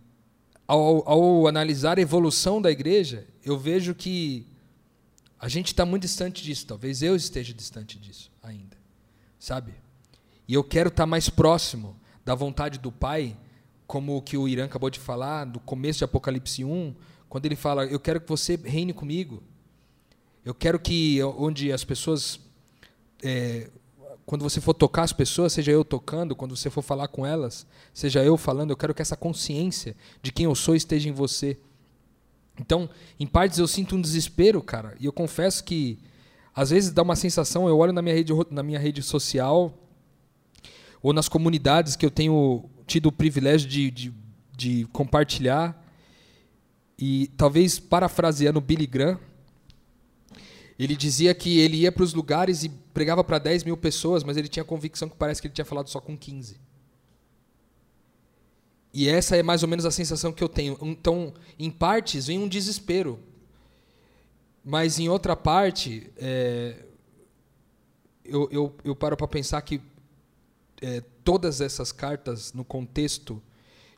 ao, 0.67 1.09
ao 1.09 1.47
analisar 1.47 1.97
a 1.97 2.01
evolução 2.01 2.61
da 2.61 2.69
igreja, 2.69 3.25
eu 3.41 3.57
vejo 3.57 3.95
que 3.95 4.45
a 5.39 5.47
gente 5.47 5.67
está 5.67 5.85
muito 5.85 6.01
distante 6.01 6.43
disso. 6.43 6.67
Talvez 6.67 7.01
eu 7.01 7.15
esteja 7.15 7.53
distante 7.53 7.97
disso 7.97 8.29
ainda, 8.43 8.75
sabe? 9.39 9.75
E 10.45 10.53
eu 10.53 10.63
quero 10.63 10.89
estar 10.89 11.03
tá 11.03 11.07
mais 11.07 11.29
próximo 11.29 11.95
da 12.25 12.35
vontade 12.35 12.79
do 12.79 12.91
Pai, 12.91 13.37
como 13.89 14.17
o 14.17 14.21
que 14.21 14.37
o 14.37 14.47
Irã 14.47 14.65
acabou 14.65 14.87
de 14.91 14.99
falar, 14.99 15.45
do 15.45 15.59
começo 15.59 15.97
de 15.97 16.03
Apocalipse 16.03 16.63
1, 16.63 16.93
quando 17.27 17.47
ele 17.47 17.55
fala: 17.55 17.85
Eu 17.85 17.99
quero 17.99 18.21
que 18.21 18.29
você 18.29 18.55
reine 18.55 18.93
comigo. 18.93 19.41
Eu 20.45 20.53
quero 20.53 20.79
que, 20.79 21.23
onde 21.23 21.71
as 21.73 21.83
pessoas. 21.83 22.39
É, 23.23 23.67
quando 24.27 24.43
você 24.43 24.61
for 24.61 24.75
tocar 24.75 25.01
as 25.01 25.11
pessoas, 25.11 25.53
seja 25.53 25.71
eu 25.71 25.83
tocando, 25.83 26.35
quando 26.35 26.55
você 26.55 26.69
for 26.69 26.83
falar 26.83 27.07
com 27.07 27.25
elas, 27.25 27.65
seja 27.91 28.23
eu 28.23 28.37
falando, 28.37 28.69
eu 28.69 28.77
quero 28.77 28.93
que 28.93 29.01
essa 29.01 29.17
consciência 29.17 29.95
de 30.21 30.31
quem 30.31 30.45
eu 30.45 30.53
sou 30.53 30.75
esteja 30.75 31.09
em 31.09 31.11
você. 31.11 31.57
Então, 32.59 32.87
em 33.19 33.25
partes 33.25 33.57
eu 33.57 33.67
sinto 33.67 33.95
um 33.95 34.01
desespero, 34.01 34.61
cara, 34.61 34.95
e 34.99 35.07
eu 35.07 35.11
confesso 35.11 35.63
que 35.63 35.97
às 36.53 36.69
vezes 36.69 36.91
dá 36.91 37.01
uma 37.01 37.15
sensação, 37.15 37.67
eu 37.67 37.75
olho 37.75 37.91
na 37.91 38.03
minha 38.03 38.13
rede, 38.13 38.31
na 38.51 38.61
minha 38.61 38.77
rede 38.77 39.01
social 39.01 39.73
ou 41.01 41.11
nas 41.11 41.27
comunidades 41.27 41.95
que 41.95 42.05
eu 42.05 42.11
tenho 42.11 42.69
tido 42.89 43.05
o 43.05 43.11
privilégio 43.11 43.69
de, 43.69 43.91
de, 43.91 44.13
de 44.55 44.85
compartilhar, 44.91 45.79
e 46.97 47.27
talvez 47.37 47.79
parafraseando 47.79 48.59
Billy 48.59 48.87
Graham, 48.87 49.19
ele 50.77 50.95
dizia 50.95 51.33
que 51.35 51.59
ele 51.59 51.77
ia 51.77 51.91
para 51.91 52.03
os 52.03 52.13
lugares 52.13 52.63
e 52.63 52.69
pregava 52.93 53.23
para 53.23 53.37
10 53.37 53.63
mil 53.63 53.77
pessoas, 53.77 54.23
mas 54.23 54.37
ele 54.37 54.47
tinha 54.47 54.63
convicção 54.63 55.07
que 55.07 55.15
parece 55.15 55.41
que 55.41 55.47
ele 55.47 55.53
tinha 55.53 55.65
falado 55.65 55.89
só 55.89 55.99
com 55.99 56.17
15. 56.17 56.57
E 58.93 59.07
essa 59.07 59.35
é 59.35 59.43
mais 59.43 59.61
ou 59.61 59.69
menos 59.69 59.85
a 59.85 59.91
sensação 59.91 60.31
que 60.31 60.43
eu 60.43 60.49
tenho. 60.49 60.77
Então, 60.81 61.33
em 61.59 61.69
partes, 61.69 62.27
vem 62.27 62.39
um 62.39 62.47
desespero. 62.47 63.19
Mas 64.63 64.99
em 64.99 65.07
outra 65.07 65.35
parte, 65.35 66.11
é, 66.17 66.85
eu, 68.25 68.49
eu, 68.51 68.75
eu 68.83 68.95
paro 68.95 69.15
para 69.15 69.27
pensar 69.27 69.61
que 69.61 69.81
é, 70.81 71.01
todas 71.23 71.61
essas 71.61 71.91
cartas, 71.91 72.53
no 72.53 72.63
contexto 72.63 73.41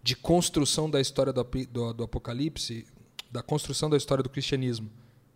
de 0.04 0.16
construção 0.16 0.90
da 0.90 1.00
história 1.00 1.32
do, 1.32 1.44
do, 1.44 1.94
do 1.94 2.04
Apocalipse, 2.04 2.86
da 3.32 3.42
construção 3.42 3.90
da 3.90 3.98
história 3.98 4.24
do 4.24 4.30
cristianismo, 4.30 4.90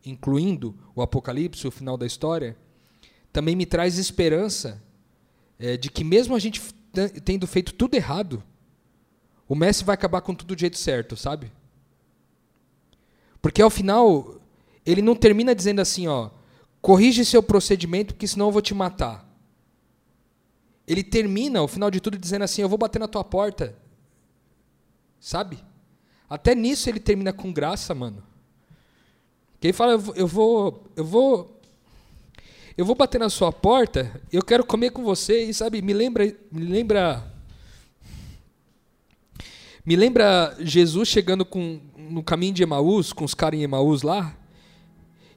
incluindo 0.05 0.75
o 0.95 1.01
Apocalipse, 1.01 1.67
o 1.67 1.71
final 1.71 1.97
da 1.97 2.05
história, 2.05 2.57
também 3.31 3.55
me 3.55 3.65
traz 3.65 3.97
esperança 3.97 4.81
é, 5.59 5.77
de 5.77 5.89
que, 5.89 6.03
mesmo 6.03 6.35
a 6.35 6.39
gente 6.39 6.61
tendo 7.23 7.45
feito 7.45 7.73
tudo 7.73 7.95
errado, 7.95 8.43
o 9.47 9.55
Messi 9.55 9.83
vai 9.83 9.93
acabar 9.93 10.21
com 10.21 10.33
tudo 10.33 10.55
do 10.55 10.59
jeito 10.59 10.77
certo, 10.77 11.15
sabe? 11.15 11.51
Porque 13.41 13.61
ao 13.61 13.69
final, 13.69 14.41
ele 14.85 15.01
não 15.01 15.15
termina 15.15 15.53
dizendo 15.53 15.81
assim, 15.81 16.07
ó, 16.07 16.31
corrige 16.81 17.23
seu 17.25 17.43
procedimento, 17.43 18.13
porque 18.13 18.27
senão 18.27 18.47
eu 18.47 18.51
vou 18.51 18.61
te 18.61 18.73
matar. 18.73 19.24
Ele 20.87 21.03
termina, 21.03 21.59
ao 21.59 21.67
final 21.67 21.89
de 21.89 21.99
tudo, 21.99 22.17
dizendo 22.17 22.43
assim, 22.43 22.61
eu 22.61 22.69
vou 22.69 22.77
bater 22.77 22.99
na 22.99 23.07
tua 23.07 23.23
porta. 23.23 23.75
Sabe? 25.19 25.57
Até 26.29 26.53
nisso 26.53 26.89
ele 26.89 26.99
termina 26.99 27.33
com 27.33 27.51
graça, 27.51 27.93
mano. 27.95 28.23
Que 29.59 29.67
ele 29.67 29.73
fala, 29.73 29.93
eu 29.93 30.27
vou, 30.27 30.83
eu 30.95 31.03
vou, 31.03 31.59
eu 32.77 32.85
vou 32.85 32.95
bater 32.95 33.19
na 33.19 33.29
sua 33.29 33.51
porta, 33.51 34.21
eu 34.31 34.43
quero 34.43 34.65
comer 34.65 34.91
com 34.91 35.03
você 35.03 35.43
e 35.43 35.53
sabe, 35.53 35.81
me 35.81 35.93
lembra, 35.93 36.25
me 36.51 36.65
lembra, 36.65 37.33
me 39.85 39.95
lembra 39.95 40.55
Jesus 40.59 41.07
chegando 41.07 41.45
com 41.45 41.79
no 41.97 42.21
caminho 42.21 42.53
de 42.53 42.63
Emaús, 42.63 43.11
com 43.11 43.23
os 43.23 43.33
caras 43.33 43.59
em 43.59 43.63
Emaús 43.63 44.01
lá, 44.01 44.37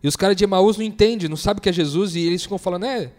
e 0.02 0.08
os 0.08 0.16
caras 0.16 0.36
de 0.36 0.44
Emaús 0.44 0.76
não 0.76 0.84
entendem, 0.84 1.28
não 1.28 1.36
sabem 1.36 1.62
que 1.62 1.68
é 1.68 1.72
Jesus 1.72 2.14
e 2.14 2.20
eles 2.20 2.42
ficam 2.42 2.58
falando, 2.58 2.84
é, 2.84 3.12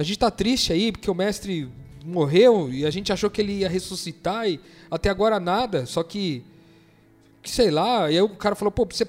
a 0.00 0.04
gente 0.04 0.16
está 0.16 0.30
triste 0.30 0.72
aí 0.72 0.90
porque 0.92 1.10
o 1.10 1.14
mestre 1.14 1.68
morreu 2.04 2.72
e 2.72 2.86
a 2.86 2.90
gente 2.90 3.12
achou 3.12 3.28
que 3.28 3.40
ele 3.40 3.58
ia 3.58 3.68
ressuscitar 3.68 4.48
e 4.48 4.58
até 4.90 5.10
agora 5.10 5.38
nada, 5.38 5.84
só 5.86 6.02
que, 6.02 6.44
que 7.42 7.50
sei 7.50 7.70
lá, 7.70 8.10
e 8.10 8.16
aí 8.16 8.22
o 8.22 8.28
cara 8.30 8.54
falou, 8.54 8.72
pô, 8.72 8.86
você 8.86 9.06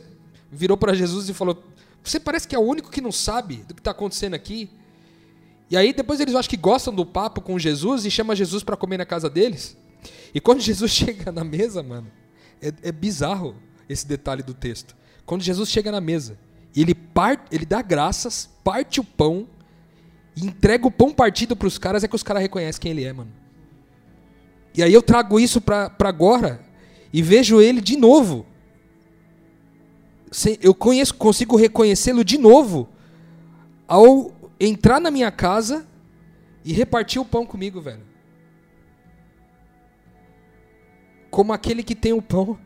virou 0.51 0.75
para 0.75 0.93
Jesus 0.93 1.29
e 1.29 1.33
falou: 1.33 1.63
Você 2.03 2.19
parece 2.19 2.47
que 2.47 2.55
é 2.55 2.59
o 2.59 2.61
único 2.61 2.91
que 2.91 2.99
não 2.99 3.11
sabe 3.11 3.57
do 3.67 3.73
que 3.73 3.79
está 3.79 3.91
acontecendo 3.91 4.33
aqui. 4.33 4.69
E 5.69 5.77
aí 5.77 5.93
depois 5.93 6.19
eles 6.19 6.35
acham 6.35 6.49
que 6.49 6.57
gostam 6.57 6.93
do 6.93 7.05
papo 7.05 7.39
com 7.39 7.57
Jesus 7.57 8.05
e 8.05 8.11
chama 8.11 8.35
Jesus 8.35 8.61
para 8.61 8.75
comer 8.75 8.97
na 8.97 9.05
casa 9.05 9.29
deles. 9.29 9.77
E 10.33 10.41
quando 10.41 10.59
Jesus 10.61 10.91
chega 10.91 11.31
na 11.31 11.45
mesa, 11.45 11.81
mano, 11.81 12.11
é, 12.61 12.73
é, 12.83 12.91
bizarro 12.91 13.55
esse 13.87 14.05
detalhe 14.05 14.43
do 14.43 14.53
texto. 14.53 14.95
Quando 15.25 15.41
Jesus 15.41 15.69
chega 15.69 15.91
na 15.91 16.01
mesa, 16.01 16.37
ele 16.75 16.93
parte, 16.93 17.55
ele 17.55 17.65
dá 17.65 17.81
graças, 17.81 18.49
parte 18.63 18.99
o 18.99 19.03
pão 19.03 19.47
e 20.36 20.45
entrega 20.45 20.88
o 20.88 20.91
pão 20.91 21.11
partido 21.11 21.55
para 21.55 21.67
os 21.67 21.77
caras, 21.77 22.03
é 22.03 22.07
que 22.07 22.15
os 22.15 22.23
caras 22.23 22.41
reconhecem 22.41 22.82
quem 22.82 22.91
ele 22.91 23.03
é, 23.03 23.13
mano. 23.13 23.32
E 24.73 24.82
aí 24.82 24.93
eu 24.93 25.01
trago 25.01 25.39
isso 25.39 25.59
para 25.59 25.93
agora 25.99 26.61
e 27.11 27.21
vejo 27.21 27.59
ele 27.59 27.82
de 27.82 27.97
novo 27.97 28.45
eu 30.61 30.73
conheço, 30.73 31.13
consigo 31.15 31.57
reconhecê-lo 31.57 32.23
de 32.23 32.38
novo 32.38 32.88
ao 33.86 34.32
entrar 34.59 34.99
na 35.01 35.11
minha 35.11 35.29
casa 35.29 35.86
e 36.63 36.71
repartir 36.71 37.21
o 37.21 37.25
pão 37.25 37.45
comigo, 37.45 37.82
velho. 37.82 38.03
Como 41.29 41.51
aquele 41.51 41.84
que 41.84 41.95
tem 41.95 42.13
o 42.13 42.21
pão. 42.21 42.57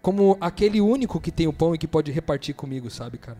Como 0.00 0.36
aquele 0.40 0.80
único 0.80 1.20
que 1.20 1.30
tem 1.30 1.46
o 1.46 1.52
pão 1.52 1.74
e 1.74 1.78
que 1.78 1.86
pode 1.86 2.10
repartir 2.10 2.54
comigo, 2.54 2.90
sabe, 2.90 3.18
cara? 3.18 3.38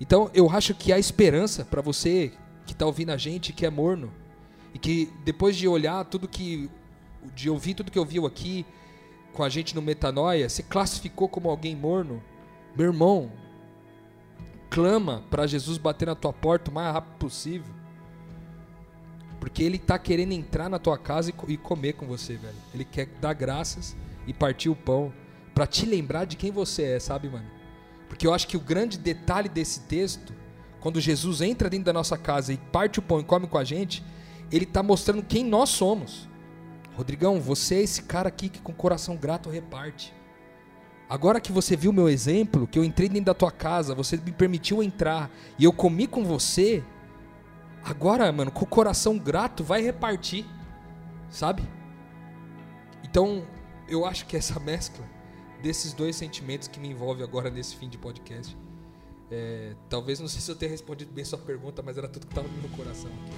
Então, 0.00 0.30
eu 0.34 0.50
acho 0.50 0.74
que 0.74 0.92
há 0.92 0.98
esperança 0.98 1.64
para 1.64 1.80
você 1.80 2.32
que 2.66 2.72
está 2.72 2.84
ouvindo 2.84 3.10
a 3.10 3.16
gente, 3.16 3.52
que 3.52 3.64
é 3.64 3.70
morno, 3.70 4.12
e 4.74 4.78
que 4.78 5.12
depois 5.24 5.56
de 5.56 5.66
olhar 5.66 6.04
tudo 6.04 6.28
que. 6.28 6.70
de 7.34 7.48
ouvir 7.48 7.74
tudo 7.74 7.90
que 7.90 7.98
ouviu 7.98 8.26
aqui, 8.26 8.66
com 9.32 9.42
a 9.42 9.48
gente 9.48 9.74
no 9.74 9.82
Metanoia, 9.82 10.48
se 10.48 10.62
classificou 10.62 11.28
como 11.28 11.48
alguém 11.48 11.74
morno, 11.74 12.22
meu 12.76 12.86
irmão, 12.86 13.30
clama 14.70 15.22
para 15.30 15.46
Jesus 15.46 15.78
bater 15.78 16.06
na 16.06 16.14
tua 16.14 16.32
porta 16.32 16.70
o 16.70 16.74
mais 16.74 16.92
rápido 16.92 17.16
possível. 17.18 17.74
Porque 19.38 19.62
ele 19.62 19.76
está 19.76 19.98
querendo 19.98 20.32
entrar 20.32 20.68
na 20.68 20.78
tua 20.78 20.98
casa 20.98 21.32
e 21.46 21.56
comer 21.56 21.92
com 21.92 22.06
você, 22.06 22.36
velho. 22.36 22.56
Ele 22.74 22.84
quer 22.84 23.06
dar 23.20 23.34
graças 23.34 23.96
e 24.26 24.32
partir 24.32 24.68
o 24.68 24.76
pão 24.76 25.12
para 25.54 25.66
te 25.66 25.86
lembrar 25.86 26.24
de 26.24 26.36
quem 26.36 26.50
você 26.50 26.82
é, 26.82 27.00
sabe, 27.00 27.28
mano? 27.28 27.55
Porque 28.08 28.26
eu 28.26 28.34
acho 28.34 28.46
que 28.46 28.56
o 28.56 28.60
grande 28.60 28.98
detalhe 28.98 29.48
desse 29.48 29.80
texto, 29.80 30.32
quando 30.80 31.00
Jesus 31.00 31.40
entra 31.40 31.68
dentro 31.68 31.86
da 31.86 31.92
nossa 31.92 32.16
casa 32.16 32.52
e 32.52 32.56
parte 32.56 32.98
o 32.98 33.02
pão 33.02 33.20
e 33.20 33.24
come 33.24 33.46
com 33.46 33.58
a 33.58 33.64
gente, 33.64 34.04
ele 34.50 34.64
está 34.64 34.82
mostrando 34.82 35.22
quem 35.22 35.44
nós 35.44 35.70
somos. 35.70 36.28
Rodrigão, 36.96 37.40
você 37.40 37.76
é 37.76 37.82
esse 37.82 38.02
cara 38.02 38.28
aqui 38.28 38.48
que 38.48 38.60
com 38.60 38.72
coração 38.72 39.16
grato 39.16 39.50
reparte. 39.50 40.14
Agora 41.08 41.40
que 41.40 41.52
você 41.52 41.76
viu 41.76 41.92
meu 41.92 42.08
exemplo, 42.08 42.66
que 42.66 42.78
eu 42.78 42.84
entrei 42.84 43.08
dentro 43.08 43.26
da 43.26 43.34
tua 43.34 43.50
casa, 43.50 43.94
você 43.94 44.16
me 44.16 44.32
permitiu 44.32 44.82
entrar 44.82 45.30
e 45.58 45.64
eu 45.64 45.72
comi 45.72 46.06
com 46.06 46.24
você, 46.24 46.82
agora, 47.84 48.30
mano, 48.32 48.50
com 48.50 48.64
o 48.64 48.68
coração 48.68 49.16
grato, 49.16 49.62
vai 49.62 49.82
repartir, 49.82 50.44
sabe? 51.30 51.62
Então, 53.04 53.46
eu 53.88 54.04
acho 54.04 54.26
que 54.26 54.36
essa 54.36 54.58
mescla 54.58 55.04
desses 55.62 55.92
dois 55.92 56.16
sentimentos 56.16 56.68
que 56.68 56.78
me 56.78 56.88
envolve 56.88 57.22
agora 57.22 57.50
nesse 57.50 57.76
fim 57.76 57.88
de 57.88 57.98
podcast, 57.98 58.56
é, 59.30 59.74
talvez 59.88 60.20
não 60.20 60.28
sei 60.28 60.40
se 60.40 60.50
eu 60.50 60.56
tenha 60.56 60.70
respondido 60.70 61.12
bem 61.12 61.24
sua 61.24 61.38
pergunta, 61.38 61.82
mas 61.82 61.98
era 61.98 62.08
tudo 62.08 62.26
que 62.26 62.32
estava 62.32 62.48
no 62.48 62.58
meu 62.58 62.70
coração 62.70 63.10
aqui. 63.10 63.32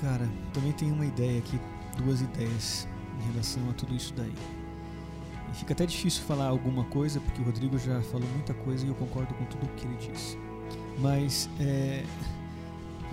Cara, 0.00 0.28
também 0.52 0.72
tem 0.72 0.90
uma 0.90 1.06
ideia 1.06 1.38
aqui, 1.38 1.58
duas 1.96 2.20
ideias 2.20 2.86
em 3.18 3.32
relação 3.32 3.70
a 3.70 3.72
tudo 3.72 3.94
isso 3.94 4.12
daí. 4.14 4.34
E 5.50 5.56
fica 5.56 5.72
até 5.72 5.86
difícil 5.86 6.22
falar 6.24 6.46
alguma 6.46 6.84
coisa, 6.84 7.20
porque 7.20 7.40
o 7.40 7.44
Rodrigo 7.44 7.78
já 7.78 8.02
falou 8.02 8.28
muita 8.28 8.52
coisa 8.52 8.84
e 8.84 8.88
eu 8.88 8.94
concordo 8.94 9.32
com 9.34 9.44
tudo 9.46 9.64
o 9.64 9.68
que 9.70 9.86
ele 9.86 9.96
disse. 9.96 10.36
Mas 10.98 11.48
é, 11.60 12.04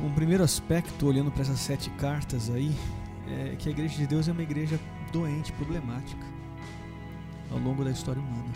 um 0.02 0.12
primeiro 0.14 0.44
aspecto, 0.44 1.06
olhando 1.06 1.32
para 1.32 1.44
essas 1.44 1.60
sete 1.60 1.90
cartas 1.92 2.50
aí, 2.50 2.76
é 3.28 3.56
que 3.56 3.70
a 3.70 3.72
Igreja 3.72 3.96
de 3.96 4.08
Deus 4.08 4.28
é 4.28 4.32
uma 4.32 4.44
igreja 4.44 4.80
doente, 5.14 5.54
problemática, 5.54 6.26
ao 7.52 7.60
longo 7.60 7.84
da 7.84 7.92
história 7.92 8.22
humana. 8.22 8.52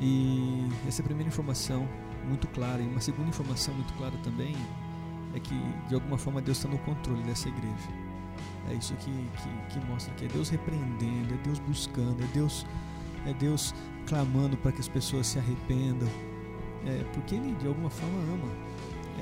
E 0.00 0.68
essa 0.86 1.00
é 1.00 1.02
a 1.02 1.06
primeira 1.06 1.28
informação 1.28 1.88
muito 2.28 2.46
clara. 2.48 2.82
E 2.82 2.86
uma 2.86 3.00
segunda 3.00 3.28
informação 3.28 3.72
muito 3.74 3.92
clara 3.94 4.16
também 4.22 4.54
é 5.34 5.40
que 5.40 5.54
de 5.88 5.94
alguma 5.94 6.18
forma 6.18 6.42
Deus 6.42 6.58
está 6.58 6.68
no 6.68 6.78
controle 6.78 7.22
dessa 7.22 7.48
igreja. 7.48 7.88
É 8.70 8.74
isso 8.74 8.94
que, 8.96 9.10
que, 9.10 9.78
que, 9.78 9.86
mostra 9.86 10.12
que 10.14 10.26
é 10.26 10.28
Deus 10.28 10.50
repreendendo, 10.50 11.32
é 11.32 11.36
Deus 11.38 11.58
buscando, 11.60 12.22
é 12.22 12.26
Deus, 12.34 12.66
é 13.26 13.32
Deus 13.32 13.74
clamando 14.06 14.56
para 14.58 14.72
que 14.72 14.80
as 14.80 14.88
pessoas 14.88 15.26
se 15.26 15.38
arrependam. 15.38 16.08
É, 16.84 17.04
porque 17.14 17.34
Ele 17.34 17.54
de 17.54 17.66
alguma 17.66 17.90
forma 17.90 18.18
ama 18.32 18.52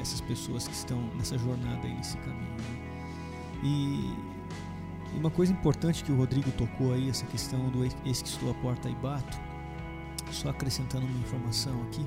essas 0.01 0.21
pessoas 0.21 0.67
que 0.67 0.75
estão 0.75 1.01
nessa 1.17 1.39
jornada 1.39 1.87
aí, 1.87 1.95
nesse 1.95 2.17
caminho. 2.19 2.57
Né? 2.59 2.97
E, 3.63 4.36
e, 5.15 5.19
uma 5.19 5.31
coisa 5.31 5.53
importante 5.53 6.05
que 6.05 6.13
o 6.13 6.17
Rodrigo 6.17 6.51
tocou 6.53 6.93
aí, 6.93 7.09
essa 7.09 7.27
questão 7.27 7.69
do 7.69 7.85
ex 7.85 8.23
que 8.23 8.29
estou 8.29 8.51
à 8.51 8.55
porta 8.55 8.89
e 8.89 8.95
bato, 8.97 9.39
só 10.31 10.51
acrescentando 10.51 11.07
uma 11.07 11.19
informação 11.19 11.83
aqui, 11.85 12.05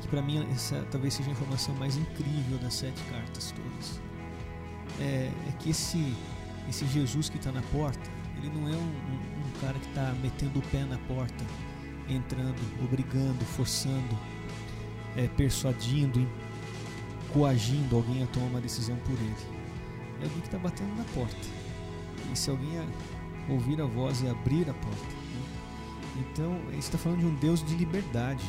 que 0.00 0.08
para 0.08 0.22
mim 0.22 0.46
essa 0.52 0.86
talvez 0.90 1.14
seja 1.14 1.30
a 1.30 1.32
informação 1.32 1.74
mais 1.76 1.96
incrível 1.96 2.58
das 2.58 2.74
sete 2.74 3.02
cartas 3.04 3.52
todas. 3.52 4.00
É, 5.00 5.30
é 5.48 5.52
que 5.58 5.70
esse, 5.70 6.14
esse 6.68 6.86
Jesus 6.86 7.28
que 7.28 7.36
está 7.36 7.52
na 7.52 7.62
porta, 7.62 8.10
ele 8.36 8.50
não 8.50 8.68
é 8.68 8.72
um, 8.72 8.76
um, 8.76 9.46
um 9.46 9.60
cara 9.60 9.78
que 9.78 9.88
está 9.88 10.12
metendo 10.20 10.58
o 10.58 10.62
pé 10.62 10.84
na 10.84 10.98
porta, 10.98 11.44
entrando, 12.08 12.56
obrigando, 12.82 13.44
forçando, 13.44 14.18
é, 15.16 15.28
persuadindo, 15.28 16.28
coagindo 17.32 17.96
alguém 17.96 18.22
a 18.22 18.26
tomar 18.26 18.46
uma 18.46 18.60
decisão 18.60 18.96
por 18.96 19.12
ele. 19.12 19.62
É 20.20 20.24
alguém 20.24 20.40
que 20.40 20.46
está 20.46 20.58
batendo 20.58 20.94
na 20.96 21.04
porta. 21.14 21.61
E 22.32 22.36
se 22.36 22.50
alguém 22.50 22.80
ouvir 23.48 23.80
a 23.80 23.86
voz 23.86 24.22
e 24.22 24.28
abrir 24.28 24.68
a 24.68 24.74
porta. 24.74 25.06
Né? 25.06 25.42
Então, 26.20 26.58
está 26.78 26.96
falando 26.96 27.20
de 27.20 27.26
um 27.26 27.34
Deus 27.34 27.64
de 27.64 27.74
liberdade 27.74 28.44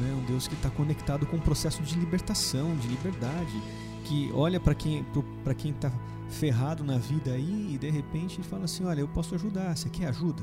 né? 0.00 0.14
Um 0.14 0.24
Deus 0.24 0.46
que 0.46 0.54
está 0.54 0.70
conectado 0.70 1.26
com 1.26 1.36
o 1.36 1.40
processo 1.40 1.82
de 1.82 1.98
libertação, 1.98 2.76
de 2.76 2.88
liberdade, 2.88 3.62
que 4.04 4.30
olha 4.34 4.60
para 4.60 4.74
quem 4.74 5.04
para 5.44 5.54
quem 5.54 5.70
está 5.72 5.92
ferrado 6.28 6.84
na 6.84 6.96
vida 6.96 7.32
aí 7.32 7.74
e 7.74 7.78
de 7.78 7.90
repente 7.90 8.42
fala 8.42 8.64
assim, 8.64 8.84
olha, 8.84 9.00
eu 9.00 9.08
posso 9.08 9.34
ajudar, 9.34 9.76
você 9.76 9.88
quer 9.88 10.06
ajuda? 10.06 10.42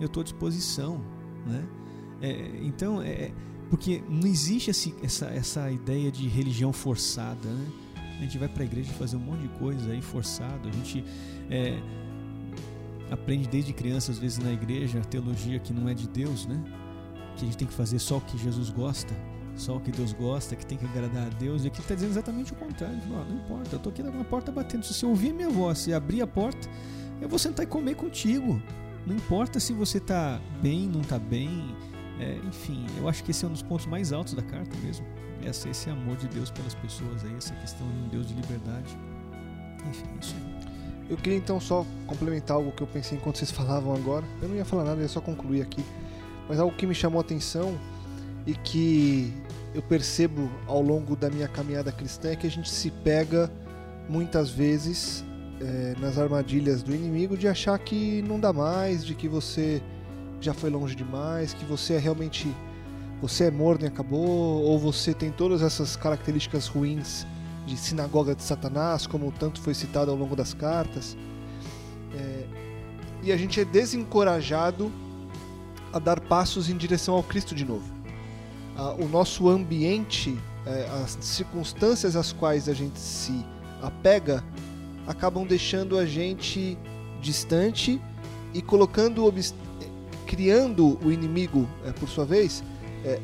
Eu 0.00 0.06
estou 0.06 0.22
à 0.22 0.24
disposição, 0.24 1.00
né? 1.46 1.64
É, 2.20 2.60
então, 2.62 3.02
é, 3.02 3.30
porque 3.68 4.02
não 4.08 4.26
existe 4.26 4.70
esse, 4.70 4.94
essa, 5.02 5.26
essa 5.26 5.70
ideia 5.70 6.10
de 6.10 6.28
religião 6.28 6.72
forçada, 6.72 7.48
né? 7.48 7.66
A 8.18 8.22
gente 8.22 8.38
vai 8.38 8.48
para 8.48 8.62
a 8.62 8.66
igreja 8.66 8.92
fazer 8.92 9.16
um 9.16 9.20
monte 9.20 9.42
de 9.42 9.48
coisa 9.58 9.90
aí 9.90 10.00
forçado, 10.00 10.68
a 10.68 10.72
gente 10.72 11.04
é, 11.50 11.78
aprende 13.10 13.48
desde 13.48 13.72
criança, 13.72 14.12
às 14.12 14.18
vezes 14.18 14.38
na 14.38 14.52
igreja, 14.52 15.00
a 15.00 15.04
teologia 15.04 15.58
que 15.58 15.72
não 15.72 15.88
é 15.88 15.94
de 15.94 16.08
Deus, 16.08 16.46
né? 16.46 16.62
que 17.36 17.44
a 17.44 17.46
gente 17.46 17.56
tem 17.56 17.68
que 17.68 17.74
fazer 17.74 17.98
só 17.98 18.18
o 18.18 18.20
que 18.20 18.38
Jesus 18.38 18.70
gosta, 18.70 19.14
só 19.56 19.76
o 19.76 19.80
que 19.80 19.90
Deus 19.90 20.12
gosta, 20.12 20.56
que 20.56 20.64
tem 20.64 20.78
que 20.78 20.84
agradar 20.84 21.26
a 21.26 21.30
Deus. 21.30 21.64
E 21.64 21.68
aqui 21.68 21.80
está 21.80 21.94
dizendo 21.94 22.10
exatamente 22.10 22.52
o 22.52 22.56
contrário. 22.56 22.98
Não, 23.08 23.24
não 23.24 23.36
importa, 23.36 23.74
eu 23.74 23.76
estou 23.76 23.92
aqui 23.92 24.02
na 24.02 24.24
porta 24.24 24.50
batendo. 24.50 24.84
Se 24.84 24.94
você 24.94 25.06
ouvir 25.06 25.32
minha 25.32 25.50
voz 25.50 25.86
e 25.86 25.94
abrir 25.94 26.22
a 26.22 26.26
porta, 26.26 26.68
eu 27.20 27.28
vou 27.28 27.38
sentar 27.38 27.64
e 27.64 27.68
comer 27.68 27.94
contigo. 27.96 28.62
Não 29.06 29.16
importa 29.16 29.58
se 29.58 29.72
você 29.72 29.98
está 29.98 30.40
bem, 30.62 30.88
não 30.88 31.00
está 31.00 31.18
bem. 31.18 31.74
É, 32.20 32.38
enfim, 32.46 32.86
eu 32.98 33.08
acho 33.08 33.24
que 33.24 33.30
esse 33.30 33.44
é 33.44 33.48
um 33.48 33.52
dos 33.52 33.62
pontos 33.62 33.86
mais 33.86 34.12
altos 34.12 34.34
da 34.34 34.42
carta 34.42 34.76
mesmo. 34.78 35.06
Essa, 35.44 35.68
esse 35.68 35.90
amor 35.90 36.16
de 36.16 36.28
Deus 36.28 36.50
pelas 36.50 36.74
pessoas, 36.74 37.24
aí, 37.24 37.34
essa 37.36 37.54
questão 37.56 37.86
de 37.88 37.98
um 37.98 38.08
Deus 38.08 38.26
de 38.26 38.34
liberdade. 38.34 38.96
Enfim, 39.88 40.06
isso 40.20 40.34
aí. 40.36 40.71
Eu 41.10 41.16
queria 41.16 41.38
então 41.38 41.60
só 41.60 41.84
complementar 42.06 42.56
algo 42.56 42.72
que 42.72 42.82
eu 42.82 42.86
pensei 42.86 43.18
enquanto 43.18 43.38
vocês 43.38 43.50
falavam 43.50 43.94
agora. 43.94 44.24
Eu 44.40 44.48
não 44.48 44.56
ia 44.56 44.64
falar 44.64 44.84
nada, 44.84 44.96
eu 44.96 45.02
ia 45.02 45.08
só 45.08 45.20
concluir 45.20 45.62
aqui. 45.62 45.84
Mas 46.48 46.58
algo 46.58 46.74
que 46.76 46.86
me 46.86 46.94
chamou 46.94 47.18
a 47.18 47.22
atenção 47.22 47.78
e 48.46 48.54
que 48.54 49.32
eu 49.74 49.82
percebo 49.82 50.50
ao 50.66 50.82
longo 50.82 51.16
da 51.16 51.30
minha 51.30 51.48
caminhada 51.48 51.92
cristã 51.92 52.30
é 52.30 52.36
que 52.36 52.46
a 52.46 52.50
gente 52.50 52.70
se 52.70 52.90
pega 52.90 53.50
muitas 54.08 54.50
vezes 54.50 55.24
é, 55.60 55.94
nas 56.00 56.18
armadilhas 56.18 56.82
do 56.82 56.94
inimigo 56.94 57.36
de 57.36 57.48
achar 57.48 57.78
que 57.78 58.22
não 58.22 58.38
dá 58.38 58.52
mais, 58.52 59.04
de 59.04 59.14
que 59.14 59.28
você 59.28 59.82
já 60.40 60.52
foi 60.52 60.70
longe 60.70 60.94
demais, 60.94 61.54
que 61.54 61.64
você 61.64 61.94
é 61.94 61.98
realmente 61.98 62.52
você 63.20 63.44
é 63.44 63.50
morno 63.52 63.84
e 63.84 63.86
acabou, 63.86 64.62
ou 64.62 64.76
você 64.76 65.14
tem 65.14 65.30
todas 65.30 65.62
essas 65.62 65.94
características 65.94 66.66
ruins 66.66 67.24
de 67.66 67.76
sinagoga 67.76 68.34
de 68.34 68.42
Satanás, 68.42 69.06
como 69.06 69.30
tanto 69.32 69.60
foi 69.60 69.74
citado 69.74 70.10
ao 70.10 70.16
longo 70.16 70.34
das 70.34 70.52
cartas. 70.54 71.16
É, 72.14 72.44
e 73.22 73.32
a 73.32 73.36
gente 73.36 73.60
é 73.60 73.64
desencorajado 73.64 74.90
a 75.92 75.98
dar 75.98 76.20
passos 76.20 76.68
em 76.68 76.76
direção 76.76 77.14
ao 77.14 77.22
Cristo 77.22 77.54
de 77.54 77.64
novo. 77.64 77.92
Ah, 78.76 78.94
o 78.98 79.06
nosso 79.06 79.48
ambiente, 79.48 80.36
eh, 80.66 80.88
as 81.04 81.18
circunstâncias 81.20 82.16
às 82.16 82.32
quais 82.32 82.68
a 82.68 82.72
gente 82.72 82.98
se 82.98 83.44
apega, 83.82 84.42
acabam 85.06 85.46
deixando 85.46 85.98
a 85.98 86.06
gente 86.06 86.78
distante 87.20 88.00
e 88.54 88.62
colocando 88.62 89.32
criando 90.26 90.98
o 91.04 91.12
inimigo, 91.12 91.68
eh, 91.84 91.92
por 91.92 92.08
sua 92.08 92.24
vez, 92.24 92.64
eh, 93.04 93.20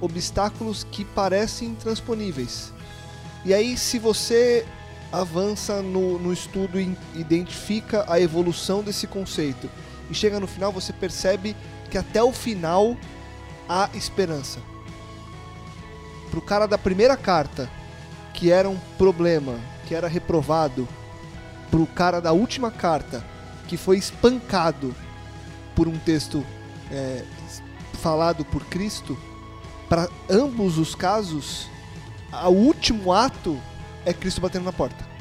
obstáculos 0.00 0.84
que 0.84 1.04
parecem 1.04 1.70
intransponíveis. 1.70 2.72
E 3.44 3.52
aí, 3.52 3.76
se 3.76 3.98
você 3.98 4.64
avança 5.10 5.82
no, 5.82 6.18
no 6.18 6.32
estudo 6.32 6.80
e 6.80 6.96
identifica 7.14 8.04
a 8.08 8.20
evolução 8.20 8.82
desse 8.82 9.06
conceito 9.06 9.68
e 10.10 10.14
chega 10.14 10.40
no 10.40 10.46
final, 10.46 10.72
você 10.72 10.92
percebe 10.92 11.56
que 11.90 11.98
até 11.98 12.22
o 12.22 12.32
final 12.32 12.96
há 13.68 13.90
esperança. 13.94 14.60
Pro 16.30 16.40
cara 16.40 16.66
da 16.66 16.78
primeira 16.78 17.16
carta, 17.16 17.70
que 18.32 18.50
era 18.50 18.68
um 18.68 18.78
problema, 18.96 19.58
que 19.86 19.94
era 19.94 20.08
reprovado, 20.08 20.88
pro 21.70 21.86
cara 21.86 22.20
da 22.20 22.32
última 22.32 22.70
carta, 22.70 23.24
que 23.68 23.76
foi 23.76 23.98
espancado 23.98 24.94
por 25.74 25.88
um 25.88 25.98
texto 25.98 26.44
é, 26.90 27.24
falado 27.94 28.44
por 28.44 28.64
Cristo, 28.66 29.18
para 29.88 30.08
ambos 30.28 30.78
os 30.78 30.94
casos, 30.94 31.68
o 32.32 32.50
último 32.50 33.12
ato 33.12 33.60
é 34.04 34.12
Cristo 34.12 34.40
batendo 34.40 34.64
na 34.64 34.72
porta. 34.72 35.12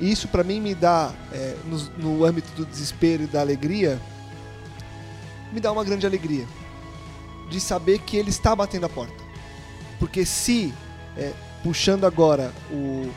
E 0.00 0.10
isso 0.10 0.28
para 0.28 0.42
mim 0.42 0.60
me 0.60 0.74
dá, 0.74 1.12
é, 1.32 1.56
no, 1.66 1.78
no 1.98 2.24
âmbito 2.24 2.50
do 2.52 2.66
desespero 2.66 3.24
e 3.24 3.26
da 3.26 3.40
alegria, 3.40 4.00
me 5.52 5.60
dá 5.60 5.70
uma 5.70 5.84
grande 5.84 6.04
alegria 6.06 6.46
de 7.48 7.60
saber 7.60 8.00
que 8.00 8.16
ele 8.16 8.30
está 8.30 8.56
batendo 8.56 8.86
a 8.86 8.88
porta. 8.88 9.22
Porque 9.98 10.24
se, 10.26 10.74
é, 11.16 11.32
puxando 11.62 12.04
agora 12.04 12.52
o, 12.70 13.10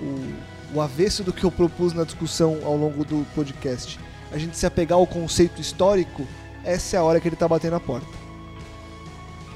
o, 0.00 0.34
o 0.74 0.80
avesso 0.80 1.22
do 1.22 1.32
que 1.32 1.44
eu 1.44 1.50
propus 1.50 1.92
na 1.92 2.04
discussão 2.04 2.60
ao 2.64 2.76
longo 2.76 3.04
do 3.04 3.26
podcast, 3.34 4.00
a 4.32 4.38
gente 4.38 4.56
se 4.56 4.64
apegar 4.64 4.98
ao 4.98 5.06
conceito 5.06 5.60
histórico, 5.60 6.26
essa 6.64 6.96
é 6.96 6.98
a 6.98 7.02
hora 7.02 7.20
que 7.20 7.28
ele 7.28 7.36
está 7.36 7.46
batendo 7.46 7.76
a 7.76 7.80
porta. 7.80 8.23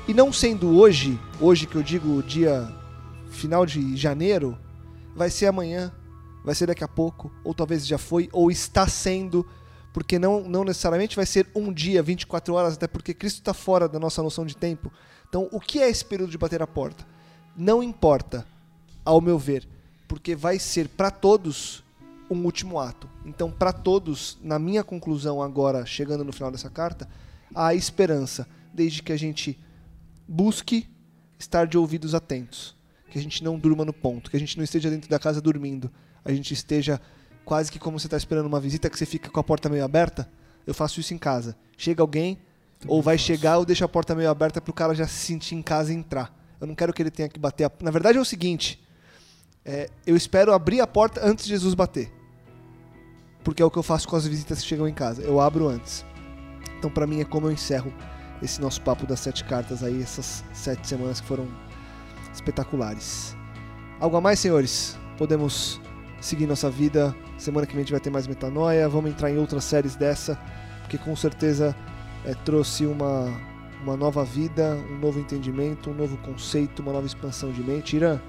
E 0.08 0.14
não 0.14 0.32
sendo 0.32 0.78
hoje, 0.78 1.20
hoje 1.38 1.66
que 1.66 1.76
eu 1.76 1.82
digo 1.82 2.22
dia 2.22 2.66
final 3.28 3.66
de 3.66 3.94
janeiro, 3.94 4.58
vai 5.14 5.28
ser 5.28 5.48
amanhã, 5.48 5.92
vai 6.42 6.54
ser 6.54 6.64
daqui 6.64 6.82
a 6.82 6.88
pouco, 6.88 7.30
ou 7.44 7.52
talvez 7.52 7.86
já 7.86 7.98
foi, 7.98 8.26
ou 8.32 8.50
está 8.50 8.88
sendo 8.88 9.46
porque 9.92 10.18
não, 10.18 10.40
não 10.48 10.64
necessariamente 10.64 11.14
vai 11.14 11.26
ser 11.26 11.46
um 11.54 11.70
dia, 11.70 12.02
24 12.02 12.54
horas, 12.54 12.72
até 12.72 12.86
porque 12.86 13.12
Cristo 13.12 13.40
está 13.40 13.52
fora 13.52 13.86
da 13.86 13.98
nossa 13.98 14.22
noção 14.22 14.46
de 14.46 14.56
tempo. 14.56 14.90
Então, 15.28 15.46
o 15.52 15.60
que 15.60 15.78
é 15.78 15.90
esse 15.90 16.06
período 16.06 16.30
de 16.30 16.38
bater 16.38 16.62
a 16.62 16.66
porta? 16.66 17.06
Não 17.54 17.82
importa, 17.82 18.46
ao 19.04 19.20
meu 19.20 19.38
ver, 19.38 19.68
porque 20.06 20.34
vai 20.34 20.58
ser 20.58 20.88
para 20.88 21.10
todos 21.10 21.84
um 22.30 22.44
último 22.44 22.80
ato. 22.80 23.06
Então, 23.26 23.50
para 23.50 23.74
todos, 23.74 24.38
na 24.42 24.58
minha 24.58 24.82
conclusão 24.82 25.42
agora, 25.42 25.84
chegando 25.84 26.24
no 26.24 26.32
final 26.32 26.50
dessa 26.50 26.70
carta, 26.70 27.06
há 27.54 27.74
esperança, 27.74 28.48
desde 28.72 29.02
que 29.02 29.12
a 29.12 29.18
gente 29.18 29.58
busque 30.28 30.86
estar 31.38 31.66
de 31.66 31.78
ouvidos 31.78 32.14
atentos, 32.14 32.76
que 33.10 33.18
a 33.18 33.22
gente 33.22 33.42
não 33.42 33.58
durma 33.58 33.84
no 33.84 33.92
ponto, 33.92 34.30
que 34.30 34.36
a 34.36 34.40
gente 34.40 34.56
não 34.56 34.64
esteja 34.64 34.90
dentro 34.90 35.08
da 35.08 35.18
casa 35.18 35.40
dormindo, 35.40 35.90
a 36.24 36.30
gente 36.32 36.52
esteja 36.52 37.00
quase 37.44 37.72
que 37.72 37.78
como 37.78 37.98
você 37.98 38.06
está 38.06 38.16
esperando 38.16 38.46
uma 38.46 38.60
visita 38.60 38.90
que 38.90 38.98
você 38.98 39.06
fica 39.06 39.30
com 39.30 39.40
a 39.40 39.44
porta 39.44 39.70
meio 39.70 39.82
aberta. 39.82 40.30
Eu 40.66 40.74
faço 40.74 41.00
isso 41.00 41.14
em 41.14 41.18
casa. 41.18 41.56
Chega 41.78 42.02
alguém, 42.02 42.38
Também 42.78 42.94
ou 42.94 43.00
vai 43.00 43.16
faço. 43.16 43.26
chegar, 43.26 43.54
eu 43.54 43.64
deixo 43.64 43.82
a 43.84 43.88
porta 43.88 44.14
meio 44.14 44.28
aberta 44.28 44.60
para 44.60 44.70
o 44.70 44.74
cara 44.74 44.94
já 44.94 45.06
se 45.06 45.14
sentir 45.14 45.54
em 45.54 45.62
casa 45.62 45.90
e 45.90 45.96
entrar. 45.96 46.36
Eu 46.60 46.66
não 46.66 46.74
quero 46.74 46.92
que 46.92 47.00
ele 47.00 47.10
tenha 47.10 47.28
que 47.28 47.38
bater. 47.38 47.64
A... 47.64 47.72
Na 47.80 47.90
verdade 47.90 48.18
é 48.18 48.20
o 48.20 48.24
seguinte: 48.24 48.78
é, 49.64 49.88
eu 50.06 50.14
espero 50.14 50.52
abrir 50.52 50.82
a 50.82 50.86
porta 50.86 51.26
antes 51.26 51.46
de 51.46 51.50
Jesus 51.52 51.72
bater. 51.72 52.12
Porque 53.42 53.62
é 53.62 53.64
o 53.64 53.70
que 53.70 53.78
eu 53.78 53.82
faço 53.82 54.06
com 54.06 54.16
as 54.16 54.26
visitas 54.26 54.60
que 54.60 54.66
chegam 54.66 54.86
em 54.86 54.92
casa. 54.92 55.22
Eu 55.22 55.40
abro 55.40 55.68
antes. 55.68 56.04
Então, 56.78 56.90
para 56.90 57.06
mim, 57.06 57.20
é 57.20 57.24
como 57.24 57.46
eu 57.46 57.52
encerro 57.52 57.94
esse 58.42 58.60
nosso 58.60 58.80
papo 58.82 59.06
das 59.06 59.20
sete 59.20 59.44
cartas 59.44 59.82
aí, 59.82 60.02
essas 60.02 60.44
sete 60.52 60.86
semanas 60.86 61.20
que 61.20 61.26
foram 61.26 61.46
espetaculares. 62.32 63.36
Algo 64.00 64.16
a 64.16 64.20
mais, 64.20 64.38
senhores? 64.38 64.98
Podemos 65.16 65.80
seguir 66.20 66.46
nossa 66.46 66.70
vida. 66.70 67.14
Semana 67.36 67.66
que 67.66 67.72
vem 67.72 67.80
a 67.80 67.84
gente 67.84 67.92
vai 67.92 68.00
ter 68.00 68.10
mais 68.10 68.26
metanoia. 68.26 68.88
Vamos 68.88 69.10
entrar 69.10 69.30
em 69.30 69.38
outras 69.38 69.64
séries 69.64 69.96
dessa, 69.96 70.38
porque 70.82 70.98
com 70.98 71.14
certeza 71.16 71.74
é, 72.24 72.34
trouxe 72.34 72.86
uma, 72.86 73.32
uma 73.82 73.96
nova 73.96 74.24
vida, 74.24 74.76
um 74.90 74.98
novo 74.98 75.18
entendimento, 75.18 75.90
um 75.90 75.94
novo 75.94 76.16
conceito, 76.18 76.80
uma 76.80 76.92
nova 76.92 77.06
expansão 77.06 77.50
de 77.50 77.62
mente. 77.62 77.96
Irã, 77.96 78.20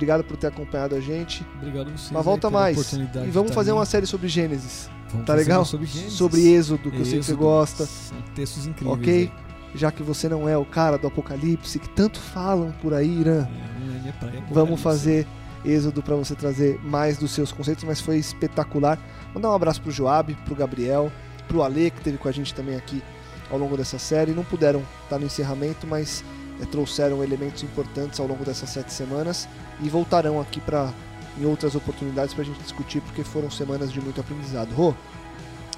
Obrigado 0.00 0.24
por 0.24 0.34
ter 0.38 0.46
acompanhado 0.46 0.94
a 0.94 1.00
gente. 1.00 1.46
Obrigado 1.56 1.88
a 1.88 1.90
vocês. 1.90 2.10
Mas 2.10 2.24
volta 2.24 2.48
mais. 2.48 2.92
E 2.94 3.30
vamos 3.30 3.50
tá 3.50 3.54
fazer 3.54 3.72
uma 3.72 3.84
série 3.84 4.06
sobre 4.06 4.28
Gênesis. 4.28 4.88
Vamos 5.12 5.26
tá 5.26 5.34
legal? 5.34 5.64
Sobre, 5.64 5.86
Gênesis. 5.86 6.12
Sobre 6.12 6.40
Êxodo, 6.48 6.90
que 6.90 6.98
eu 6.98 7.04
sei 7.04 7.18
que 7.18 7.24
você 7.24 7.32
Êxodo. 7.32 7.38
gosta. 7.38 7.86
São 7.86 8.16
textos 8.34 8.66
incríveis. 8.66 8.98
Ok? 8.98 9.32
Já 9.74 9.90
que 9.92 10.02
você 10.02 10.28
não 10.28 10.48
é 10.48 10.56
o 10.56 10.64
cara 10.64 10.98
do 10.98 11.06
Apocalipse, 11.06 11.78
que 11.78 11.88
tanto 11.90 12.18
falam 12.20 12.72
por 12.82 12.92
aí, 12.92 13.20
Irã. 13.20 13.46
É, 13.46 14.00
não 14.02 14.08
é 14.08 14.12
praia, 14.12 14.32
Vamos 14.50 14.80
Apocalipse. 14.80 14.82
fazer 14.82 15.26
Êxodo 15.64 16.02
para 16.02 16.16
você 16.16 16.34
trazer 16.34 16.80
mais 16.82 17.18
dos 17.18 17.32
seus 17.32 17.52
conceitos, 17.52 17.84
mas 17.84 18.00
foi 18.00 18.16
espetacular. 18.16 18.98
Mandar 19.34 19.50
um 19.50 19.54
abraço 19.54 19.80
pro 19.82 19.90
Joab, 19.92 20.34
pro 20.44 20.54
Gabriel, 20.54 21.12
pro 21.46 21.62
Ale, 21.62 21.90
que 21.90 21.98
esteve 21.98 22.18
com 22.18 22.28
a 22.28 22.32
gente 22.32 22.54
também 22.54 22.76
aqui 22.76 23.02
ao 23.50 23.58
longo 23.58 23.76
dessa 23.76 23.98
série. 23.98 24.32
Não 24.32 24.44
puderam 24.44 24.82
estar 25.04 25.18
no 25.18 25.26
encerramento, 25.26 25.86
mas 25.86 26.24
eh, 26.60 26.64
trouxeram 26.64 27.22
elementos 27.22 27.62
importantes 27.62 28.18
ao 28.18 28.26
longo 28.26 28.44
dessas 28.44 28.70
sete 28.70 28.92
semanas 28.92 29.48
e 29.82 29.88
voltarão 29.88 30.40
aqui 30.40 30.60
para 30.60 30.92
em 31.40 31.46
outras 31.46 31.74
oportunidades 31.74 32.34
para 32.34 32.42
a 32.42 32.46
gente 32.46 32.60
discutir, 32.60 33.00
porque 33.00 33.24
foram 33.24 33.50
semanas 33.50 33.90
de 33.90 34.00
muito 34.00 34.20
aprendizado. 34.20 34.72
Rô, 34.74 34.94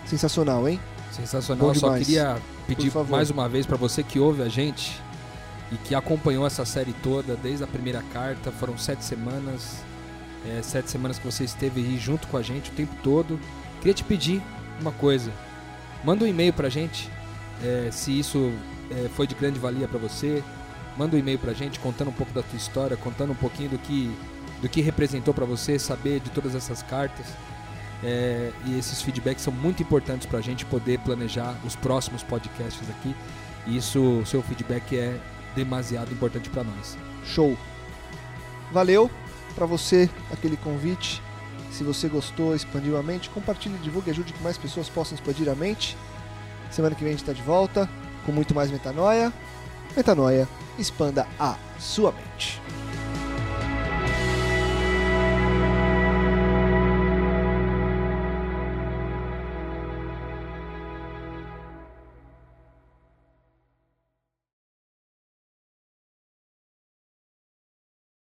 sensacional, 0.05 0.69
hein? 0.69 0.81
Sensacional. 1.13 1.69
Bom 1.69 1.75
Só 1.75 1.89
demais. 1.89 2.07
queria 2.07 2.39
pedir 2.67 2.91
favor. 2.91 3.11
mais 3.11 3.31
uma 3.31 3.49
vez 3.49 3.65
para 3.67 3.77
você 3.77 4.03
que 4.03 4.19
ouve 4.19 4.43
a 4.43 4.49
gente 4.49 5.01
e 5.71 5.77
que 5.77 5.95
acompanhou 5.95 6.47
essa 6.47 6.65
série 6.65 6.93
toda 6.95 7.37
desde 7.37 7.63
a 7.63 7.67
primeira 7.67 8.03
carta. 8.13 8.51
Foram 8.51 8.77
sete 8.77 9.05
semanas, 9.05 9.83
é, 10.47 10.61
sete 10.63 10.91
semanas 10.91 11.19
que 11.19 11.25
você 11.25 11.45
esteve 11.45 11.81
aí 11.81 11.97
junto 11.99 12.27
com 12.29 12.37
a 12.37 12.43
gente 12.43 12.71
o 12.71 12.75
tempo 12.75 12.95
todo. 13.03 13.39
Queria 13.79 13.95
te 13.95 14.05
pedir 14.05 14.43
uma 14.81 14.93
coisa. 14.93 15.31
Manda 16.03 16.25
um 16.25 16.29
e-mail 16.29 16.53
pra 16.53 16.69
gente 16.69 17.09
é, 17.63 17.91
se 17.93 18.19
isso 18.19 18.53
é, 18.91 19.09
foi 19.15 19.27
de 19.27 19.35
grande 19.35 19.59
valia 19.59 19.87
para 19.87 19.99
você. 19.99 20.43
Manda 20.97 21.17
um 21.17 21.19
e-mail 21.19 21.39
pra 21.39 21.53
gente 21.53 21.79
contando 21.79 22.09
um 22.09 22.13
pouco 22.13 22.33
da 22.33 22.43
tua 22.43 22.57
história, 22.57 22.97
contando 22.97 23.33
um 23.33 23.37
pouquinho 23.37 23.71
do 23.71 23.79
que, 23.79 24.15
do 24.63 24.69
que 24.69 24.81
representou 24.81 25.35
para 25.35 25.45
você, 25.45 25.79
saber 25.79 26.21
de 26.21 26.31
todas 26.31 26.55
essas 26.55 26.83
cartas. 26.83 27.27
É, 28.05 28.51
e 28.65 28.79
esses 28.79 29.03
feedbacks 29.03 29.43
são 29.43 29.53
muito 29.53 29.83
importantes 29.83 30.27
para 30.27 30.39
a 30.39 30.43
gente 30.43 30.65
poder 30.65 30.99
planejar 31.01 31.57
os 31.65 31.77
próximos 31.77 32.23
podcasts 32.23 32.89
aqui. 32.89 33.15
E 33.67 33.77
isso, 33.77 34.01
o 34.21 34.27
seu 34.27 34.43
feedback 34.43 34.97
é 34.97 35.21
demasiado 35.55 36.13
importante 36.13 36.49
para 36.49 36.65
nós. 36.65 36.97
Show. 37.25 37.59
Valeu 38.73 39.11
para 39.55 39.67
você 39.67 40.09
aquele 40.33 40.57
convite. 40.57 41.21
Se 41.71 41.85
você 41.85 42.09
gostou, 42.09 42.55
expandiu 42.55 42.97
a 42.97 43.03
mente, 43.03 43.31
compartilhe, 43.31 43.77
divulgue, 43.79 44.11
ajude 44.11 44.33
que 44.33 44.43
mais 44.43 44.57
pessoas 44.57 44.89
possam 44.89 45.15
expandir 45.15 45.49
a 45.49 45.55
mente. 45.55 45.97
Semana 46.71 46.95
que 46.95 47.03
vem 47.03 47.13
a 47.13 47.17
gente 47.17 47.23
está 47.23 47.33
de 47.33 47.43
volta 47.43 47.89
com 48.25 48.33
muito 48.33 48.55
mais 48.55 48.71
metanoia. 48.71 49.33
Metanoia, 49.97 50.49
expanda 50.79 51.27
a 51.39 51.57
sua 51.79 52.13
mente. 52.13 52.61